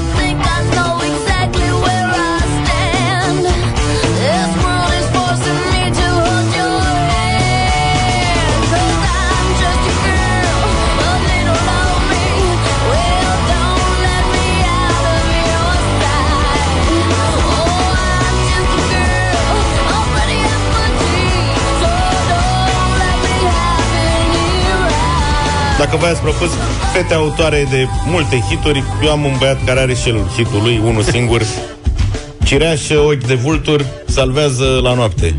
Dacă 25.83 25.97
v-ați 25.97 26.21
propus 26.21 26.51
fete 26.93 27.15
autoare 27.15 27.67
de 27.71 27.87
multe 28.07 28.45
hituri, 28.49 28.83
eu 29.05 29.11
am 29.11 29.25
un 29.25 29.35
băiat 29.39 29.65
care 29.65 29.81
are 29.81 29.95
și 29.95 30.09
el 30.09 30.27
hitul 30.37 30.63
lui, 30.63 30.81
unul 30.85 31.03
singur. 31.03 31.43
Cireașă, 32.45 32.99
ochi 32.99 33.27
de 33.27 33.35
vultur, 33.35 33.85
salvează 34.07 34.81
la 34.83 34.95
noapte. 34.95 35.35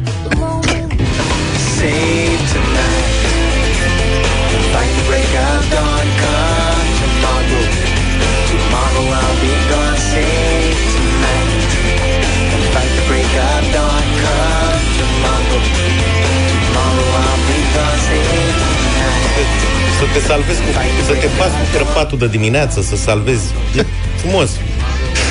Te 20.13 20.19
salvezi 20.19 20.61
cu, 20.61 20.69
să 21.05 21.13
te 21.13 21.27
bați 21.37 21.55
cu 21.55 21.65
crăpatul 21.75 22.17
de 22.17 22.27
dimineață, 22.27 22.81
să 22.81 22.95
salvezi. 22.95 23.53
E 23.77 23.85
frumos. 24.15 24.59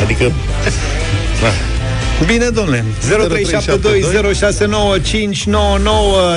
Adică... 0.02 0.24
Na. 1.42 1.48
Bine, 2.26 2.48
domnule. 2.48 2.84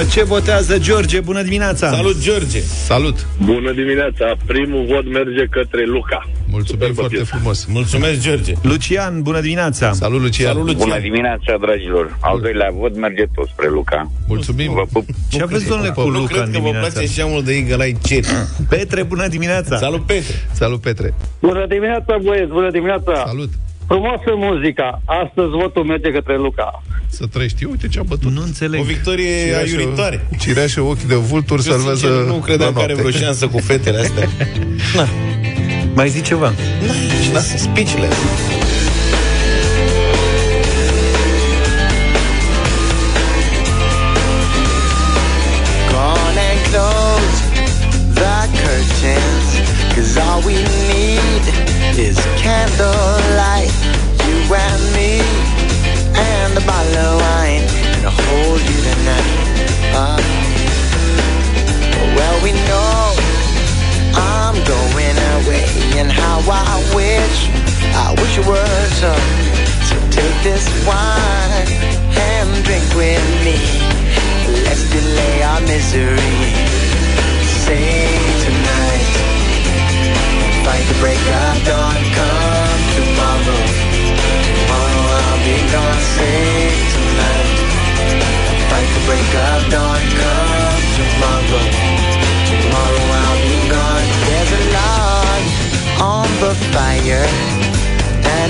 0372069599. 0.08 0.12
Ce 0.12 0.24
votează 0.24 0.78
George? 0.78 1.20
Bună 1.20 1.42
dimineața! 1.42 1.92
Salut, 1.92 2.22
George! 2.22 2.60
Salut! 2.62 3.26
Bună 3.44 3.72
dimineața! 3.72 4.36
Primul 4.46 4.86
vot 4.86 5.12
merge 5.12 5.46
către 5.52 5.86
Luca. 5.86 6.30
Mulțumim 6.56 6.80
Superbă 6.80 7.00
foarte 7.00 7.16
piesă. 7.16 7.36
frumos. 7.36 7.66
Mulțumesc, 7.66 8.20
George! 8.22 8.54
Lucian, 8.62 9.22
bună 9.22 9.40
dimineața! 9.42 9.92
Salut, 9.94 10.22
Lucian! 10.22 10.48
Salut, 10.54 10.66
Bună 10.66 10.78
Lucian! 10.84 11.02
dimineața, 11.02 11.52
dragilor! 11.66 12.18
Al 12.20 12.40
doilea 12.40 12.70
vot 12.80 12.94
merge 13.06 13.24
tot 13.36 13.48
spre 13.54 13.70
Luca. 13.70 14.12
Mulțumim! 14.28 14.72
Vă 14.74 14.86
pup! 14.92 15.06
Ce 15.30 15.42
aveți, 15.42 15.68
domnule, 15.68 15.90
cu 15.90 16.02
Nu 16.02 16.10
Luca 16.20 16.28
cred 16.34 16.40
în 16.46 16.52
că 16.52 16.58
vă 16.60 16.64
dimineața? 16.64 16.90
place 16.90 17.08
și 17.14 17.22
amul 17.22 17.44
de 17.44 17.54
Eagle 17.54 17.84
Eye 17.86 17.98
Cherry. 18.08 18.28
Petre, 18.70 19.04
bună 19.04 19.28
dimineața! 19.28 19.78
Salut, 19.78 20.04
Petre! 20.06 20.36
Salut, 20.52 20.82
Petre! 20.82 21.14
Bună 21.42 21.66
dimineața, 21.68 22.14
băieți, 22.24 22.52
bună 22.60 22.70
dimineața! 22.72 23.14
Salut! 23.26 23.52
Frumoasă 23.88 24.30
muzica. 24.36 25.02
Astăzi 25.06 25.50
votul 25.62 25.84
merge 25.84 26.10
către 26.12 26.38
Luca. 26.38 26.84
Să 27.08 27.26
trăiești. 27.32 27.66
Uite 27.66 27.88
ce 27.88 28.00
a 28.00 28.04
bătut. 28.04 28.32
Nu 28.32 28.42
înțeleg. 28.42 28.80
O 28.80 28.84
victorie 28.84 29.56
aiuritoare. 29.56 30.28
Cireașă 30.40 30.82
ochi 30.82 31.02
de 31.02 31.16
vulturi 31.16 31.62
Eu, 31.66 31.72
salvează 31.72 32.00
sincer, 32.08 32.26
nu 32.26 32.36
credeam 32.36 32.74
la 32.74 32.78
că 32.80 32.84
are 32.84 32.94
noapte. 32.94 33.08
vreo 33.10 33.24
șansă 33.26 33.48
cu 33.48 33.58
fetele 33.60 34.00
astea. 34.00 34.28
Na, 34.98 35.08
Mai 35.96 36.10
zi 36.10 36.22
ceva. 36.22 36.54
na, 37.32 37.40
spicile. 37.40 38.65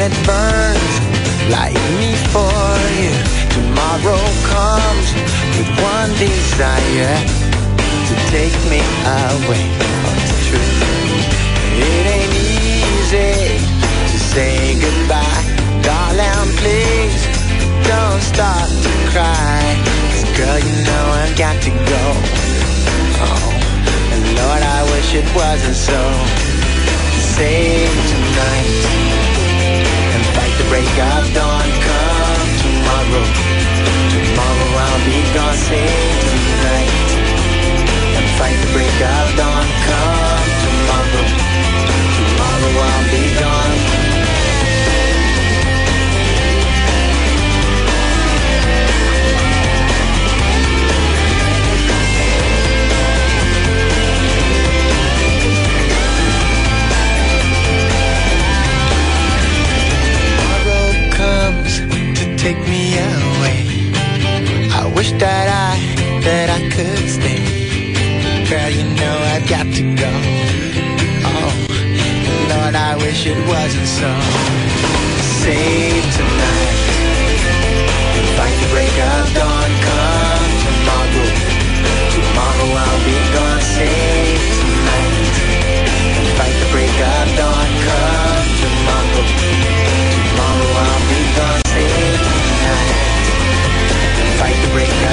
It 0.05 0.13
burns 0.21 0.93
like 1.49 1.73
me 1.97 2.13
for 2.29 2.69
you. 3.01 3.13
Tomorrow 3.57 4.21
comes 4.53 5.07
with 5.57 5.71
one 5.81 6.11
desire 6.21 7.17
to 8.07 8.13
take 8.29 8.57
me 8.69 8.81
away. 9.25 9.65
It's 10.21 10.37
true. 10.47 10.73
It 11.89 12.03
ain't 12.17 12.35
easy 12.37 13.57
to 14.11 14.17
say 14.31 14.77
goodbye, 14.85 15.43
darling. 15.81 16.49
Please 16.61 17.21
don't 17.89 18.21
start 18.33 18.69
to 18.85 18.91
cry. 19.11 19.61
'Cause 20.11 20.25
girl, 20.37 20.59
you 20.67 20.75
know 20.87 21.05
I've 21.21 21.35
got 21.45 21.57
to 21.65 21.71
go. 21.93 22.03
Oh, 23.25 24.13
and 24.13 24.23
Lord, 24.37 24.63
I 24.77 24.79
wish 24.93 25.09
it 25.21 25.27
wasn't 25.41 25.77
so. 25.89 26.01
Save 27.35 27.95
tonight 28.11 29.34
break 30.69 30.95
of 31.11 31.25
dawn. 31.33 31.67
Come 31.87 32.49
tomorrow. 32.61 33.25
Tomorrow 34.13 34.69
I'll 34.85 35.01
be 35.05 35.19
gone. 35.33 35.57
Save 35.67 36.21
tonight 36.31 37.09
and 38.17 38.25
fight 38.37 38.57
the 38.63 38.69
break 38.73 38.99
of 39.13 39.27
dawn. 39.39 39.67
Come 39.87 40.49
tomorrow. 40.65 41.25
Tomorrow 42.17 42.73
I'll 42.89 43.11
be 43.11 43.39
gone. 43.39 43.54
wish 65.05 65.19
that 65.19 65.47
I, 65.47 66.19
that 66.21 66.49
I 66.49 66.61
could 66.69 67.09
stay. 67.09 67.41
Girl, 68.49 68.69
you 68.69 68.85
know 68.95 69.15
I've 69.33 69.47
got 69.47 69.65
to 69.65 69.83
go. 69.95 70.11
Oh, 71.29 71.51
Lord, 72.49 72.75
I 72.75 72.95
wish 72.97 73.25
it 73.27 73.37
wasn't 73.47 73.87
so. 73.87 74.11
Save 75.43 76.05
tonight. 76.17 76.77
Fight 78.37 78.57
the 78.61 78.69
break 78.73 78.95
of 79.11 79.33
dawn. 79.35 79.74
Break 94.75 95.04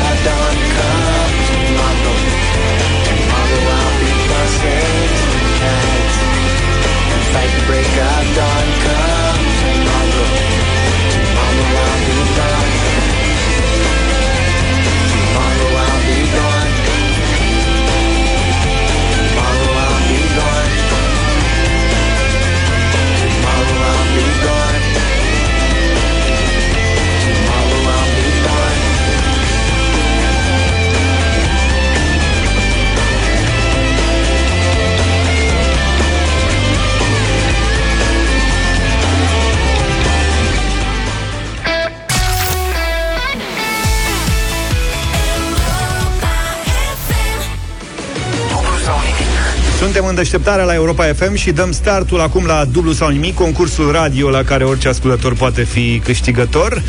deșteptarea 50.23 50.65
la 50.65 50.75
Europa 50.75 51.05
FM 51.05 51.35
și 51.35 51.51
dăm 51.53 51.73
startul 51.73 52.21
acum 52.21 52.47
la 52.47 52.65
dublu 52.65 52.93
sau 52.93 53.09
nimic, 53.09 53.35
concursul 53.35 53.93
radio 53.93 54.31
la 54.31 54.43
care 54.43 54.65
orice 54.65 54.89
ascultător 54.89 55.35
poate 55.35 55.63
fi 55.63 56.01
câștigător. 56.05 56.83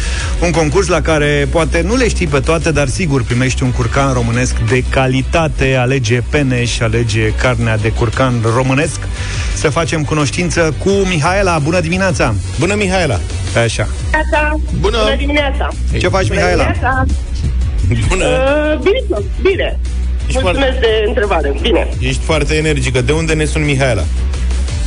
Un 0.43 0.51
concurs 0.51 0.87
la 0.87 1.01
care 1.01 1.47
poate 1.51 1.81
nu 1.81 1.95
le 1.95 2.07
știi 2.07 2.27
pe 2.27 2.39
toate, 2.39 2.71
dar 2.71 2.87
sigur 2.87 3.23
primești 3.23 3.63
un 3.63 3.71
curcan 3.71 4.13
românesc 4.13 4.59
de 4.59 4.83
calitate. 4.89 5.75
Alege 5.75 6.21
peneș 6.29 6.71
și 6.71 6.81
alege 6.83 7.29
carnea 7.29 7.77
de 7.77 7.89
curcan 7.89 8.33
românesc. 8.55 8.99
Să 9.55 9.69
facem 9.69 10.03
cunoștință 10.03 10.73
cu 10.83 10.89
Mihaela. 10.89 11.59
Bună 11.59 11.79
dimineața! 11.79 12.35
Bună, 12.59 12.73
Mihaela! 12.75 13.19
Așa. 13.63 13.87
Bună! 14.79 14.97
Bună 15.03 15.15
dimineața! 15.17 15.67
Ce 15.97 16.07
faci, 16.07 16.27
Bună 16.27 16.39
Mihaela? 16.39 16.63
dimineața! 16.63 17.05
Bună! 18.07 18.25
Uh, 18.25 18.79
bine, 18.79 19.25
bine. 19.41 19.79
Mulțumesc 20.31 20.79
de 20.79 21.03
întrebare. 21.07 21.53
Bine. 21.61 21.87
Ești 21.99 22.21
foarte 22.23 22.55
energică. 22.55 23.01
De 23.01 23.11
unde 23.11 23.33
ne 23.33 23.45
sun 23.45 23.63
Mihaela? 23.65 24.03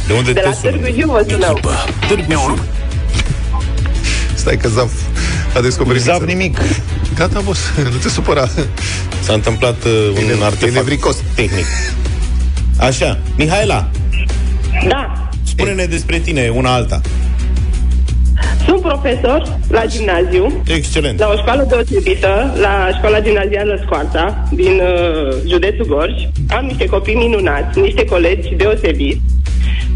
De 0.06 0.12
unde 0.12 0.32
De 0.32 0.40
te 0.40 0.46
la 0.46 0.52
sună? 0.54 0.70
Târgu 0.70 0.98
Jiu 0.98 1.10
vă 1.10 1.24
sunăm. 1.28 1.60
Târgu 2.08 2.58
Stai 4.34 4.56
că 4.56 4.68
Zaf 4.68 4.90
a 5.56 5.60
descoperit 5.60 6.02
Zaf 6.02 6.20
mixerul. 6.20 6.36
nimic. 6.40 6.60
Gata, 7.14 7.40
boss, 7.40 7.60
nu 7.82 7.96
te 8.02 8.08
supăra. 8.08 8.48
S-a 9.22 9.32
întâmplat 9.32 9.84
uh, 9.84 9.92
un 10.36 10.42
artefact 10.42 10.74
nevricos. 10.74 11.16
tehnic. 11.34 11.64
Așa, 12.78 13.18
Mihaela, 13.36 13.90
Da. 14.88 15.28
spune-ne 15.42 15.84
despre 15.84 16.18
tine 16.18 16.48
una 16.54 16.74
alta. 16.74 17.00
Sunt 18.66 18.80
profesor 18.80 19.58
la 19.68 19.84
gimnaziu, 19.86 20.62
Excelent. 20.66 21.18
la 21.18 21.28
o 21.34 21.36
școală 21.36 21.66
deosebită, 21.68 22.54
la 22.60 22.88
școala 22.96 23.20
gimnazială 23.20 23.80
Scoarța, 23.84 24.48
din 24.52 24.80
uh, 24.80 25.36
județul 25.48 25.86
Gorj. 25.86 26.14
Am 26.50 26.64
niște 26.64 26.86
copii 26.86 27.14
minunați, 27.14 27.80
niște 27.80 28.04
colegi 28.04 28.54
deosebiți 28.56 29.20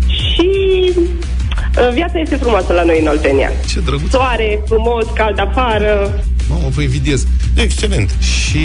și 0.06 0.50
uh, 0.96 1.90
viața 1.92 2.18
este 2.18 2.36
frumoasă 2.36 2.72
la 2.72 2.82
noi 2.82 2.98
în 3.00 3.06
Oltenia. 3.06 3.52
Ce 3.68 3.80
drăguț. 3.80 4.10
Soare, 4.10 4.62
frumos, 4.66 5.06
cald 5.14 5.38
afară. 5.38 6.22
Mamă, 6.48 6.68
vă 6.74 6.80
invidiez. 6.82 7.26
Excelent. 7.56 8.10
Și 8.20 8.60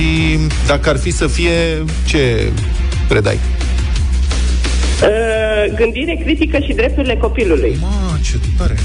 dacă 0.67 0.89
ar 0.89 0.97
fi 0.97 1.11
să 1.11 1.27
fie, 1.27 1.83
ce 2.07 2.51
predai? 3.07 3.39
Uh, 5.03 5.73
gândire 5.75 6.19
critică 6.23 6.57
și 6.57 6.73
drepturile 6.73 7.15
copilului. 7.15 7.77
Ma, 7.81 8.17
ce 8.23 8.37
tare. 8.57 8.75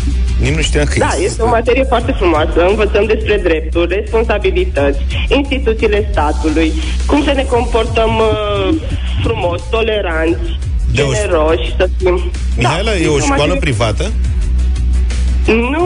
Nici 0.40 0.54
nu 0.54 0.60
știam 0.62 0.84
că 0.84 0.94
Da, 0.98 1.04
există. 1.06 1.24
este 1.26 1.42
o 1.42 1.48
materie 1.48 1.84
foarte 1.84 2.12
frumoasă. 2.12 2.66
Învățăm 2.68 3.04
despre 3.06 3.40
drepturi, 3.42 3.94
responsabilități, 3.94 4.98
instituțiile 5.36 6.08
statului, 6.10 6.72
cum 7.06 7.22
să 7.24 7.32
ne 7.32 7.42
comportăm 7.42 8.10
uh, 8.18 8.74
frumos, 9.22 9.62
toleranți, 9.70 10.58
De 10.94 11.02
o- 11.02 11.12
generoși, 11.12 11.74
să 11.76 11.88
fim. 11.98 12.20
Mihaela, 12.56 12.90
Da, 12.90 12.96
e 12.96 13.06
o 13.06 13.10
este 13.16 13.22
școală 13.24 13.52
materie- 13.54 13.58
privată? 13.60 14.10
Nu, 15.46 15.84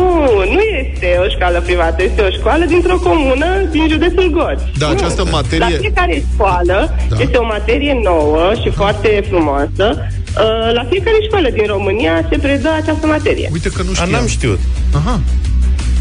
nu 0.54 0.60
este 0.80 1.18
o 1.24 1.28
școală 1.28 1.60
privată, 1.60 2.02
este 2.02 2.22
o 2.22 2.30
școală 2.38 2.64
dintr-o 2.64 2.98
comună 2.98 3.46
din 3.70 3.88
județul 3.90 4.30
Gorj. 4.30 4.60
Da, 4.78 4.86
Nu. 4.86 4.92
această 4.92 5.24
materie- 5.30 5.58
La 5.70 5.76
fiecare 5.80 6.24
școală 6.32 6.94
Da. 7.08 7.16
este 7.20 7.36
o 7.36 7.44
materie 7.44 8.00
nouă 8.02 8.52
și 8.62 8.70
foarte 8.70 9.24
frumoasă. 9.28 9.84
Uh, 9.98 10.72
La 10.74 10.84
fiecare 10.90 11.16
școală 11.26 11.48
din 11.50 11.66
România 11.66 12.26
se 12.30 12.38
predă 12.38 12.68
această 12.82 13.06
materie. 13.06 13.48
Uite 13.52 13.68
că 13.68 13.82
nu 13.82 13.90
A, 13.90 13.94
știam. 13.94 14.10
n-am 14.10 14.26
știut. 14.26 14.58
Aha. 14.94 15.20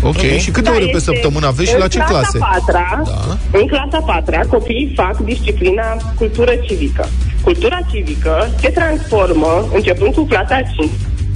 Ok, 0.04 0.16
Ok. 0.16 0.22
și 0.40 0.52
câte 0.52 0.70
Da, 0.70 0.76
ore 0.76 0.86
pe 0.86 0.92
este- 0.96 1.00
săptămână 1.12 1.48
aveți 1.48 1.68
și 1.70 1.74
în 1.76 1.80
la 1.82 1.88
ce 1.88 1.98
clasa 1.98 2.12
clase? 2.14 2.38
Patra, 2.38 3.02
Da. 3.06 3.58
În 3.60 3.68
clasa 3.68 4.00
patra, 4.06 4.40
copiii 4.50 4.94
fac 4.96 5.18
disciplina 5.18 5.98
cultură 6.18 6.52
civică. 6.68 7.06
Cultura 7.42 7.80
civică 7.92 8.50
se 8.62 8.70
transformă, 8.70 9.68
începând 9.74 10.14
cu 10.14 10.24
clasa 10.24 10.60
5, 10.76 10.90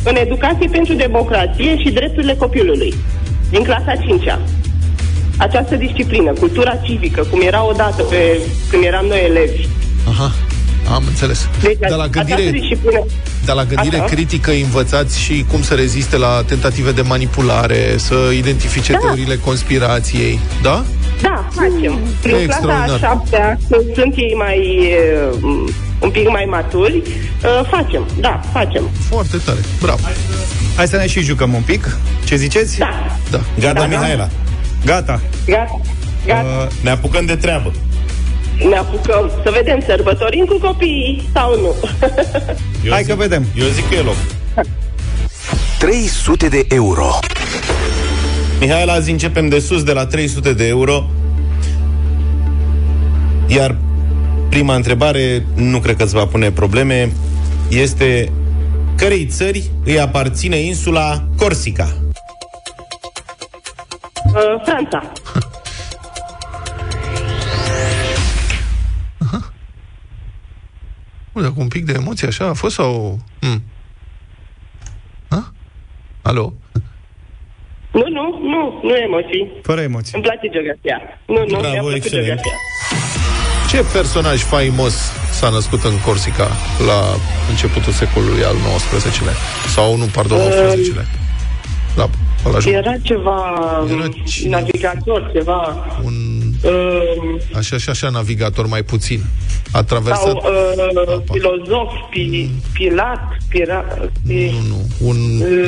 în 0.04 0.16
educație 0.16 0.68
pentru 0.72 0.94
democrație 0.94 1.78
și 1.78 1.90
drepturile 1.92 2.36
copilului. 2.36 2.94
Din 3.50 3.64
clasa 3.64 3.94
5-a. 3.94 4.40
Această 5.38 5.76
disciplină, 5.76 6.32
cultura 6.32 6.76
civică, 6.76 7.28
cum 7.32 7.42
era 7.42 7.66
odată 7.68 8.04
pe, 8.04 8.40
când 8.70 8.84
eram 8.84 9.06
noi 9.06 9.24
elevi. 9.30 9.68
Aha, 10.08 10.32
am 10.94 11.04
înțeles. 11.08 11.50
Deci, 11.62 11.78
Dar 11.80 11.90
la 11.90 12.04
această 12.04 12.34
gândire, 12.36 12.60
disciplină... 12.60 13.06
dar 13.46 13.56
la 13.56 13.64
gândire 13.64 13.96
Așa. 13.98 14.06
critică 14.06 14.52
învățați 14.52 15.20
și 15.20 15.46
cum 15.52 15.62
să 15.62 15.74
reziste 15.74 16.18
la 16.18 16.44
tentative 16.48 16.92
de 16.92 17.02
manipulare, 17.02 17.98
să 17.98 18.16
identifice 18.38 18.92
Da. 18.92 18.98
teoriile 18.98 19.36
conspirației, 19.36 20.40
da? 20.62 20.84
Da, 21.22 21.48
facem. 21.52 22.00
Prin 22.22 22.34
clasa 22.36 22.44
Extraordinar. 22.44 22.90
a 22.90 22.98
șaptea, 22.98 23.58
când 23.70 23.82
sunt 23.96 24.14
ei 24.16 24.34
mai 24.38 24.94
uh, 25.44 25.70
un 26.00 26.10
pic 26.10 26.30
mai 26.30 26.46
maturi, 26.50 26.98
uh, 26.98 27.68
facem. 27.70 28.06
Da, 28.20 28.42
facem. 28.52 28.90
Foarte 29.10 29.38
tare. 29.46 29.60
Bravo. 29.82 30.00
Hai 30.76 30.88
să 30.88 30.96
ne 30.98 31.08
și 31.08 31.22
jucăm 31.22 31.54
un 31.54 31.62
pic. 31.62 31.98
Ce 32.24 32.36
ziceți? 32.36 32.78
Da, 32.78 32.90
Da. 33.32 33.40
Gata, 33.60 33.74
Da, 33.74 33.80
da. 33.80 33.86
Mihaela. 33.86 34.30
Gata. 34.86 35.22
gata. 35.48 35.82
Gata. 36.26 36.46
Uh, 36.46 36.68
Ne 36.82 36.90
apucăm 36.90 37.26
de 37.26 37.36
treabă. 37.36 37.72
Ne 38.70 38.76
apucăm 38.76 39.32
să 39.44 39.52
vedem 39.52 39.84
sărbătorim 39.86 40.46
cu 40.46 40.58
copiii 40.60 41.30
sau 41.34 41.60
nu. 41.60 41.76
Eu 42.86 42.92
Hai 42.92 43.04
zic, 43.04 43.10
că 43.12 43.16
vedem. 43.20 43.46
Eu 43.56 43.68
zic 43.68 43.90
că 43.90 43.96
e 43.96 44.02
loc. 44.02 44.16
300 45.80 46.48
de 46.48 46.66
euro. 46.70 47.20
Mihaela, 48.60 48.94
azi 48.94 49.12
începem 49.12 49.50
de 49.50 49.60
sus, 49.60 49.84
de 49.84 49.92
la 49.92 50.06
300 50.06 50.54
de 50.54 50.68
euro. 50.68 51.10
Iar 53.48 53.76
prima 54.58 54.76
întrebare, 54.76 55.46
nu 55.56 55.80
cred 55.80 55.96
că 55.96 56.04
îți 56.04 56.14
va 56.14 56.26
pune 56.26 56.52
probleme, 56.52 57.12
este 57.70 58.32
cărei 58.96 59.26
țări 59.26 59.72
îi 59.86 60.00
aparține 60.00 60.56
insula 60.56 61.28
Corsica? 61.38 61.88
Uh, 64.26 64.62
Franța. 64.66 65.12
Uite, 71.32 71.50
cu 71.50 71.60
un 71.60 71.68
pic 71.68 71.86
de 71.86 71.94
emoție 71.96 72.28
așa 72.28 72.46
a 72.46 72.54
fost 72.54 72.76
sau... 72.76 73.20
Hmm. 73.40 73.64
Ha? 75.30 75.52
Alo? 76.22 76.54
Nu, 77.92 78.04
nu, 78.10 78.40
nu, 78.42 78.80
nu 78.84 78.96
emoții. 78.96 79.52
Fără 79.62 79.82
emoții. 79.82 80.14
Îmi 80.16 80.24
place 80.24 80.48
geografia. 80.52 81.02
Nu, 81.26 81.40
nu, 81.40 81.46
Bravo, 81.46 81.70
mi-a 81.70 81.80
plăcut 81.80 81.96
excelent. 81.96 82.26
geografia. 82.26 82.54
Ce 83.70 83.86
personaj 83.94 84.42
faimos 84.42 84.94
s-a 85.32 85.50
născut 85.50 85.84
în 85.84 86.00
Corsica 86.06 86.48
la 86.88 87.16
începutul 87.50 87.94
secolului 87.94 88.44
al 88.44 88.56
XIX-lea? 88.56 89.34
Sau 89.76 89.98
nu, 89.98 90.06
pardon, 90.06 90.38
Uh, 90.38 90.44
18-lea? 90.44 91.06
La 91.96 92.10
Ăla 92.46 92.60
joc. 92.60 92.74
Era 92.74 92.94
ceva 93.02 93.58
navigator, 94.48 95.32
ceva... 95.34 95.86
Un... 96.04 96.14
Uh, 96.64 97.42
Așa 97.56 97.78
și 97.78 97.90
așa 97.90 98.10
navigator 98.10 98.68
mai 98.68 98.84
puțin. 98.84 99.24
A 99.72 99.84
traversat... 99.84 100.24
sau 100.24 100.44
uh, 100.46 101.22
filozof, 101.32 101.92
pi, 102.10 102.50
pilat, 102.74 103.38
pira, 103.50 103.86
pi, 104.28 104.52
Nu, 104.52 104.68
nu. 104.68 105.08
Un, 105.08 105.18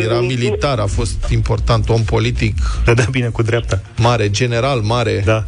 era 0.03 0.19
militar, 0.19 0.79
a 0.79 0.85
fost 0.85 1.27
important, 1.29 1.89
om 1.89 2.03
politic. 2.03 2.55
Dădea 2.85 3.07
bine 3.11 3.27
cu 3.27 3.41
dreapta. 3.41 3.81
Mare, 3.97 4.29
general 4.29 4.79
mare. 4.79 5.21
Da. 5.25 5.43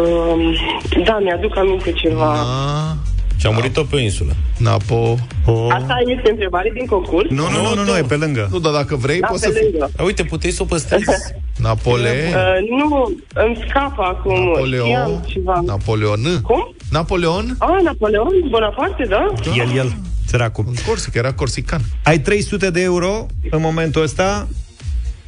Uh, 0.00 0.58
da, 1.04 1.18
mi-aduc 1.22 1.56
aminte 1.56 1.92
ceva. 1.92 2.34
Na, 2.34 2.96
Și 3.36 3.46
a 3.46 3.50
murit 3.50 3.72
tot 3.72 3.86
pe 3.86 3.96
o 3.96 3.98
insulă. 3.98 4.32
Napo. 4.58 5.16
O... 5.46 5.66
Asta 5.70 5.94
este 6.16 6.30
întrebare 6.30 6.70
din 6.74 6.86
concurs? 6.86 7.30
Nu, 7.30 7.50
nu, 7.50 7.60
nu, 7.62 7.74
nu, 7.74 7.82
nu, 7.84 7.96
e 7.96 8.02
pe 8.02 8.14
lângă. 8.16 8.48
Nu, 8.52 8.58
dar 8.58 8.72
dacă 8.72 8.96
vrei, 8.96 9.20
Da, 9.20 9.26
poți 9.26 9.42
pe 9.42 9.52
să 9.52 9.58
fii. 9.58 9.68
lângă. 9.70 9.90
A, 9.96 10.02
uite, 10.02 10.24
puteai 10.24 10.52
să 10.52 10.62
o 10.62 10.64
păstrezi. 10.64 11.04
Napole... 11.62 12.10
Uh, 12.28 12.68
nu, 12.78 13.12
îmi 13.34 13.64
scapă 13.68 14.02
acum. 14.02 14.44
Napoleon. 14.44 14.84
Știam 14.86 15.24
ceva. 15.26 15.60
Napoleon. 15.66 16.40
Cum? 16.42 16.74
Napoleon? 16.90 17.56
Ah, 17.58 17.68
Napoleon 17.82 18.28
Bonaparte, 18.50 19.04
da? 19.08 19.32
El, 19.56 19.76
el, 19.76 19.92
săracul. 20.26 20.64
În 20.68 20.74
Corsica, 20.86 21.18
era 21.18 21.32
corsican. 21.32 21.80
Ai 22.04 22.18
300 22.18 22.70
de 22.70 22.82
euro 22.82 23.26
în 23.50 23.60
momentul 23.60 24.02
ăsta. 24.02 24.48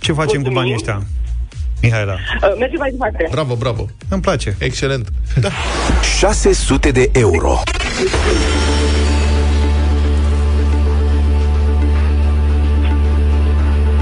Ce 0.01 0.13
facem 0.13 0.43
cu 0.43 0.49
Mulțumim. 0.51 0.55
banii 0.59 0.75
ăștia? 0.75 1.03
Mihaela. 1.85 2.13
Uh, 2.13 2.59
mergem 2.59 2.79
mai 2.79 2.91
departe. 2.91 3.29
Bravo, 3.31 3.55
bravo. 3.55 3.87
Îmi 4.09 4.21
place. 4.21 4.57
Excelent. 4.59 5.09
600 6.19 6.91
de 6.91 7.11
euro. 7.13 7.63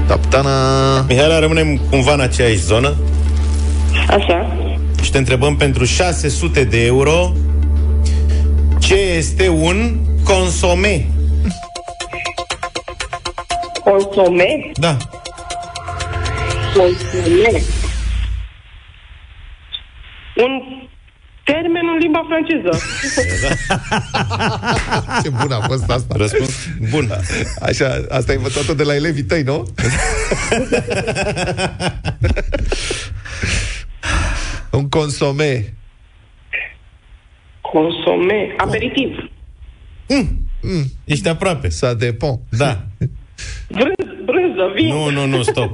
Taptana. 0.07 1.01
Mihaela, 1.07 1.39
rămânem 1.39 1.77
cumva 1.89 2.13
în 2.13 2.19
aceeași 2.19 2.57
zonă 2.57 2.95
Așa. 4.09 4.55
și 5.01 5.11
te 5.11 5.17
întrebăm 5.17 5.55
pentru 5.55 5.83
600 5.85 6.63
de 6.63 6.85
euro 6.85 7.31
ce 8.79 8.95
este 8.95 9.49
un 9.49 9.97
consome. 10.23 11.07
Consome? 13.83 14.71
Da. 14.73 14.97
Consome. 16.73 17.61
Un 20.35 20.61
termen 21.43 21.81
în 21.93 21.97
limba 21.99 22.21
franceză. 22.27 22.69
Ce 25.23 25.29
bună 25.29 25.55
a 25.55 25.59
fost 25.59 25.89
asta. 25.89 26.15
Răspuns 26.17 26.67
bun. 26.89 27.09
Așa, 27.61 27.85
asta 28.09 28.31
ai 28.31 28.37
învățat-o 28.37 28.73
de 28.73 28.83
la 28.83 28.95
elevii 28.95 29.23
tăi, 29.23 29.43
nu? 29.43 29.63
Un 34.71 34.89
consome. 34.89 35.73
Consome. 37.61 38.53
Aperitiv. 38.57 39.31
Mm. 40.07 40.47
Ești 41.05 41.27
aproape. 41.27 41.69
Sa 41.69 41.93
depon. 41.93 42.39
Da. 42.49 42.85
Brânz, 43.71 43.95
brânză, 44.25 44.71
vin. 44.75 44.87
Nu, 44.87 45.09
nu, 45.09 45.25
nu, 45.25 45.41
stop. 45.41 45.71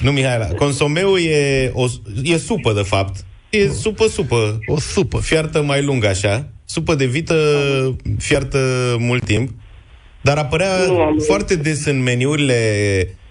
Nu, 0.00 0.10
Mihaela. 0.10 0.46
Consomeul 0.46 1.18
e, 1.20 1.70
o, 1.74 1.86
e 2.22 2.36
supă, 2.36 2.72
de 2.72 2.82
fapt. 2.82 3.24
E 3.50 3.68
supă, 3.68 4.06
supă. 4.06 4.58
O 4.66 4.78
supă. 4.78 5.18
Fiartă 5.18 5.62
mai 5.62 5.82
lungă, 5.82 6.06
așa. 6.08 6.48
Supă 6.64 6.94
de 6.94 7.06
vită 7.06 7.34
fiartă 8.18 8.58
mult 8.98 9.24
timp. 9.24 9.50
Dar 10.20 10.36
apărea 10.36 10.68
Nu 10.86 11.00
am 11.00 11.18
foarte 11.26 11.56
des 11.56 11.84
în 11.84 12.02
meniurile 12.02 12.54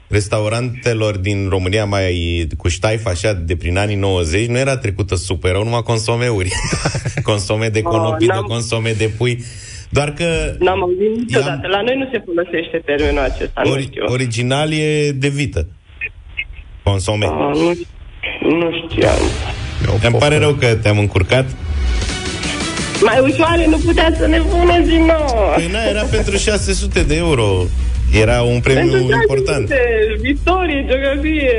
restaurantelor 0.07 1.17
din 1.17 1.47
România 1.49 1.85
mai 1.85 2.47
cu 2.57 2.67
ștaif 2.67 3.05
așa 3.05 3.33
de 3.33 3.55
prin 3.55 3.77
anii 3.77 3.95
90 3.95 4.47
nu 4.47 4.57
era 4.57 4.77
trecută 4.77 5.15
supă, 5.15 5.47
erau 5.47 5.63
numai 5.63 5.83
consomeuri. 5.83 6.49
consome 7.23 7.69
de 7.69 7.81
conopidă, 7.81 8.33
n-am- 8.33 8.43
consome 8.43 8.91
de 8.91 9.11
pui. 9.17 9.43
Doar 9.89 10.13
că 10.13 10.55
N-am 10.59 10.81
auzit 10.81 11.17
niciodată. 11.17 11.67
La 11.67 11.81
noi 11.81 11.95
nu 11.97 12.09
se 12.11 12.23
folosește 12.25 12.81
termenul 12.85 13.19
acesta, 13.23 13.61
nu 13.65 13.71
ori, 13.71 13.81
știu. 13.83 14.03
original 14.07 14.71
e 14.73 15.11
de 15.11 15.27
vită. 15.27 15.67
Consome. 16.89 17.25
Ah, 17.25 17.31
nu, 17.31 17.73
nu 18.59 18.69
știam. 18.87 19.17
Îmi 20.03 20.15
pare 20.15 20.37
rău 20.37 20.53
că 20.53 20.75
te-am 20.75 20.97
încurcat. 20.97 21.45
Mai 23.01 23.19
ușoare 23.19 23.65
nu 23.67 23.77
putea 23.77 24.13
să 24.17 24.27
ne 24.27 24.37
puneți 24.37 24.87
din 24.87 25.05
nou. 25.05 25.51
Păi 25.55 25.69
na, 25.71 25.83
era 25.83 26.01
pentru 26.01 26.37
600 26.37 27.03
de 27.03 27.15
euro. 27.15 27.65
Era 28.13 28.41
un 28.41 28.59
premiu 28.59 28.91
Pentru 28.91 29.15
important. 29.21 29.67
ce 29.67 29.75
Istorie, 30.33 30.85
geografie... 30.87 31.51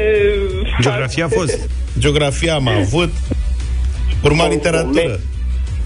Geografia 0.81 1.25
a 1.25 1.29
fost. 1.29 1.69
Geografia 1.99 2.55
am 2.55 2.69
avut. 2.69 3.13
Urma 4.23 4.49
literatură. 4.49 5.21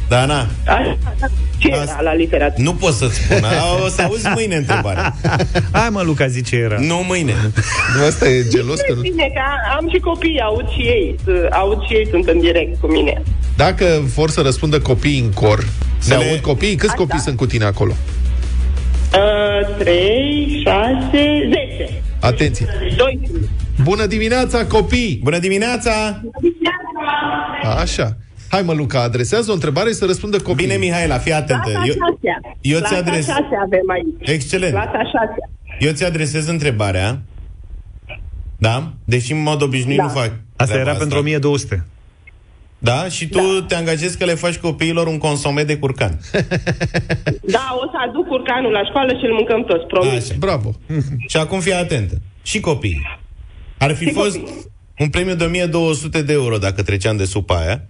Da, 0.09 0.25
na. 0.25 0.47
Așa, 0.67 0.97
Ce 1.59 1.69
era 1.69 2.01
la 2.01 2.15
literatură? 2.15 2.63
Nu 2.63 2.75
pot 2.75 2.93
să-ți 2.93 3.15
spun. 3.15 3.45
A, 3.45 3.85
O 3.85 3.89
să 3.89 4.03
auzi 4.03 4.27
mâine 4.35 4.55
întrebarea. 4.57 5.15
Hai 5.73 5.89
mă, 5.91 6.03
Luca, 6.03 6.27
zice 6.27 6.57
era. 6.57 6.77
Nu 6.79 6.97
mâine. 7.07 7.33
Nu, 7.97 8.05
asta 8.07 8.29
e 8.29 8.45
gelos 8.49 8.81
că 8.81 8.93
nu... 8.95 9.01
Bine, 9.01 9.31
că 9.35 9.41
am 9.79 9.89
și 9.93 9.99
copii, 9.99 10.41
aud 10.41 10.69
și 10.69 10.81
ei. 10.81 11.17
Aud 11.51 11.83
și 11.89 11.95
ei, 11.95 12.07
sunt 12.11 12.29
în 12.29 12.41
direct 12.41 12.81
cu 12.81 12.87
mine. 12.87 13.23
Dacă 13.57 13.85
vor 14.15 14.31
să 14.31 14.41
răspundă 14.41 14.81
copiii 14.81 15.19
în 15.21 15.31
cor, 15.33 15.67
se 15.99 16.15
le- 16.17 16.25
aud 16.31 16.39
copiii? 16.41 16.75
Câți 16.77 16.93
Așa. 16.93 17.01
copii 17.03 17.19
sunt 17.21 17.37
cu 17.37 17.47
tine 17.47 17.65
acolo? 17.65 17.93
Uh, 19.15 19.77
3, 19.79 20.63
6, 20.65 21.09
10. 21.13 22.03
Atenție! 22.21 22.67
2. 22.97 23.21
Bună 23.83 24.07
dimineața, 24.07 24.67
copii! 24.67 25.21
Bună 25.23 25.39
dimineața! 25.39 26.21
Așa. 27.81 28.17
Hai 28.55 28.63
mă, 28.63 28.73
Luca, 28.73 29.03
adresează 29.03 29.51
o 29.51 29.55
întrebare 29.55 29.89
și 29.89 29.95
să 29.95 30.05
răspundă 30.05 30.39
copiii. 30.41 30.67
Bine, 30.69 30.79
Mihaela, 30.79 31.19
fii 31.19 31.33
atentă. 31.33 31.71
Clasa 31.71 31.87
Eu, 31.87 31.93
șasea. 31.95 32.57
eu 32.61 32.79
ți 32.79 32.85
Clasa 32.85 32.97
adres- 32.97 33.27
șasea 33.27 33.61
avem 33.65 33.91
aici. 33.91 34.29
Excelent. 34.35 34.73
Clasa 34.73 35.03
șasea. 35.05 35.51
eu 35.79 35.93
ți 35.93 36.05
adresez 36.05 36.47
întrebarea. 36.49 37.23
Da? 38.59 38.93
Deși 39.05 39.33
în 39.33 39.43
mod 39.43 39.63
obișnuit 39.63 39.97
Da. 39.97 40.03
nu 40.03 40.09
fac 40.09 40.31
Asta 40.57 40.73
treaba 40.73 40.91
era 40.91 40.99
pentru 40.99 41.19
1200. 41.19 41.87
Da? 42.79 43.09
Și 43.09 43.29
tu 43.29 43.39
da. 43.39 43.65
te 43.69 43.75
angajezi 43.75 44.19
că 44.19 44.25
le 44.25 44.35
faci 44.35 44.57
copiilor 44.57 45.07
un 45.07 45.19
consome 45.19 45.63
de 45.63 45.77
curcan. 45.79 46.19
Da, 47.43 47.77
o 47.83 47.85
să 47.91 47.97
aduc 48.09 48.27
curcanul 48.27 48.73
la 48.73 48.85
școală 48.85 49.13
și 49.19 49.25
îl 49.25 49.33
mâncăm 49.33 49.65
toți, 49.65 49.87
promis. 49.87 50.31
Așa. 50.31 50.35
Bravo! 50.39 50.75
Și 51.29 51.37
acum 51.37 51.61
fii 51.61 51.73
atentă. 51.75 52.15
Și 52.43 52.61
copiii. 52.61 53.19
Ar 53.79 53.95
fi 53.95 54.05
Și 54.05 54.13
fost 54.13 54.37
copii. 54.39 54.55
un 54.99 55.09
premiu 55.09 55.35
de 55.35 55.45
1200 55.45 56.23
de 56.23 56.33
euro 56.33 56.57
dacă 56.59 56.83
treceam 56.83 57.17
de 57.17 57.25
supa 57.25 57.57
aia. 57.57 57.83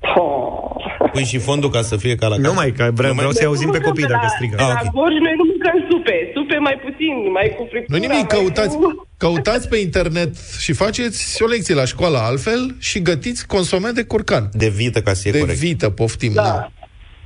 Oh. 0.00 1.10
Pui 1.12 1.24
și 1.24 1.38
fondul 1.38 1.70
ca 1.70 1.82
să 1.82 1.96
fie 1.96 2.14
ca 2.14 2.26
la 2.28 2.36
Nu 2.36 2.42
casă. 2.42 2.54
mai, 2.54 2.72
că 2.72 2.90
vreau, 2.94 3.14
vreau 3.14 3.30
să-i 3.30 3.46
auzim 3.46 3.70
pe 3.70 3.78
copii 3.80 4.04
dacă 4.06 4.26
strigă. 4.34 4.56
Ah, 4.58 4.66
La 4.68 4.80
ok. 4.84 4.92
Gorj 4.92 5.14
noi 5.16 5.34
nu 5.36 5.44
mâncăm 5.44 5.86
supe. 5.90 6.30
Supe 6.34 6.56
mai 6.56 6.80
puțin, 6.84 7.30
mai 7.32 7.54
cu 7.56 7.66
friptură. 7.70 7.98
Nu 7.98 8.04
nimic, 8.06 8.16
mai 8.30 8.38
căutați, 8.40 8.76
Cu... 8.76 9.08
căutați 9.16 9.68
pe 9.68 9.76
internet 9.76 10.34
și 10.58 10.72
faceți 10.72 11.42
o 11.42 11.46
lecție 11.46 11.74
la 11.74 11.84
școală 11.84 12.18
altfel 12.18 12.76
și 12.78 13.02
gătiți 13.02 13.46
consome 13.46 13.90
de 13.90 14.02
curcan. 14.04 14.48
De 14.52 14.68
vită 14.68 15.00
ca 15.02 15.12
să 15.12 15.28
e 15.28 15.30
De 15.30 15.38
corect. 15.38 15.58
vită, 15.58 15.90
poftim. 15.90 16.32
Da. 16.32 16.42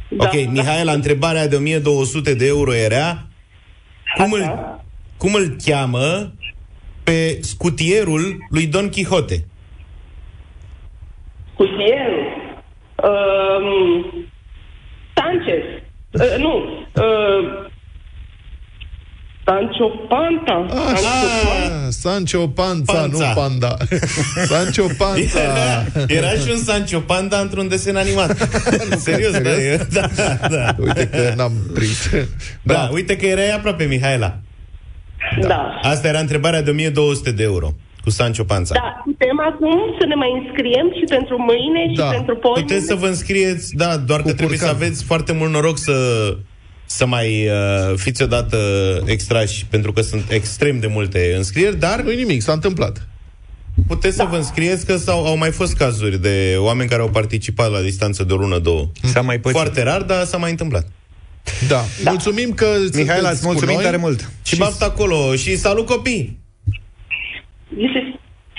Da. 0.09 0.25
Ok, 0.25 0.33
Mihaela, 0.51 0.93
întrebarea 0.93 1.49
de 1.49 1.57
1200 1.57 2.35
de 2.35 2.47
euro 2.47 2.75
era 2.75 3.27
cum 4.17 4.33
îl, 4.33 4.43
cum 5.17 5.35
îl 5.35 5.57
cheamă 5.65 6.33
pe 7.05 7.39
scutierul 7.43 8.37
lui 8.51 8.67
Don 8.67 8.89
Quixote? 8.89 9.45
Cutierul. 11.55 12.32
Um, 13.03 14.27
Sanchez. 15.15 15.65
Uh, 16.13 16.39
nu. 16.39 16.53
Uh, 16.95 17.71
Sancho 19.45 19.89
Panta. 20.09 20.67
Sancho 20.69 21.19
Panta. 21.45 21.87
Ah, 21.87 21.91
Sancho 21.91 22.49
Panza, 22.49 22.93
Panza. 22.93 23.27
nu 23.29 23.35
Panda. 23.35 23.77
Sancho 24.51 24.87
Panza. 24.99 25.41
Era 26.07 26.31
și 26.31 26.51
un 26.51 26.57
Sancho 26.57 27.01
Panda 27.01 27.39
într-un 27.39 27.69
desen 27.69 27.97
animat. 27.97 28.37
serios, 28.99 29.33
da, 29.33 29.51
serios? 29.51 29.81
e- 29.81 29.87
da, 29.93 30.09
da. 30.49 30.75
Uite 30.79 31.09
că 31.09 31.33
n-am 31.37 31.53
prins. 31.75 32.11
Da, 32.63 32.89
uite 32.93 33.17
că 33.17 33.27
erai 33.27 33.51
aproape, 33.51 33.85
Mihaela. 33.85 34.39
Da. 35.41 35.79
Asta 35.83 36.09
era 36.09 36.19
întrebarea 36.19 36.63
de 36.63 36.71
1200 36.71 37.31
de 37.33 37.43
euro 37.43 37.75
cu 38.05 38.11
Sancho 38.11 38.45
Panza. 38.45 38.75
Da, 38.75 39.01
putem 39.05 39.41
acum 39.51 39.73
să 39.99 40.07
ne 40.07 40.15
mai 40.15 40.31
înscriem 40.43 40.87
și 40.99 41.05
pentru 41.09 41.37
mâine 41.49 41.83
și 41.93 41.97
Da. 41.97 42.05
pentru 42.05 42.37
poimine. 42.37 42.63
Puteți 42.67 42.87
să 42.87 42.95
vă 42.95 43.07
înscrieți, 43.07 43.75
da, 43.75 43.97
doar 43.97 44.21
că 44.23 44.29
Cu 44.31 44.35
trebuie 44.37 44.59
curcan. 44.59 44.77
să 44.79 44.83
aveți 44.85 45.05
foarte 45.05 45.33
mult 45.33 45.53
noroc 45.53 45.79
să 45.79 45.97
să 46.87 47.07
mai 47.07 47.47
uh, 47.49 47.97
fiți 47.97 48.23
odată 48.23 48.59
extrași, 49.07 49.67
pentru 49.67 49.93
că 49.93 50.01
sunt 50.01 50.31
extrem 50.31 50.79
de 50.81 50.87
multe 50.87 51.35
înscrieri, 51.37 51.77
dar 51.79 52.01
Nu-i 52.01 52.17
nimic, 52.17 52.43
s-a 52.43 52.53
întâmplat. 52.53 53.09
puteți 53.87 54.17
să 54.17 54.25
vă 54.31 54.37
înscrieți 54.37 54.87
că 54.87 54.97
s-au, 54.97 55.27
au 55.27 55.37
mai 55.37 55.51
fost 55.51 55.75
cazuri 55.77 56.21
de 56.21 56.55
oameni 56.59 56.89
care 56.89 57.03
au 57.03 57.09
participat 57.09 57.71
la 57.71 57.81
distanță 57.81 58.25
de 58.25 58.33
o 58.33 58.37
lună, 58.37 58.59
două. 58.59 58.89
S-a 59.03 59.21
mai 59.21 59.39
pățit. 59.41 59.57
Foarte 59.59 59.83
rar, 59.83 60.03
dar 60.03 60.25
s-a 60.25 60.37
mai 60.37 60.51
întâmplat. 60.51 60.87
Da. 61.69 61.85
Mulțumim 62.05 62.53
că 62.53 62.67
Mihaela, 62.95 63.15
sunteți 63.15 63.33
îți 63.33 63.41
cu 63.43 63.47
mulțumim 63.47 63.75
noi. 63.75 63.85
tare 63.85 63.97
mult. 63.97 64.31
Și 64.43 64.57
baftă 64.57 64.85
acolo 64.85 65.35
și 65.35 65.57
salut 65.57 65.87
copii! 65.87 66.41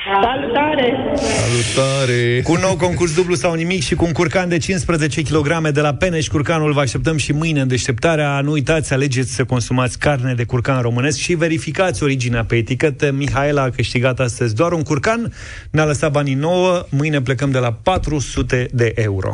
Salutare! 0.06 1.16
Salutare! 1.16 2.42
Cu 2.44 2.52
un 2.52 2.60
nou 2.62 2.76
concurs 2.76 3.16
dublu 3.16 3.36
sau 3.36 3.54
nimic 3.54 3.84
și 3.84 3.96
cu 3.96 4.06
un 4.06 4.12
curcan 4.12 4.50
de 4.50 4.58
15 4.58 5.22
kg 5.22 5.70
de 5.70 5.82
la 5.82 5.94
Peneș 5.94 6.28
Curcanul 6.28 6.74
vă 6.74 6.80
așteptăm 6.80 7.18
și 7.18 7.32
mâine 7.32 7.62
în 7.62 7.68
deșteptarea. 7.68 8.42
Nu 8.42 8.52
uitați, 8.52 8.94
alegeți 8.94 9.34
să 9.36 9.46
consumați 9.46 10.00
carne 10.00 10.34
de 10.34 10.44
curcan 10.44 10.82
românesc 10.82 11.18
și 11.18 11.34
verificați 11.34 12.04
originea 12.04 12.44
pe 12.46 12.56
etichetă. 12.56 13.12
Mihaela 13.12 13.62
a 13.62 13.70
câștigat 13.70 14.20
astăzi 14.20 14.56
doar 14.56 14.72
un 14.72 14.84
curcan, 14.84 15.34
ne-a 15.72 15.86
lăsat 15.86 16.12
banii 16.12 16.34
nouă, 16.34 16.86
mâine 16.90 17.22
plecăm 17.22 17.52
de 17.52 17.60
la 17.60 17.72
400 17.72 18.68
de 18.72 18.92
euro. 18.96 19.34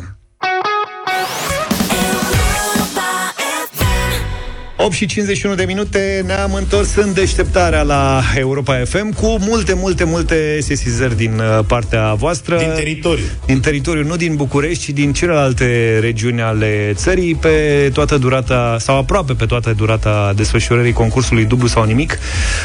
8 4.82 4.94
și 4.94 5.06
51 5.06 5.56
de 5.56 5.64
minute 5.64 6.24
ne-am 6.26 6.54
întors 6.54 6.96
în 6.96 7.14
deșteptarea 7.14 7.82
la 7.82 8.22
Europa 8.36 8.82
FM 8.86 9.14
cu 9.14 9.38
multe, 9.40 9.74
multe, 9.74 10.04
multe 10.04 10.58
sesizări 10.62 11.18
din 11.18 11.34
uh, 11.40 11.66
partea 11.68 12.14
voastră. 12.14 12.58
Din 12.58 12.72
teritoriu. 12.76 13.24
Din 13.46 13.60
teritoriu, 13.60 14.04
nu 14.04 14.16
din 14.16 14.36
București, 14.36 14.84
ci 14.84 14.90
din 14.90 15.14
celelalte 15.14 15.98
regiuni 16.02 16.42
ale 16.42 16.92
țării, 16.96 17.36
pe 17.36 17.90
toată 17.94 18.18
durata, 18.18 18.78
sau 18.80 18.98
aproape 18.98 19.34
pe 19.34 19.46
toată 19.46 19.74
durata 19.78 20.34
desfășurării 20.36 20.94
concursului 20.94 21.46
dublu 21.46 21.68
sau 21.68 21.84
nimic. 21.84 22.18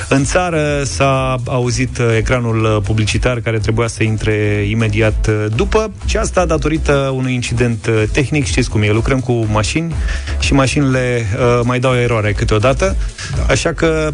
În 0.08 0.24
țară 0.24 0.82
s-a 0.84 1.36
auzit 1.44 1.98
uh, 1.98 2.06
ecranul 2.16 2.64
uh, 2.64 2.82
publicitar 2.84 3.40
care 3.40 3.58
trebuia 3.58 3.86
să 3.86 4.02
intre 4.02 4.66
imediat 4.68 5.26
uh, 5.28 5.46
după 5.56 5.92
și 6.06 6.16
asta 6.16 6.46
datorită 6.46 7.12
unui 7.14 7.34
incident 7.34 7.86
uh, 7.86 8.02
tehnic. 8.12 8.44
Știți 8.44 8.70
cum 8.70 8.82
e, 8.82 8.90
lucrăm 8.90 9.20
cu 9.20 9.46
mașini 9.52 9.94
și 10.40 10.52
mașinile 10.52 11.26
uh, 11.36 11.60
mai 11.64 11.78
dau 11.78 12.02
eroare 12.04 12.32
câteodată, 12.32 12.96
da. 13.36 13.52
așa 13.52 13.72
că 13.72 14.12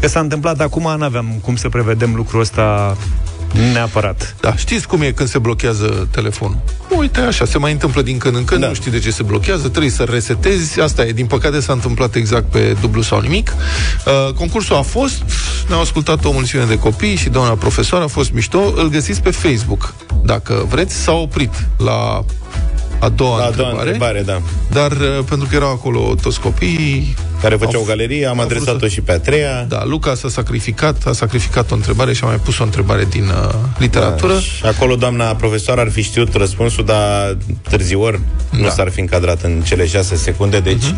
că 0.00 0.10
s-a 0.10 0.20
întâmplat 0.20 0.60
acum, 0.60 0.94
n-aveam 0.98 1.38
cum 1.42 1.56
să 1.56 1.68
prevedem 1.68 2.14
lucrul 2.14 2.40
ăsta 2.40 2.96
neapărat. 3.72 4.36
Da, 4.40 4.56
știți 4.56 4.86
cum 4.86 5.02
e 5.02 5.10
când 5.10 5.28
se 5.28 5.38
blochează 5.38 6.08
telefonul? 6.10 6.58
Uite, 6.96 7.20
așa, 7.20 7.44
se 7.44 7.58
mai 7.58 7.72
întâmplă 7.72 8.02
din 8.02 8.18
când 8.18 8.36
în 8.36 8.44
când, 8.44 8.60
da. 8.60 8.66
nu 8.66 8.74
știi 8.74 8.90
de 8.90 8.98
ce 8.98 9.10
se 9.10 9.22
blochează, 9.22 9.68
trebuie 9.68 9.90
să 9.90 10.02
resetezi, 10.02 10.80
asta 10.80 11.04
e, 11.06 11.12
din 11.12 11.26
păcate 11.26 11.60
s-a 11.60 11.72
întâmplat 11.72 12.14
exact 12.14 12.50
pe 12.50 12.76
dublu 12.80 13.02
sau 13.02 13.20
nimic. 13.20 13.54
Uh, 14.06 14.34
concursul 14.34 14.76
a 14.76 14.82
fost, 14.82 15.22
ne-au 15.68 15.80
ascultat 15.80 16.24
o 16.24 16.32
mulțime 16.32 16.64
de 16.64 16.78
copii 16.78 17.16
și 17.16 17.28
doamna 17.28 17.52
profesor 17.52 18.02
a 18.02 18.06
fost 18.06 18.32
mișto, 18.32 18.72
îl 18.76 18.88
găsiți 18.88 19.22
pe 19.22 19.30
Facebook, 19.30 19.94
dacă 20.24 20.66
vreți, 20.68 20.94
s-a 20.94 21.12
oprit 21.12 21.66
la 21.76 22.24
a 23.04 23.08
doua, 23.08 23.36
La 23.38 23.44
a 23.44 23.46
întrebare, 23.46 23.72
doua 23.72 23.82
întrebare, 23.82 24.22
da. 24.22 24.40
Dar 24.80 24.92
uh, 24.92 25.24
pentru 25.28 25.46
că 25.50 25.54
erau 25.54 25.70
acolo 25.70 26.14
toți 26.22 26.40
copiii 26.40 27.14
Care 27.42 27.56
făceau 27.56 27.80
au- 27.80 27.86
o 27.86 27.88
galerie, 27.88 28.26
am 28.26 28.38
au 28.38 28.44
adresat-o 28.44 28.76
vrut 28.76 28.90
și 28.90 29.00
pe 29.00 29.12
a 29.12 29.18
treia. 29.18 29.64
Da, 29.68 29.84
Luca 29.84 30.14
s-a 30.14 30.28
sacrificat, 30.28 31.06
a 31.06 31.12
sacrificat 31.12 31.70
o 31.70 31.74
întrebare 31.74 32.12
și 32.12 32.24
a 32.24 32.26
mai 32.26 32.36
pus 32.36 32.58
o 32.58 32.62
întrebare 32.62 33.04
din 33.10 33.24
uh, 33.28 33.54
literatură. 33.78 34.32
Da, 34.32 34.38
și 34.40 34.64
acolo 34.66 34.94
doamna 34.96 35.34
profesor 35.34 35.78
ar 35.78 35.90
fi 35.90 36.02
știut 36.02 36.34
răspunsul, 36.34 36.84
dar 36.84 37.36
târziu 37.68 38.02
ori 38.02 38.20
nu 38.50 38.62
Da. 38.62 38.70
s-ar 38.70 38.90
fi 38.90 39.00
încadrat 39.00 39.42
în 39.42 39.60
cele 39.64 39.86
șase 39.86 40.16
secunde, 40.16 40.60
deci 40.60 40.82
Mhm. 40.84 40.96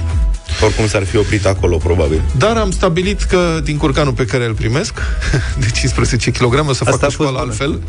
Oricum 0.63 0.87
s-ar 0.89 1.05
fi 1.05 1.17
oprit 1.17 1.47
acolo, 1.47 1.77
probabil. 1.77 2.23
Dar 2.39 2.57
am 2.57 2.71
stabilit 2.71 3.23
că 3.23 3.61
din 3.65 3.77
curcanul 3.77 4.13
pe 4.13 4.25
care 4.25 4.45
îl 4.45 4.55
primesc, 4.55 4.93
de 5.63 5.67
15 5.73 6.31
kg, 6.31 6.69
o 6.69 6.73
să 6.73 6.85
fac 6.85 6.93
a 6.93 6.97
o 6.97 6.99
fost 6.99 7.13
școală 7.13 7.31
bună. 7.31 7.43
altfel 7.49 7.81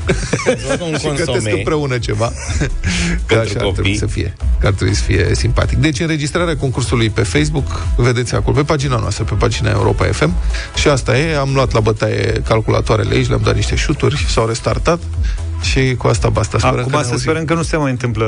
un 0.82 0.97
și 0.99 1.05
gătesc 1.08 1.26
consome. 1.26 1.51
împreună 1.51 1.97
ceva. 1.97 2.26
că 3.26 3.36
Pentru 3.36 3.39
așa 3.39 3.53
ar 3.58 3.64
copii. 3.64 3.72
trebui 3.74 3.97
să 3.97 4.05
fie. 4.05 4.34
Că 4.60 4.68
ar 4.68 4.74
trebui 4.74 4.93
să 4.95 5.03
fie 5.03 5.30
simpatic. 5.36 5.78
Deci 5.78 5.99
înregistrarea 5.99 6.58
concursului 6.58 7.10
pe 7.10 7.22
Facebook, 7.24 7.82
vedeți 7.95 8.36
acolo, 8.36 8.55
pe 8.55 8.64
pagina 8.64 8.97
noastră, 8.97 9.24
pe 9.24 9.34
pagina 9.34 9.70
Europa 9.70 10.05
FM. 10.05 10.34
Și 10.76 10.88
asta 10.88 11.18
e, 11.18 11.36
am 11.38 11.49
luat 11.53 11.72
la 11.74 11.80
bătaie 11.80 12.41
calculatoarele 12.47 13.16
aici, 13.16 13.28
le-am 13.28 13.41
dat 13.43 13.55
niște 13.55 13.76
șuturi, 13.76 14.26
s-au 14.30 14.47
restartat 14.47 14.99
și 15.62 15.95
cu 15.97 16.08
asta 16.08 16.30
basta. 16.30 16.58
Sperăm 16.58 16.76
că 16.76 16.82
Acum 16.82 16.91
ne 16.91 17.03
să 17.03 17.10
auzim. 17.12 17.18
sperăm 17.30 17.45
că 17.45 17.53
nu 17.53 17.62
se 17.64 17.78
mai 17.78 17.91
întâmplă 17.91 18.26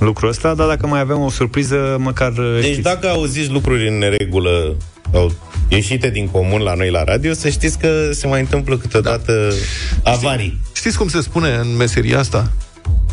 lucrul 0.00 0.28
ăsta, 0.28 0.54
dar 0.54 0.66
dacă 0.66 0.86
mai 0.86 1.00
avem 1.00 1.18
o 1.20 1.30
surpriză, 1.30 1.96
măcar 1.98 2.32
Deci 2.32 2.64
știți. 2.64 2.80
dacă 2.80 3.08
auziți 3.08 3.50
lucruri 3.50 3.88
în 3.88 3.98
neregulă 3.98 4.76
sau 5.12 5.32
ieșite 5.68 6.10
din 6.10 6.28
comun 6.28 6.60
la 6.60 6.74
noi 6.74 6.90
la 6.90 7.04
radio, 7.04 7.32
să 7.32 7.48
știți 7.48 7.78
că 7.78 8.10
se 8.12 8.26
mai 8.26 8.40
întâmplă 8.40 8.76
câteodată 8.76 9.52
Da. 10.02 10.10
avarii. 10.10 10.60
Știți 10.72 10.98
cum 10.98 11.08
se 11.08 11.20
spune 11.20 11.48
în 11.62 11.76
meseria 11.76 12.18
asta? 12.18 12.50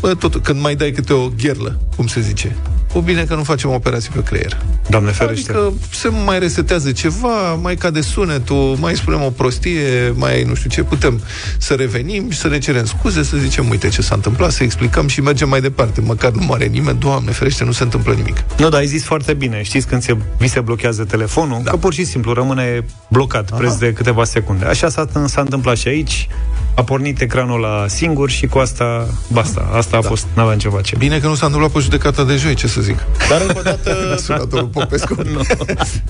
Bă, 0.00 0.14
tot, 0.14 0.36
când 0.36 0.60
mai 0.60 0.74
dai 0.74 0.90
câte 0.90 1.12
o 1.12 1.28
gherlă, 1.42 1.80
cum 1.96 2.06
se 2.06 2.20
zice. 2.20 2.56
O 2.98 3.00
bine 3.00 3.24
că 3.24 3.34
nu 3.34 3.42
facem 3.42 3.70
operații 3.70 4.10
pe 4.14 4.22
creier. 4.22 4.56
Doamne 4.88 5.10
ferește. 5.10 5.52
Adică 5.52 5.72
se 5.90 6.08
mai 6.08 6.38
resetează 6.38 6.92
ceva, 6.92 7.54
mai 7.54 7.76
cade 7.76 8.00
sunetul, 8.00 8.76
mai 8.80 8.96
spunem 8.96 9.22
o 9.22 9.30
prostie, 9.30 10.12
mai 10.14 10.42
nu 10.42 10.54
știu 10.54 10.70
ce, 10.70 10.82
putem 10.82 11.20
să 11.58 11.74
revenim 11.74 12.30
și 12.30 12.38
să 12.38 12.48
ne 12.48 12.58
cerem 12.58 12.84
scuze, 12.84 13.22
să 13.22 13.36
zicem, 13.36 13.68
uite 13.68 13.88
ce 13.88 14.02
s-a 14.02 14.14
întâmplat, 14.14 14.50
să 14.50 14.62
explicăm 14.62 15.08
și 15.08 15.20
mergem 15.20 15.48
mai 15.48 15.60
departe. 15.60 16.00
Măcar 16.00 16.30
nu 16.30 16.44
moare 16.44 16.66
nimeni, 16.66 16.98
Doamne 16.98 17.30
ferește, 17.30 17.64
nu 17.64 17.72
se 17.72 17.82
întâmplă 17.82 18.14
nimic. 18.14 18.44
Nu, 18.58 18.68
dar 18.68 18.80
ai 18.80 18.86
zis 18.86 19.04
foarte 19.04 19.34
bine. 19.34 19.62
Știți 19.62 19.86
când 19.86 20.02
se, 20.02 20.16
vi 20.38 20.48
se 20.48 20.60
blochează 20.60 21.04
telefonul? 21.04 21.60
Da. 21.64 21.70
Că 21.70 21.76
pur 21.76 21.92
și 21.92 22.04
simplu 22.04 22.32
rămâne 22.32 22.84
blocat, 23.08 23.56
preț 23.56 23.74
de 23.74 23.92
câteva 23.92 24.24
secunde. 24.24 24.64
Așa 24.64 24.88
s-a, 24.88 25.06
s-a 25.26 25.40
întâmplat 25.40 25.76
și 25.76 25.88
aici. 25.88 26.28
A 26.74 26.82
pornit 26.82 27.20
ecranul 27.20 27.60
la 27.60 27.84
singur 27.88 28.30
și 28.30 28.46
cu 28.46 28.58
asta 28.58 29.06
basta. 29.32 29.68
Asta 29.72 29.96
a 29.96 30.00
fost, 30.00 30.26
n-aveam 30.34 30.58
ce 30.58 30.68
face. 30.68 30.96
Bine 30.98 31.18
că 31.18 31.26
nu 31.26 31.34
s-a 31.34 31.46
întâmplat 31.46 31.72
pe 31.72 31.78
judecata 31.78 32.24
de 32.24 32.36
joi, 32.36 32.54
ce 32.54 32.66
să 32.66 32.80
zic. 32.80 32.87
Dar 33.28 33.40
încă 33.40 33.58
o 33.58 33.62
dată 33.70 34.16
Sunatorul 34.22 34.66
Popescu. 34.66 35.22
nu. 35.34 35.42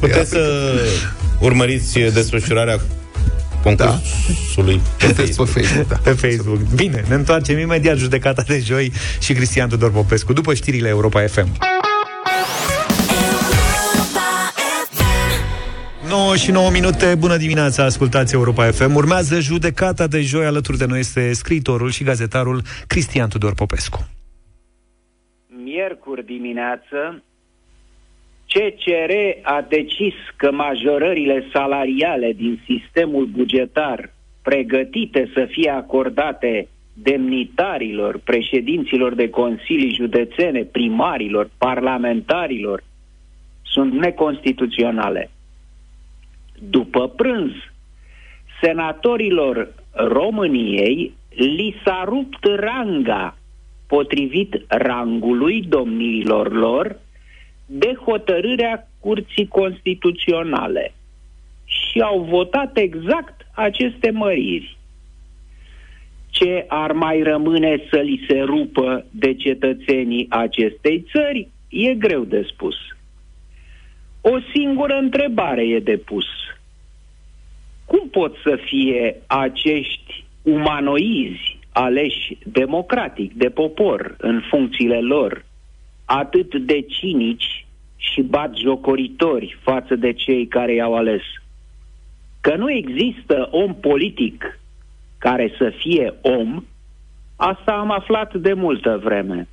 puteți 0.00 0.30
să 0.30 0.72
urmăriți 1.40 1.98
desfășurarea 1.98 2.80
concursului 3.62 4.80
pe 4.98 5.06
Puteți 5.06 5.20
Facebook. 5.20 5.48
pe 5.48 5.60
Facebook, 5.60 5.88
da. 5.88 5.96
Pe 6.02 6.10
Facebook. 6.10 6.58
Bine, 6.74 7.04
ne 7.08 7.14
întoarcem 7.14 7.58
imediat 7.58 7.96
judecata 7.96 8.42
de 8.46 8.62
joi 8.64 8.92
și 9.20 9.32
Cristian 9.32 9.68
Tudor 9.68 9.90
Popescu, 9.90 10.32
după 10.32 10.54
știrile 10.54 10.88
Europa 10.88 11.26
FM. 11.26 11.56
9 16.08 16.36
și 16.36 16.50
9 16.50 16.70
minute, 16.70 17.14
bună 17.18 17.36
dimineața, 17.36 17.84
ascultați 17.84 18.34
Europa 18.34 18.70
FM. 18.70 18.94
Urmează 18.94 19.40
judecata 19.40 20.06
de 20.06 20.20
joi, 20.20 20.44
alături 20.44 20.78
de 20.78 20.84
noi 20.84 20.98
este 20.98 21.32
scriitorul 21.32 21.90
și 21.90 22.04
gazetarul 22.04 22.62
Cristian 22.86 23.28
Tudor 23.28 23.54
Popescu. 23.54 24.08
Miercuri 25.78 26.24
dimineață, 26.24 27.22
CCR 28.48 29.12
a 29.42 29.66
decis 29.68 30.14
că 30.36 30.52
majorările 30.52 31.44
salariale 31.52 32.32
din 32.32 32.60
sistemul 32.66 33.24
bugetar 33.26 34.12
pregătite 34.42 35.30
să 35.34 35.46
fie 35.50 35.70
acordate 35.70 36.68
demnitarilor, 36.92 38.20
președinților 38.24 39.14
de 39.14 39.30
consilii 39.30 39.94
județene, 39.94 40.62
primarilor, 40.64 41.50
parlamentarilor, 41.58 42.82
sunt 43.62 43.92
neconstituționale. 43.92 45.30
După 46.58 47.08
prânz, 47.08 47.52
senatorilor 48.62 49.74
României 49.92 51.12
li 51.28 51.80
s-a 51.84 52.02
rupt 52.06 52.44
ranga 52.44 53.37
potrivit 53.88 54.64
rangului 54.68 55.62
domniilor 55.62 56.52
lor 56.52 56.98
de 57.66 57.94
hotărârea 58.04 58.88
Curții 59.00 59.48
Constituționale 59.48 60.92
și 61.64 62.00
au 62.00 62.20
votat 62.20 62.76
exact 62.76 63.46
aceste 63.54 64.10
măriri. 64.10 64.76
Ce 66.30 66.64
ar 66.68 66.92
mai 66.92 67.22
rămâne 67.22 67.82
să 67.90 67.96
li 67.96 68.24
se 68.28 68.40
rupă 68.40 69.06
de 69.10 69.34
cetățenii 69.34 70.26
acestei 70.28 71.04
țări 71.12 71.48
e 71.68 71.94
greu 71.94 72.24
de 72.24 72.46
spus. 72.52 72.76
O 74.20 74.38
singură 74.54 74.94
întrebare 74.94 75.66
e 75.66 75.78
de 75.78 75.96
pus. 75.96 76.26
Cum 77.84 78.08
pot 78.08 78.36
să 78.42 78.58
fie 78.64 79.16
acești 79.26 80.24
umanoizi 80.42 81.57
aleși 81.80 82.38
democratic 82.44 83.34
de 83.34 83.48
popor 83.48 84.14
în 84.18 84.42
funcțiile 84.50 85.00
lor 85.00 85.44
atât 86.04 86.54
de 86.54 86.80
cinici 86.80 87.66
și 87.96 88.22
bat 88.22 88.56
jocoritori 88.56 89.58
față 89.62 89.94
de 89.96 90.12
cei 90.12 90.46
care 90.46 90.74
i-au 90.74 90.94
ales? 90.94 91.22
Că 92.40 92.56
nu 92.56 92.70
există 92.70 93.48
om 93.50 93.74
politic 93.74 94.60
care 95.18 95.54
să 95.58 95.72
fie 95.78 96.14
om, 96.20 96.64
asta 97.36 97.72
am 97.72 97.90
aflat 97.90 98.34
de 98.34 98.52
multă 98.52 99.00
vreme 99.02 99.48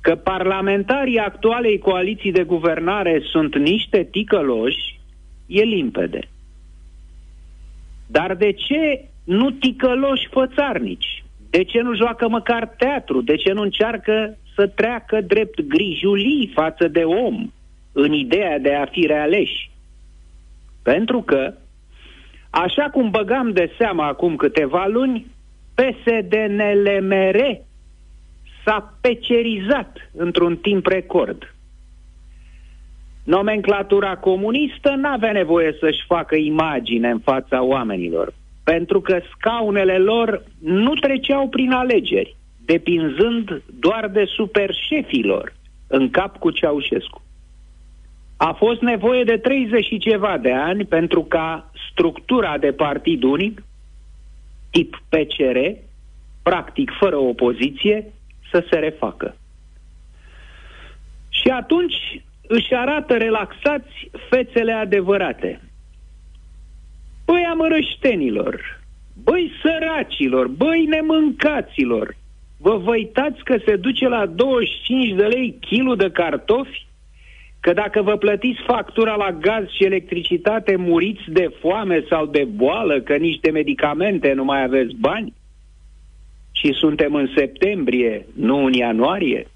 că 0.00 0.14
parlamentarii 0.14 1.18
actualei 1.18 1.78
coaliții 1.78 2.32
de 2.32 2.42
guvernare 2.42 3.20
sunt 3.24 3.56
niște 3.56 4.08
ticăloși, 4.10 5.00
e 5.46 5.62
limpede. 5.62 6.28
Dar 8.06 8.34
de 8.34 8.52
ce 8.52 9.08
nu 9.24 9.50
ticăloși 9.50 10.28
fățarnici? 10.30 11.24
De 11.50 11.64
ce 11.64 11.80
nu 11.80 11.94
joacă 11.94 12.28
măcar 12.28 12.66
teatru? 12.66 13.20
De 13.20 13.36
ce 13.36 13.52
nu 13.52 13.62
încearcă 13.62 14.36
să 14.54 14.66
treacă 14.66 15.20
drept 15.20 15.60
grijulii 15.60 16.50
față 16.54 16.88
de 16.88 17.02
om 17.02 17.50
în 17.92 18.12
ideea 18.12 18.58
de 18.58 18.74
a 18.74 18.84
fi 18.84 19.06
realeși? 19.06 19.70
Pentru 20.82 21.22
că 21.22 21.54
Așa 22.54 22.88
cum 22.90 23.10
băgam 23.10 23.52
de 23.52 23.72
seamă 23.78 24.02
acum 24.02 24.36
câteva 24.36 24.86
luni, 24.86 25.26
PSD-NLMR 25.74 27.60
s-a 28.64 28.94
pecerizat 29.00 30.10
într-un 30.16 30.56
timp 30.56 30.86
record. 30.86 31.54
Nomenclatura 33.24 34.16
comunistă 34.16 34.90
n-avea 34.90 35.32
nevoie 35.32 35.76
să-și 35.80 36.04
facă 36.06 36.34
imagine 36.34 37.10
în 37.10 37.18
fața 37.18 37.62
oamenilor, 37.62 38.34
pentru 38.64 39.00
că 39.00 39.20
scaunele 39.36 39.98
lor 39.98 40.44
nu 40.58 40.94
treceau 40.94 41.48
prin 41.48 41.70
alegeri, 41.72 42.36
depinzând 42.64 43.62
doar 43.78 44.08
de 44.08 44.24
superșefilor, 44.24 45.52
în 45.86 46.10
cap 46.10 46.38
cu 46.38 46.50
Ceaușescu. 46.50 47.22
A 48.36 48.52
fost 48.52 48.80
nevoie 48.80 49.24
de 49.24 49.36
30 49.36 49.84
și 49.84 49.98
ceva 49.98 50.38
de 50.38 50.52
ani 50.52 50.84
pentru 50.84 51.22
ca 51.22 51.70
structura 51.90 52.58
de 52.58 52.72
partid 52.72 53.22
unic, 53.22 53.62
tip 54.70 55.02
PCR, 55.08 55.58
practic 56.42 56.90
fără 56.98 57.16
opoziție, 57.16 58.12
să 58.50 58.66
se 58.70 58.78
refacă. 58.78 59.36
Și 61.28 61.48
atunci 61.48 62.22
își 62.46 62.74
arată 62.74 63.16
relaxați 63.16 64.10
fețele 64.28 64.72
adevărate. 64.72 65.60
Băi 67.24 67.46
amărăștenilor, 67.50 68.80
băi 69.22 69.52
săracilor, 69.62 70.46
băi 70.46 70.84
nemâncaților, 70.84 72.16
vă 72.58 72.76
vă 72.76 72.90
uitați 72.90 73.44
că 73.44 73.56
se 73.66 73.76
duce 73.76 74.08
la 74.08 74.26
25 74.26 75.16
de 75.16 75.24
lei 75.24 75.56
kilo 75.60 75.94
de 75.94 76.10
cartofi? 76.10 76.86
Că 77.60 77.72
dacă 77.72 78.02
vă 78.02 78.16
plătiți 78.16 78.60
factura 78.66 79.14
la 79.14 79.32
gaz 79.32 79.68
și 79.68 79.84
electricitate, 79.84 80.76
muriți 80.76 81.22
de 81.28 81.50
foame 81.60 82.04
sau 82.08 82.26
de 82.26 82.44
boală, 82.44 83.00
că 83.00 83.16
nici 83.16 83.40
de 83.40 83.50
medicamente 83.50 84.32
nu 84.32 84.44
mai 84.44 84.62
aveți 84.62 84.94
bani? 84.94 85.32
Și 86.52 86.72
suntem 86.72 87.14
în 87.14 87.28
septembrie, 87.36 88.26
nu 88.34 88.64
în 88.64 88.72
ianuarie? 88.72 89.46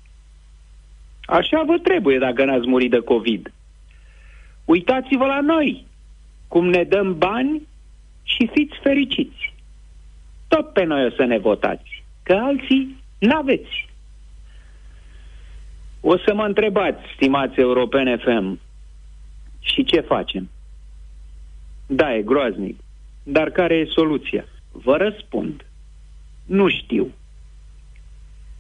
Așa 1.25 1.63
vă 1.67 1.79
trebuie 1.79 2.19
dacă 2.19 2.45
n-ați 2.45 2.69
murit 2.69 2.91
de 2.91 2.99
COVID. 2.99 3.53
Uitați-vă 4.65 5.27
la 5.27 5.41
noi, 5.41 5.87
cum 6.49 6.69
ne 6.69 6.83
dăm 6.83 7.19
bani 7.19 7.67
și 8.23 8.51
fiți 8.53 8.79
fericiți. 8.83 9.55
Tot 10.49 10.73
pe 10.73 10.85
noi 10.85 11.07
o 11.07 11.11
să 11.11 11.25
ne 11.25 11.39
votați, 11.39 12.05
că 12.23 12.33
alții 12.33 12.97
n-aveți. 13.19 13.89
O 16.01 16.19
să 16.19 16.35
mă 16.35 16.45
întrebați, 16.45 17.01
stimați 17.15 17.61
europene 17.61 18.17
FM, 18.17 18.61
și 19.61 19.85
ce 19.85 20.01
facem? 20.01 20.51
Da, 21.87 22.15
e 22.15 22.23
groaznic. 22.23 22.79
Dar 23.23 23.51
care 23.51 23.75
e 23.75 23.85
soluția? 23.85 24.45
Vă 24.73 24.97
răspund. 24.97 25.67
Nu 26.47 26.69
știu. 26.69 27.13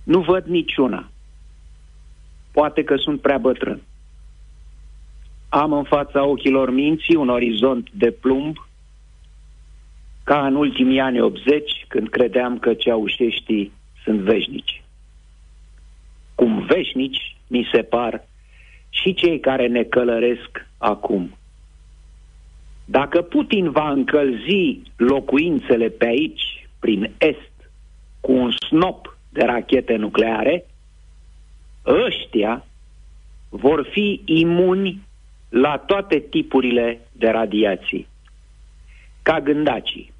Nu 0.02 0.20
văd 0.20 0.44
niciuna. 0.44 1.10
Poate 2.52 2.84
că 2.84 2.96
sunt 2.96 3.20
prea 3.20 3.38
bătrân. 3.38 3.82
Am 5.48 5.72
în 5.72 5.84
fața 5.84 6.24
ochilor 6.24 6.70
minții 6.70 7.14
un 7.14 7.28
orizont 7.28 7.90
de 7.92 8.10
plumb, 8.10 8.56
ca 10.24 10.46
în 10.46 10.54
ultimii 10.54 11.00
ani 11.00 11.20
80, 11.20 11.84
când 11.88 12.08
credeam 12.08 12.58
că 12.58 12.74
ceaușeștii 12.74 13.72
sunt 14.04 14.20
veșnici. 14.20 14.82
Cum 16.34 16.60
veșnici 16.60 17.36
mi 17.46 17.68
se 17.72 17.82
par 17.82 18.26
și 18.90 19.14
cei 19.14 19.40
care 19.40 19.66
ne 19.66 19.82
călăresc 19.82 20.66
acum. 20.78 21.36
Dacă 22.84 23.22
Putin 23.22 23.70
va 23.70 23.90
încălzi 23.90 24.80
locuințele 24.96 25.88
pe 25.88 26.06
aici, 26.06 26.68
prin 26.78 27.10
est, 27.18 27.70
cu 28.20 28.32
un 28.32 28.50
snop 28.50 29.18
de 29.28 29.44
rachete 29.44 29.96
nucleare, 29.96 30.66
ăștia 31.86 32.64
vor 33.48 33.88
fi 33.90 34.20
imuni 34.24 35.07
la 35.48 35.76
toate 35.78 36.18
tipurile 36.18 37.00
de 37.12 37.28
radiații. 37.28 38.08
Ca 39.22 39.40
gândacii. 39.40 40.12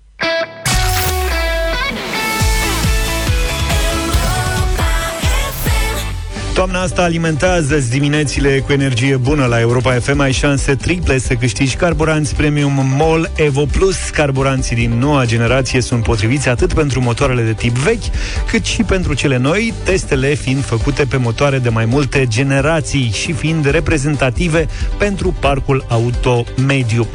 Toamna 6.59 6.81
asta 6.81 7.03
alimentează 7.03 7.77
diminețile 7.91 8.59
cu 8.59 8.73
energie 8.73 9.17
bună 9.17 9.47
la 9.47 9.61
Europa 9.61 9.93
FM. 9.93 10.21
Ai 10.21 10.33
șanse 10.33 10.75
triple 10.75 11.19
să 11.19 11.35
câștigi 11.35 11.77
carburanți 11.77 12.35
premium 12.35 12.73
MOL 12.97 13.31
Evo 13.37 13.65
Plus. 13.65 13.97
Carburanții 14.11 14.77
din 14.77 14.99
noua 14.99 15.25
generație 15.25 15.81
sunt 15.81 16.03
potriviți 16.03 16.49
atât 16.49 16.73
pentru 16.73 17.01
motoarele 17.01 17.43
de 17.43 17.53
tip 17.53 17.77
vechi, 17.77 18.03
cât 18.51 18.65
și 18.65 18.83
pentru 18.83 19.15
cele 19.15 19.37
noi, 19.37 19.75
testele 19.85 20.35
fiind 20.35 20.65
făcute 20.65 21.05
pe 21.05 21.17
motoare 21.17 21.59
de 21.59 21.69
mai 21.69 21.85
multe 21.85 22.27
generații 22.27 23.11
și 23.15 23.33
fiind 23.33 23.71
reprezentative 23.71 24.69
pentru 24.97 25.35
parcul 25.41 25.85
auto 25.89 26.45
mediu. 26.67 27.07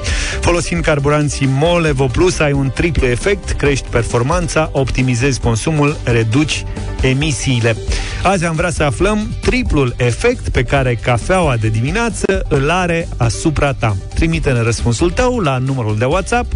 Folosind 0.41 0.83
carburanții 0.83 1.49
MOL 1.51 1.85
Evo 1.85 2.05
Plus, 2.05 2.39
ai 2.39 2.51
un 2.51 2.71
triplu 2.73 3.07
efect, 3.07 3.49
crești 3.49 3.87
performanța, 3.89 4.69
optimizezi 4.71 5.39
consumul, 5.39 5.97
reduci 6.03 6.63
emisiile. 7.01 7.75
Azi 8.23 8.45
am 8.45 8.55
vrea 8.55 8.69
să 8.69 8.83
aflăm 8.83 9.32
triplul 9.41 9.93
efect 9.97 10.49
pe 10.49 10.63
care 10.63 10.95
cafeaua 10.95 11.57
de 11.57 11.67
dimineață 11.67 12.45
îl 12.49 12.69
are 12.69 13.07
asupra 13.17 13.73
ta. 13.73 13.95
Trimite-ne 14.13 14.61
răspunsul 14.61 15.11
tău 15.11 15.39
la 15.39 15.57
numărul 15.57 15.97
de 15.97 16.05
WhatsApp 16.05 16.53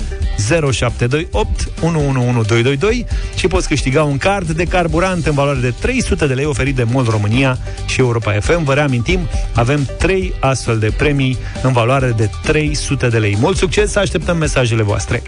0728 0.71 1.71
111222 1.82 3.05
și 3.36 3.47
poți 3.47 3.67
câștiga 3.67 4.03
un 4.03 4.17
card 4.17 4.49
de 4.49 4.63
carburant 4.63 5.25
în 5.25 5.34
valoare 5.34 5.59
de 5.59 5.73
300 5.80 6.28
de 6.28 6.34
lei 6.34 6.45
oferit 6.45 6.75
de 6.75 6.84
MOL 6.84 7.05
România 7.09 7.57
și 7.86 7.99
Europa 7.99 8.32
FM. 8.32 8.63
Vă 8.63 8.73
reamintim, 8.73 9.19
avem 9.53 9.89
3 9.97 10.34
astfel 10.39 10.80
de 10.80 10.93
premii 10.97 11.38
în 11.63 11.71
valoare 11.71 12.13
de 12.17 12.30
300 12.43 13.07
de 13.07 13.17
lei. 13.17 13.38
Mult 13.39 13.57
succes, 13.57 13.95
așteptăm 13.95 14.38
mesajele 14.38 14.84
voastre! 14.84 15.21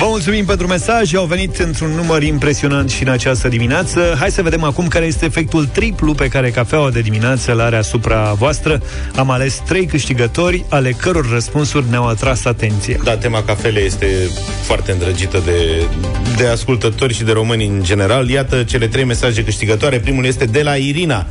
Vă 0.00 0.06
mulțumim 0.08 0.44
pentru 0.44 0.66
mesaje, 0.66 1.16
au 1.16 1.24
venit 1.24 1.58
într-un 1.58 1.90
număr 1.90 2.22
impresionant 2.22 2.90
și 2.90 3.02
în 3.02 3.08
această 3.08 3.48
dimineață. 3.48 4.16
Hai 4.18 4.30
să 4.30 4.42
vedem 4.42 4.62
acum 4.62 4.88
care 4.88 5.06
este 5.06 5.24
efectul 5.24 5.66
triplu 5.66 6.14
pe 6.14 6.28
care 6.28 6.50
cafeaua 6.50 6.90
de 6.90 7.00
dimineață 7.00 7.52
îl 7.52 7.60
are 7.60 7.76
asupra 7.76 8.32
voastră. 8.32 8.82
Am 9.16 9.30
ales 9.30 9.62
trei 9.66 9.86
câștigători, 9.86 10.64
ale 10.68 10.90
căror 10.90 11.30
răspunsuri 11.30 11.84
ne-au 11.90 12.06
atras 12.06 12.44
atenție. 12.44 13.00
Da, 13.04 13.16
tema 13.16 13.42
cafelei 13.42 13.86
este 13.86 14.06
foarte 14.62 14.92
îndrăgită 14.92 15.42
de, 15.44 15.84
de 16.36 16.46
ascultători 16.46 17.14
și 17.14 17.24
de 17.24 17.32
români 17.32 17.66
în 17.66 17.82
general. 17.82 18.28
Iată 18.28 18.62
cele 18.62 18.86
trei 18.86 19.04
mesaje 19.04 19.44
câștigătoare. 19.44 19.98
Primul 19.98 20.24
este 20.24 20.44
de 20.44 20.62
la 20.62 20.74
Irina. 20.74 21.26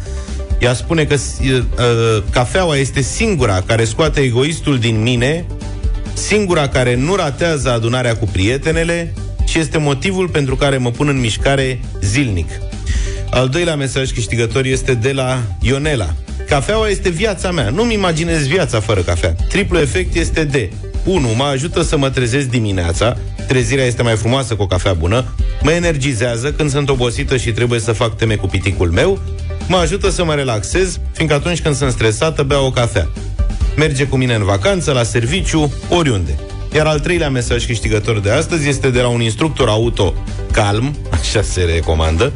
Ea 0.59 0.73
spune 0.73 1.03
că 1.03 1.15
uh, 1.15 2.23
cafeaua 2.29 2.77
este 2.77 3.01
singura 3.01 3.61
care 3.65 3.83
scoate 3.83 4.19
egoistul 4.19 4.77
din 4.79 5.01
mine, 5.01 5.45
singura 6.19 6.67
care 6.67 6.95
nu 6.95 7.15
ratează 7.15 7.71
adunarea 7.71 8.15
cu 8.15 8.25
prietenele 8.25 9.13
și 9.47 9.59
este 9.59 9.77
motivul 9.77 10.29
pentru 10.29 10.55
care 10.55 10.77
mă 10.77 10.91
pun 10.91 11.07
în 11.07 11.19
mișcare 11.19 11.79
zilnic. 12.01 12.49
Al 13.29 13.49
doilea 13.49 13.75
mesaj 13.75 14.11
câștigător 14.11 14.65
este 14.65 14.93
de 14.93 15.11
la 15.11 15.41
Ionela. 15.61 16.13
Cafeaua 16.47 16.89
este 16.89 17.09
viața 17.09 17.51
mea. 17.51 17.69
Nu-mi 17.69 17.93
imaginez 17.93 18.47
viața 18.47 18.79
fără 18.79 19.01
cafea. 19.01 19.35
Triplu 19.49 19.79
efect 19.79 20.15
este 20.15 20.43
de 20.43 20.69
1. 21.05 21.27
Mă 21.35 21.43
ajută 21.43 21.81
să 21.81 21.97
mă 21.97 22.09
trezesc 22.09 22.47
dimineața. 22.47 23.17
Trezirea 23.47 23.85
este 23.85 24.01
mai 24.03 24.15
frumoasă 24.15 24.55
cu 24.55 24.61
o 24.61 24.67
cafea 24.67 24.93
bună. 24.93 25.25
Mă 25.61 25.71
energizează 25.71 26.51
când 26.51 26.69
sunt 26.69 26.89
obosită 26.89 27.37
și 27.37 27.51
trebuie 27.51 27.79
să 27.79 27.91
fac 27.91 28.17
teme 28.17 28.35
cu 28.35 28.47
piticul 28.47 28.91
meu. 28.91 29.19
Mă 29.67 29.77
ajută 29.77 30.09
să 30.09 30.23
mă 30.23 30.33
relaxez, 30.33 30.99
fiindcă 31.11 31.35
atunci 31.35 31.61
când 31.61 31.75
sunt 31.75 31.91
stresată, 31.91 32.43
beau 32.43 32.65
o 32.65 32.71
cafea. 32.71 33.09
Merge 33.79 34.05
cu 34.05 34.15
mine 34.17 34.33
în 34.33 34.43
vacanță, 34.43 34.91
la 34.91 35.03
serviciu, 35.03 35.73
oriunde. 35.89 36.35
Iar 36.73 36.85
al 36.85 36.99
treilea 36.99 37.29
mesaj 37.29 37.65
câștigător 37.65 38.19
de 38.19 38.31
astăzi 38.31 38.69
este 38.69 38.89
de 38.89 39.01
la 39.01 39.07
un 39.07 39.21
instructor 39.21 39.67
auto 39.67 40.13
calm, 40.51 40.95
așa 41.19 41.41
se 41.41 41.61
recomandă. 41.61 42.33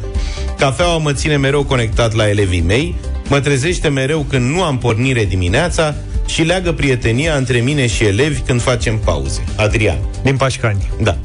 Cafeaua 0.58 0.96
mă 0.96 1.12
ține 1.12 1.36
mereu 1.36 1.64
conectat 1.64 2.14
la 2.14 2.28
elevii 2.28 2.60
mei, 2.60 2.94
mă 3.28 3.40
trezește 3.40 3.88
mereu 3.88 4.26
când 4.28 4.54
nu 4.54 4.62
am 4.62 4.78
pornire 4.78 5.24
dimineața 5.24 5.94
și 6.26 6.42
leagă 6.42 6.72
prietenia 6.72 7.36
între 7.36 7.58
mine 7.58 7.86
și 7.86 8.04
elevi 8.04 8.40
când 8.40 8.62
facem 8.62 8.98
pauze. 8.98 9.44
Adrian. 9.56 9.98
Din 10.22 10.36
Pașcani. 10.36 10.90
Da. 11.02 11.16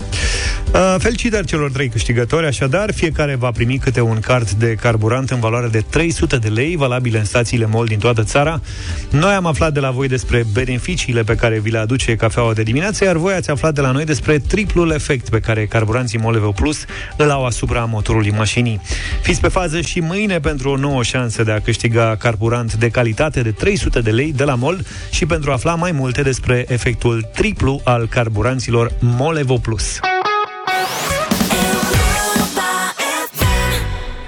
Uh, 0.73 0.95
felicitări 0.97 1.45
celor 1.45 1.71
trei 1.71 1.89
câștigători, 1.89 2.45
așadar, 2.45 2.93
fiecare 2.93 3.35
va 3.35 3.51
primi 3.51 3.77
câte 3.77 4.01
un 4.01 4.19
card 4.19 4.49
de 4.49 4.75
carburant 4.81 5.29
în 5.29 5.39
valoare 5.39 5.67
de 5.67 5.83
300 5.89 6.37
de 6.37 6.47
lei, 6.47 6.75
valabile 6.75 7.17
în 7.17 7.25
stațiile 7.25 7.65
MOL 7.65 7.85
din 7.85 7.99
toată 7.99 8.23
țara. 8.23 8.61
Noi 9.09 9.33
am 9.33 9.45
aflat 9.45 9.73
de 9.73 9.79
la 9.79 9.91
voi 9.91 10.07
despre 10.07 10.45
beneficiile 10.53 11.23
pe 11.23 11.35
care 11.35 11.59
vi 11.59 11.69
le 11.69 11.77
aduce 11.77 12.15
cafeaua 12.15 12.53
de 12.53 12.63
dimineață, 12.63 13.03
iar 13.03 13.15
voi 13.15 13.33
ați 13.33 13.49
aflat 13.49 13.73
de 13.73 13.81
la 13.81 13.91
noi 13.91 14.05
despre 14.05 14.37
triplul 14.37 14.91
efect 14.91 15.29
pe 15.29 15.39
care 15.39 15.65
carburanții 15.65 16.19
Molevo 16.19 16.51
Plus 16.51 16.85
îl 17.17 17.29
au 17.29 17.45
asupra 17.45 17.85
motorului 17.85 18.31
mașinii. 18.31 18.81
Fiți 19.21 19.41
pe 19.41 19.47
fază 19.47 19.81
și 19.81 19.99
mâine 19.99 20.39
pentru 20.39 20.69
o 20.69 20.77
nouă 20.77 21.03
șansă 21.03 21.43
de 21.43 21.51
a 21.51 21.61
câștiga 21.61 22.15
carburant 22.15 22.73
de 22.73 22.89
calitate 22.89 23.41
de 23.41 23.51
300 23.51 23.99
de 23.99 24.11
lei 24.11 24.33
de 24.33 24.43
la 24.43 24.55
MOL 24.55 24.79
și 25.11 25.25
pentru 25.25 25.49
a 25.49 25.53
afla 25.53 25.75
mai 25.75 25.91
multe 25.91 26.21
despre 26.21 26.65
efectul 26.67 27.29
triplu 27.33 27.81
al 27.83 28.07
carburanților 28.07 28.91
Molevo 28.99 29.57
Plus. 29.57 29.99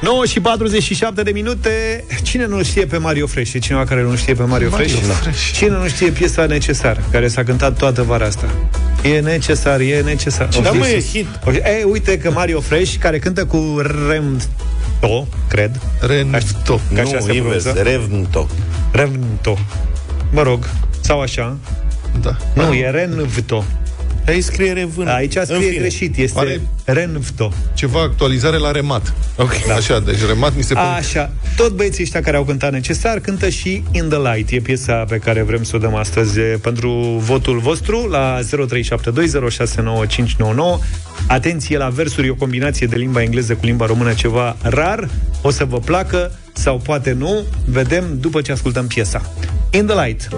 9 0.01 0.25
și 0.25 0.39
47 0.39 1.23
de 1.23 1.31
minute 1.31 2.03
Cine 2.23 2.45
nu 2.45 2.63
știe 2.63 2.85
pe 2.85 2.97
Mario 2.97 3.27
Fresh? 3.27 3.53
E 3.53 3.59
cineva 3.59 3.83
care 3.83 4.01
nu 4.01 4.15
știe 4.15 4.33
pe 4.33 4.43
Mario, 4.43 4.69
Mario 4.69 4.87
Fresh? 4.87 5.07
Fresh. 5.21 5.51
Cine 5.53 5.69
nu 5.69 5.87
știe 5.87 6.09
piesa 6.09 6.45
Necesar? 6.45 7.03
Care 7.11 7.27
s-a 7.27 7.43
cântat 7.43 7.77
toată 7.77 8.01
vara 8.03 8.25
asta 8.25 8.45
E 9.03 9.19
necesar, 9.19 9.79
e 9.79 10.01
necesar 10.05 10.47
Da, 10.61 10.69
Of, 10.69 10.77
mă, 10.77 10.87
e 10.87 10.93
Iisus. 10.95 11.11
hit. 11.11 11.27
Ok, 11.45 11.53
E, 11.53 11.83
uite 11.85 12.17
că 12.17 12.31
Mario 12.31 12.59
Fresh 12.59 12.95
Care 12.99 13.19
cântă 13.19 13.45
cu 13.45 13.81
Remto, 14.09 15.27
cred 15.47 15.79
Rento. 15.99 16.79
Că 16.93 16.99
așa 16.99 17.17
nu, 17.19 17.25
se 17.25 17.33
invers, 17.35 17.63
pronunță. 17.63 17.89
Revnto. 17.89 18.47
Remto 18.91 19.57
Mă 20.31 20.41
rog, 20.41 20.69
sau 21.01 21.19
așa 21.21 21.57
Da. 22.21 22.37
Nu, 22.53 22.73
e 22.73 22.89
Renvto 22.89 23.65
Aici 24.27 24.43
scrie 24.43 24.71
Revân. 24.71 25.07
Aici 25.07 25.35
În 25.35 25.43
scrie 25.43 25.59
fine. 25.59 25.79
greșit 25.79 26.17
Este 26.17 26.39
Are- 26.39 26.61
Renvto 26.85 27.53
Ceva 27.73 28.01
actualizare 28.01 28.57
la 28.57 28.71
remat. 28.71 29.13
Ok. 29.37 29.53
Așa, 29.75 29.99
deci 29.99 30.25
remat 30.27 30.55
mi 30.55 30.63
se 30.63 30.73
pare... 30.73 30.87
Așa, 30.87 31.31
tot 31.55 31.71
băieții 31.71 32.03
ăștia 32.03 32.21
care 32.21 32.37
au 32.37 32.43
cântat 32.43 32.71
necesar 32.71 33.19
cântă 33.19 33.49
și 33.49 33.83
In 33.91 34.09
the 34.09 34.17
Light. 34.33 34.51
E 34.51 34.59
piesa 34.59 34.93
pe 34.93 35.17
care 35.17 35.41
vrem 35.41 35.63
să 35.63 35.75
o 35.75 35.79
dăm 35.79 35.95
astăzi 35.95 36.39
e, 36.39 36.43
pentru 36.61 36.91
votul 37.17 37.59
vostru 37.59 38.07
la 38.07 38.39
0372069599. 38.39 38.45
Atenție 41.27 41.77
la 41.77 41.87
versuri, 41.89 42.27
e 42.27 42.29
o 42.29 42.35
combinație 42.35 42.87
de 42.87 42.95
limba 42.95 43.21
engleză 43.21 43.53
cu 43.53 43.65
limba 43.65 43.85
română, 43.85 44.13
ceva 44.13 44.55
rar. 44.61 45.09
O 45.41 45.49
să 45.49 45.65
vă 45.65 45.79
placă 45.79 46.31
sau 46.53 46.77
poate 46.77 47.11
nu. 47.11 47.43
Vedem 47.65 48.05
după 48.19 48.41
ce 48.41 48.51
ascultăm 48.51 48.87
piesa. 48.87 49.31
In 49.71 49.85
the 49.85 50.05
Light. 50.05 50.29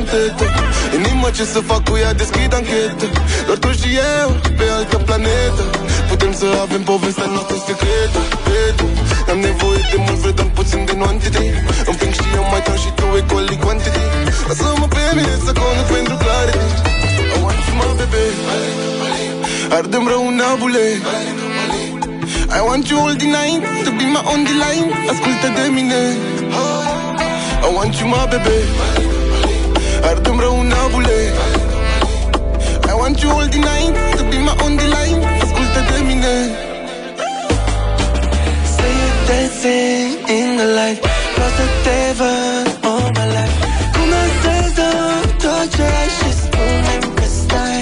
Antetă 0.00 0.44
Inima 0.98 1.28
ce 1.36 1.44
să 1.54 1.60
fac 1.70 1.82
cu 1.88 1.94
ea, 2.02 2.12
deschid 2.20 2.52
anchetă 2.58 3.06
Doar 3.46 3.58
tu 3.64 3.70
și 3.80 3.88
eu, 4.20 4.28
pe 4.58 4.64
altă 4.76 4.96
planetă. 5.06 5.64
Putem 6.10 6.32
să 6.40 6.46
avem 6.64 6.82
povestea 6.92 7.28
noastră 7.34 7.56
secretă 7.66 8.20
Vedu, 8.46 8.88
am 9.32 9.38
nevoie 9.48 9.82
de 9.92 9.98
mult, 10.04 10.18
vreau 10.22 10.36
dar 10.38 10.48
puțin 10.58 10.80
de 10.88 10.94
nuantity 11.00 11.46
Împing 11.90 12.12
și 12.18 12.26
eu 12.38 12.44
mai 12.52 12.62
tare 12.66 12.78
și 12.84 12.90
tu 12.98 13.06
equally 13.20 13.56
quantity. 13.64 14.02
Lasă-mă 14.48 14.86
pe 14.94 15.02
mine 15.16 15.34
să 15.46 15.50
conduc 15.60 15.86
pentru 15.96 16.14
clarity. 16.22 16.66
I 17.34 17.38
want 17.44 17.60
you, 17.68 17.74
my 17.80 17.90
baby. 18.00 18.24
Ardem 19.78 20.04
rău 20.12 20.22
în 20.32 20.40
abule. 20.50 20.86
I 22.58 22.60
want 22.68 22.84
you 22.90 22.96
all 23.04 23.16
the 23.22 23.28
night 23.38 23.60
To 23.86 23.90
be 23.98 24.06
my 24.14 24.22
on 24.32 24.40
the 24.48 24.54
line. 24.64 24.88
Ascultă 25.12 25.46
de 25.56 25.64
mine. 25.76 26.00
I 27.66 27.68
want 27.76 27.92
you, 28.00 28.06
my 28.08 28.24
baby 28.32 29.07
Ardem 30.08 30.38
rău 30.40 30.60
în 30.60 30.72
abule. 30.84 31.18
I 32.90 32.94
want 33.00 33.20
you 33.22 33.30
all 33.36 33.48
the 33.48 33.58
night 33.70 33.92
To 34.18 34.22
be 34.30 34.38
my 34.46 34.54
on 34.64 34.72
the 34.80 34.86
line. 34.96 35.20
Ascultă 35.42 35.80
de 35.90 35.98
mine. 36.08 36.34
See 38.74 38.92
you 39.00 39.10
dancing 39.28 40.10
in 40.38 40.48
the 40.60 40.68
light. 40.78 41.00
Vreau 41.34 41.50
să 41.58 41.64
te 41.84 42.00
văd 42.18 42.66
all 42.90 43.06
my 43.16 43.26
life. 43.36 43.56
Cum 43.94 44.06
lansezăm 44.14 45.20
tot 45.44 45.66
ce 45.76 45.84
ai 46.00 46.08
și 46.18 46.28
spunem 46.42 47.02
că 47.18 47.26
stai. 47.40 47.80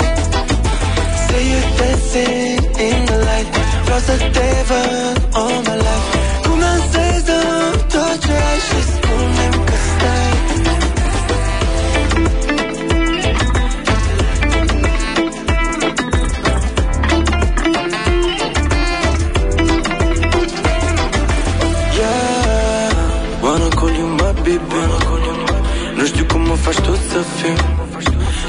See 1.25 1.45
you 1.53 1.63
dancing 1.79 2.61
in 2.89 2.99
the 3.11 3.19
light. 3.29 3.51
Vreau 3.87 4.01
să 4.09 4.15
te 4.37 4.49
văd 4.69 5.17
all 5.41 5.59
my 5.67 5.77
life. 5.87 6.09
Cum 6.45 6.59
lansezăm 6.67 7.73
tot 7.95 8.17
ce 8.27 8.35
ai 8.51 8.59
și 8.69 8.79
spunem 8.91 9.06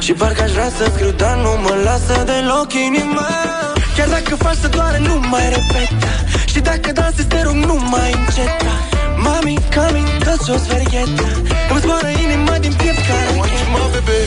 Și 0.07 0.13
parcă 0.13 0.43
aș 0.43 0.51
vrea 0.51 0.69
să 0.77 0.83
scriu, 0.93 1.11
dar 1.23 1.35
nu 1.43 1.51
mă 1.63 1.73
lasă 1.87 2.15
deloc 2.29 2.71
inima. 2.87 3.27
Chiar 3.95 4.09
dacă 4.15 4.35
faci 4.43 4.59
să 4.61 4.67
doare, 4.67 4.99
nu 5.07 5.15
mai 5.31 5.45
repeta 5.55 6.13
Și 6.51 6.59
dacă 6.59 6.91
dansezi, 6.91 7.27
te 7.27 7.39
rog, 7.45 7.57
nu 7.69 7.75
mai 7.93 8.11
înceta. 8.19 8.73
Mami, 9.23 9.55
coming, 9.75 10.09
dă-ți 10.25 10.49
o 10.55 10.57
sferghetă 10.65 11.27
Îmi 11.71 11.79
zboară 11.83 12.09
inima 12.25 12.55
din 12.65 12.73
piept 12.79 13.01
care 13.09 13.29
I 13.33 13.37
want 13.39 13.51
you, 13.61 13.67
my 13.73 13.87
baby 13.93 14.25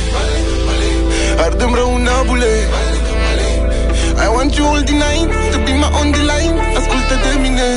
Ardem 1.45 1.73
rău 1.75 1.95
în 1.95 2.07
abule 2.19 2.53
I 4.27 4.29
want 4.37 4.51
you 4.57 4.65
all 4.73 4.83
the 4.91 4.97
night 5.07 5.29
To 5.53 5.59
be 5.67 5.73
my 5.83 5.91
on 6.01 6.09
the 6.17 6.23
line. 6.33 6.57
Ascultă 6.79 7.15
de 7.25 7.33
mine 7.43 7.69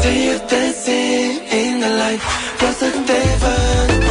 See 0.00 0.18
you 0.26 0.36
dancing 0.50 1.32
in 1.60 1.72
the 1.82 1.90
light 2.00 2.22
Vreau 2.58 2.74
să 2.80 2.86
te 3.08 3.20
văd 3.42 4.07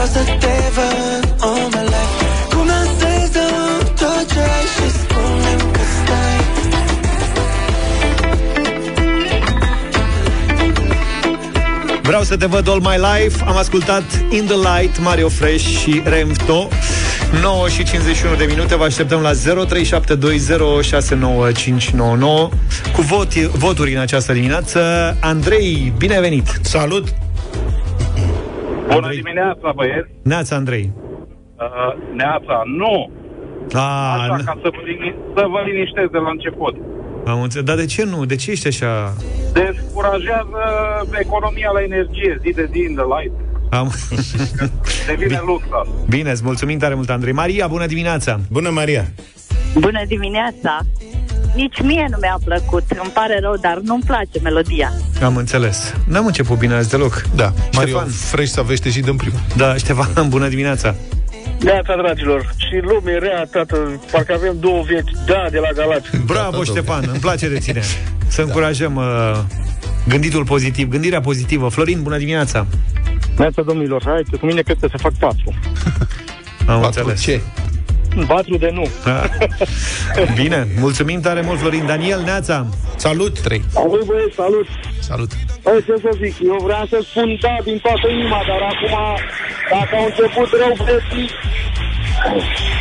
Vreau 0.00 0.24
să 0.24 0.30
te 0.40 0.70
văd 0.74 1.36
all 1.40 1.68
my 1.70 1.84
life. 1.84 2.54
Cum 2.54 2.66
lansezăm 2.66 3.94
tot 3.98 4.32
ce 4.32 4.38
ai 4.38 4.66
și 4.74 4.90
spunem 4.90 5.70
că 5.72 5.80
stai 5.96 6.38
Vreau 12.02 12.22
să 12.22 12.36
te 12.36 12.46
văd 12.46 12.68
all 12.68 12.80
my 12.80 12.96
life. 12.96 13.44
Am 13.46 13.56
ascultat 13.56 14.02
In 14.30 14.46
the 14.46 14.54
Light, 14.54 15.00
Mario 15.00 15.28
Fresh 15.28 15.64
și 15.78 16.02
Remto 16.04 16.68
9 17.42 17.68
și 17.68 17.84
51 17.84 18.34
de 18.36 18.44
minute 18.48 18.76
Vă 18.76 18.84
așteptăm 18.84 19.20
la 19.20 19.30
0372069599 19.30 19.34
Cu 22.94 23.00
vot, 23.00 23.34
voturi 23.34 23.92
în 23.94 24.00
această 24.00 24.32
dimineață 24.32 24.80
Andrei, 25.20 25.92
bine 25.98 26.14
ai 26.14 26.20
venit 26.20 26.46
Salut 26.62 27.04
Bună 28.82 28.94
Andrei. 28.94 29.16
dimineața, 29.16 29.72
băieți! 29.74 30.08
Neața, 30.22 30.56
Andrei 30.56 30.90
Uh, 31.60 31.92
neața, 32.16 32.62
nu! 32.80 33.10
A, 33.72 34.12
Așa, 34.14 34.36
n- 34.40 34.44
ca 34.44 34.54
să 34.62 34.68
vă, 34.76 34.80
lini- 34.90 35.16
să 35.36 35.42
vă 35.54 35.60
liniștesc 35.70 36.10
de 36.10 36.18
la 36.18 36.30
început. 36.30 36.74
am 37.26 37.42
înțeles. 37.42 37.66
Dar 37.66 37.76
de 37.76 37.84
ce 37.86 38.04
nu? 38.04 38.24
De 38.24 38.36
ce 38.36 38.50
ești 38.50 38.66
așa? 38.66 38.92
Descurajează 39.52 40.62
economia 41.24 41.70
la 41.76 41.82
energie 41.82 42.38
zi 42.42 42.50
de 42.60 42.68
zi 42.72 42.80
în 42.88 42.94
the 42.94 43.04
light. 43.16 43.34
Am... 43.70 43.92
Devine 45.06 45.40
Luca. 45.46 45.86
Bine, 46.08 46.30
îți 46.30 46.44
mulțumim 46.44 46.78
tare 46.78 46.94
mult, 46.94 47.10
Andrei. 47.10 47.32
Maria, 47.32 47.66
bună 47.66 47.86
dimineața! 47.86 48.40
Bună, 48.48 48.70
Maria! 48.70 49.08
Bună 49.74 50.02
dimineața! 50.06 50.80
Nici 51.54 51.80
mie 51.82 52.06
nu 52.10 52.16
mi-a 52.20 52.38
plăcut, 52.44 52.84
îmi 53.02 53.10
pare 53.14 53.38
rău, 53.40 53.56
dar 53.56 53.78
nu-mi 53.84 54.02
place 54.06 54.40
melodia. 54.42 54.92
Am 55.22 55.36
înțeles. 55.36 55.94
N-am 56.06 56.26
început 56.26 56.58
bine 56.58 56.74
azi 56.74 56.88
deloc. 56.90 57.22
Da, 57.34 57.52
Mario, 57.72 57.96
Ștefan. 57.96 58.08
fresh 58.08 58.50
să 58.52 58.62
vește 58.62 58.90
și 58.90 59.00
dăm 59.00 59.16
prima. 59.16 59.38
Da, 59.56 59.76
Ștefan, 59.76 60.28
bună 60.28 60.48
dimineața! 60.48 60.94
Neața, 61.60 61.96
dragilor, 61.96 62.54
și 62.56 62.80
lume 62.82 63.18
rea, 63.18 63.44
tată, 63.50 64.00
parcă 64.12 64.32
avem 64.32 64.56
două 64.60 64.82
vieți, 64.82 65.10
da, 65.26 65.46
de 65.50 65.58
la 65.58 65.68
Galați. 65.74 66.08
Bravo, 66.26 66.64
Ștefan, 66.64 67.04
îmi 67.10 67.18
place 67.20 67.48
de 67.48 67.58
tine. 67.58 67.80
Să 68.28 68.42
încurajăm 68.42 68.96
uh, 68.96 69.38
gânditul 70.08 70.44
pozitiv, 70.44 70.88
gândirea 70.88 71.20
pozitivă. 71.20 71.68
Florin, 71.68 72.02
bună 72.02 72.16
dimineața! 72.16 72.66
Neața, 73.38 73.62
domnilor, 73.62 74.02
hai, 74.06 74.22
că 74.30 74.36
cu 74.36 74.46
mine 74.46 74.60
cred 74.60 74.76
că 74.80 74.86
se 74.90 74.96
fac 74.96 75.12
patru. 75.18 75.54
Am 76.66 76.80
Patru 76.80 76.86
înțeles. 77.08 77.20
ce? 77.22 77.40
Patru 78.26 78.56
de 78.56 78.70
nu. 78.72 78.86
Da. 79.04 79.22
Bine, 80.34 80.66
mulțumim 80.78 81.20
tare 81.20 81.40
mult, 81.40 81.58
Florin. 81.58 81.86
Daniel, 81.86 82.20
Neața! 82.24 82.66
Salut! 82.96 83.40
3. 83.40 83.62
Auzi, 83.74 84.06
băieți, 84.06 84.34
salut! 84.34 84.66
Salut! 85.00 85.30
Păi, 85.62 85.84
ce 85.86 85.94
să 86.04 86.10
zic, 86.22 86.34
eu 86.52 86.58
vreau 86.66 86.86
să 86.92 86.98
spun 87.10 87.38
da 87.42 87.54
din 87.64 87.78
toată 87.84 88.06
inima, 88.18 88.40
dar 88.48 88.60
acum, 88.72 88.94
dacă 89.72 89.92
au 90.00 90.04
început 90.10 90.48
rău 90.60 90.72
băieții, 90.80 91.28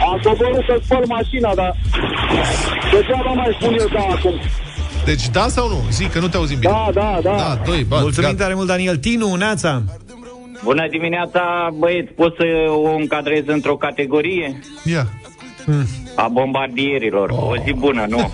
am 0.09 0.19
coborât 0.23 0.65
să 0.69 0.75
spăl 0.83 1.03
mașina, 1.17 1.51
dar 1.59 1.71
degeaba 2.91 3.31
mai 3.41 3.57
spun 3.59 3.73
eu 3.79 3.87
da 3.97 4.03
acum. 4.15 4.35
Deci 5.05 5.27
da 5.29 5.45
sau 5.47 5.67
nu? 5.69 5.79
Zic 5.91 6.11
că 6.11 6.19
nu 6.19 6.27
te 6.27 6.37
auzim 6.37 6.59
bine. 6.59 6.71
Da, 6.71 6.89
da, 6.93 7.19
da. 7.23 7.35
Da, 7.35 7.59
doi, 7.65 7.83
ba, 7.83 7.99
Mulțumim 7.99 8.29
gata. 8.29 8.41
tare 8.43 8.53
mult, 8.53 8.67
Daniel. 8.67 8.97
Tinu, 8.97 9.35
Neața! 9.35 9.83
Bună 10.63 10.87
dimineața, 10.89 11.69
băieți, 11.77 12.11
pot 12.11 12.35
să 12.35 12.43
o 12.71 12.95
încadrez 12.95 13.43
într-o 13.45 13.77
categorie? 13.77 14.59
Ia. 14.83 15.07
A 16.15 16.27
bombardierilor. 16.27 17.29
O 17.29 17.53
zi 17.65 17.73
bună, 17.73 18.05
nu? 18.09 18.31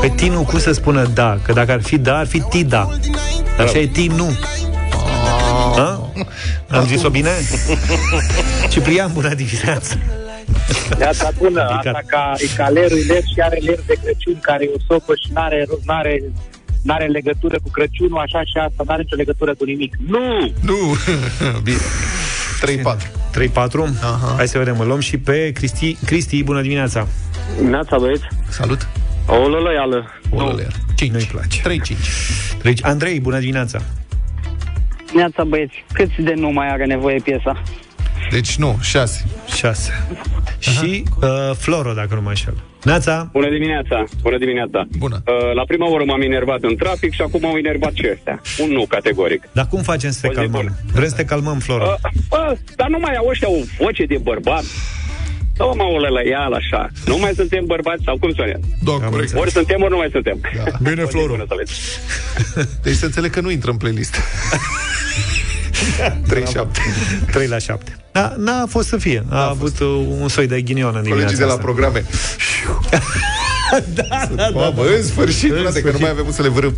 Pe 0.00 0.12
Tinu, 0.16 0.42
cum 0.42 0.58
să 0.58 0.72
spună 0.72 1.06
da? 1.14 1.38
Că 1.44 1.52
dacă 1.52 1.72
ar 1.72 1.82
fi 1.82 1.98
da, 1.98 2.18
ar 2.18 2.26
fi 2.26 2.40
Tida. 2.40 2.88
Așa 3.58 3.78
e 3.78 3.86
Tinu. 3.86 4.30
Ha? 5.76 6.10
Am 6.68 6.86
zis-o 6.86 7.08
bine? 7.08 7.30
Ciprian, 8.70 9.10
bună 9.12 9.34
dimineața! 9.34 9.94
Neața 10.98 11.30
bună, 11.38 11.60
asta 11.60 11.74
Ridicat. 11.74 12.04
ca, 12.06 12.32
e 12.36 12.46
ca 12.56 12.68
lerul 12.68 12.98
ler 13.08 13.22
și 13.34 13.40
are 13.40 13.58
ler 13.62 13.78
de 13.86 13.94
Crăciun 14.02 14.38
care 14.40 14.64
e 14.64 14.70
o 14.74 14.80
sopă 14.88 15.12
și 15.14 15.32
n-are, 15.32 15.66
n-are, 15.86 16.22
n-are 16.84 17.06
legătură 17.06 17.56
cu 17.62 17.70
Crăciunul, 17.70 18.18
așa 18.18 18.40
și 18.40 18.56
asta 18.66 18.82
n-are 18.86 19.02
nicio 19.02 19.16
legătură 19.16 19.54
cu 19.54 19.64
nimic. 19.64 19.94
Nu! 20.06 20.52
Nu! 20.60 20.78
Bine. 21.66 21.84
3-4. 22.64 23.14
3-4. 23.34 24.36
Hai 24.36 24.48
să 24.48 24.58
vedem, 24.58 24.80
îl 24.80 24.86
luăm 24.86 25.00
și 25.00 25.18
pe 25.18 25.52
Cristi. 25.52 25.96
Cristi, 26.06 26.44
bună 26.44 26.60
dimineața! 26.62 27.06
Neața, 27.70 27.98
băieți. 27.98 28.24
Salut! 28.48 28.88
O 29.26 29.48
lălăială. 29.48 30.10
O 30.30 30.38
lălăială. 30.38 30.74
5. 30.94 31.10
Nu-i 31.12 31.28
place. 31.32 31.60
3-5. 31.60 31.62
Deci, 32.62 32.84
Andrei, 32.84 33.20
bună 33.20 33.38
dimineața! 33.38 33.78
Neața 35.14 35.44
băieți, 35.44 35.84
câți 35.92 36.20
de 36.20 36.32
nu 36.36 36.50
mai 36.50 36.68
are 36.70 36.84
nevoie 36.84 37.20
piesa? 37.24 37.62
Deci 38.30 38.56
nu, 38.56 38.78
6. 38.80 39.24
6. 39.56 40.06
Și 40.58 41.04
uh, 41.20 41.56
Floro, 41.56 41.92
dacă 41.92 42.14
nu 42.14 42.20
mă 42.20 42.28
înșel. 42.28 42.54
Neața! 42.84 43.28
Bună 43.32 43.50
dimineața, 43.50 44.04
bună 44.22 44.38
dimineața. 44.38 44.86
Bună. 44.98 45.22
Uh, 45.26 45.54
la 45.54 45.64
prima 45.64 45.90
oră 45.90 46.04
m-am 46.04 46.20
enervat 46.20 46.62
în 46.62 46.76
trafic 46.76 47.12
și 47.12 47.20
acum 47.22 47.40
m-au 47.40 47.56
enervat 47.56 47.92
și 47.94 48.08
ăstea. 48.12 48.40
Un 48.58 48.70
nu, 48.70 48.86
categoric. 48.86 49.42
Dar 49.52 49.66
cum 49.66 49.82
facem 49.82 50.10
să 50.10 50.18
te 50.20 50.26
O 50.26 50.30
zi 50.30 50.36
calmăm? 50.36 50.60
bună. 50.60 50.72
Vrem 50.92 51.08
să 51.08 51.14
te 51.14 51.24
calmăm, 51.24 51.58
Floro. 51.58 51.84
Uh, 51.84 52.10
bă, 52.28 52.56
dar 52.76 52.88
nu 52.88 52.98
mai 52.98 53.14
au 53.14 53.26
ăștia 53.28 53.50
o 53.50 53.56
voce 53.78 54.04
de 54.04 54.18
bărbat. 54.22 54.64
Nu 55.58 55.72
mă 55.76 55.82
o 55.82 55.98
lălăial 55.98 56.52
așa. 56.52 56.88
Nu 57.06 57.18
mai 57.18 57.32
suntem 57.34 57.64
bărbați 57.66 58.02
sau 58.04 58.18
cum 58.18 58.32
sonează? 58.32 58.60
Da, 58.84 58.92
corect. 58.92 59.34
Ori 59.36 59.50
suntem, 59.50 59.82
ori 59.82 59.90
nu 59.90 59.96
mai 59.96 60.08
suntem. 60.12 60.40
Da. 60.56 60.62
Bine, 60.82 61.02
Floro. 61.04 61.36
Deci 62.82 62.94
să 62.94 63.04
înțeleg 63.04 63.30
că 63.30 63.40
nu 63.40 63.50
intră 63.50 63.70
în 63.70 63.76
playlist. 63.76 64.16
3-7. 66.34 66.66
3 67.32 67.46
la 67.46 67.58
7. 67.58 67.96
Da, 68.12 68.34
n-a 68.38 68.66
fost 68.66 68.88
să 68.88 68.96
fie. 68.96 69.24
A, 69.28 69.48
avut 69.48 69.78
uh, 69.78 70.06
un 70.20 70.28
soi 70.28 70.46
de 70.46 70.60
ghinion 70.60 70.94
în 70.96 71.02
dimineața 71.02 71.14
Colegii 71.14 71.38
de 71.38 71.44
la 71.44 71.50
asta. 71.50 71.62
programe. 71.62 72.04
da, 73.94 74.28
da, 74.34 74.48
Bă, 74.52 74.72
bă, 74.74 74.92
în 74.96 75.02
sfârșit, 75.04 75.50
În 75.50 75.58
frate, 75.60 75.80
că 75.80 75.86
nu 75.86 75.96
sfârșit. 75.96 76.00
mai 76.00 76.10
avem 76.10 76.32
să 76.32 76.42
le 76.42 76.48
vârâm. 76.48 76.74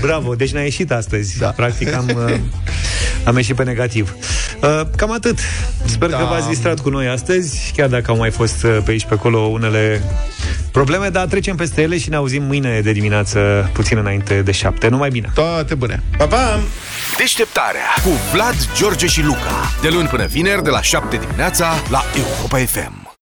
Bravo, 0.00 0.34
deci 0.34 0.52
ne-a 0.52 0.62
ieșit 0.62 0.90
astăzi. 0.92 1.38
Da. 1.38 1.46
Practic 1.48 1.94
am, 1.94 2.08
uh, 2.26 2.34
am 3.24 3.36
ieșit 3.36 3.56
pe 3.56 3.62
negativ. 3.64 4.14
Uh, 4.62 4.80
Cam 4.96 5.12
atât. 5.12 5.38
Sper 5.84 6.08
Da. 6.08 6.16
că 6.16 6.24
v-ați 6.24 6.48
distrat 6.48 6.80
cu 6.80 6.88
noi 6.88 7.08
astăzi, 7.08 7.72
chiar 7.76 7.88
dacă 7.88 8.10
au 8.10 8.16
mai 8.16 8.30
fost 8.30 8.62
uh, 8.62 8.78
pe 8.84 8.90
aici 8.90 9.04
pe 9.04 9.14
acolo 9.14 9.38
unele 9.38 10.02
probleme, 10.72 11.08
dar 11.08 11.26
trecem 11.26 11.56
peste 11.56 11.82
ele 11.82 11.98
și 11.98 12.08
ne 12.08 12.16
auzim 12.16 12.42
mâine 12.42 12.80
de 12.80 12.92
dimineață, 12.92 13.70
puțin 13.72 13.96
înainte 13.98 14.42
de 14.42 14.52
șapte. 14.52 14.88
Numai 14.88 15.08
bine! 15.10 15.30
Toate 15.34 15.74
bune! 15.74 16.02
Pa, 16.18 16.24
pa! 16.26 16.60
Deșteptarea 17.18 17.86
cu 18.02 18.10
Vlad, 18.32 18.54
George 18.76 19.06
și 19.06 19.22
Luca. 19.22 19.70
De 19.82 19.88
luni 19.88 20.08
până 20.08 20.26
vineri, 20.26 20.62
de 20.62 20.70
la 20.70 20.82
7 20.82 21.16
dimineața, 21.16 21.74
la 21.90 22.04
Europa 22.16 22.58
FM. 22.58 23.07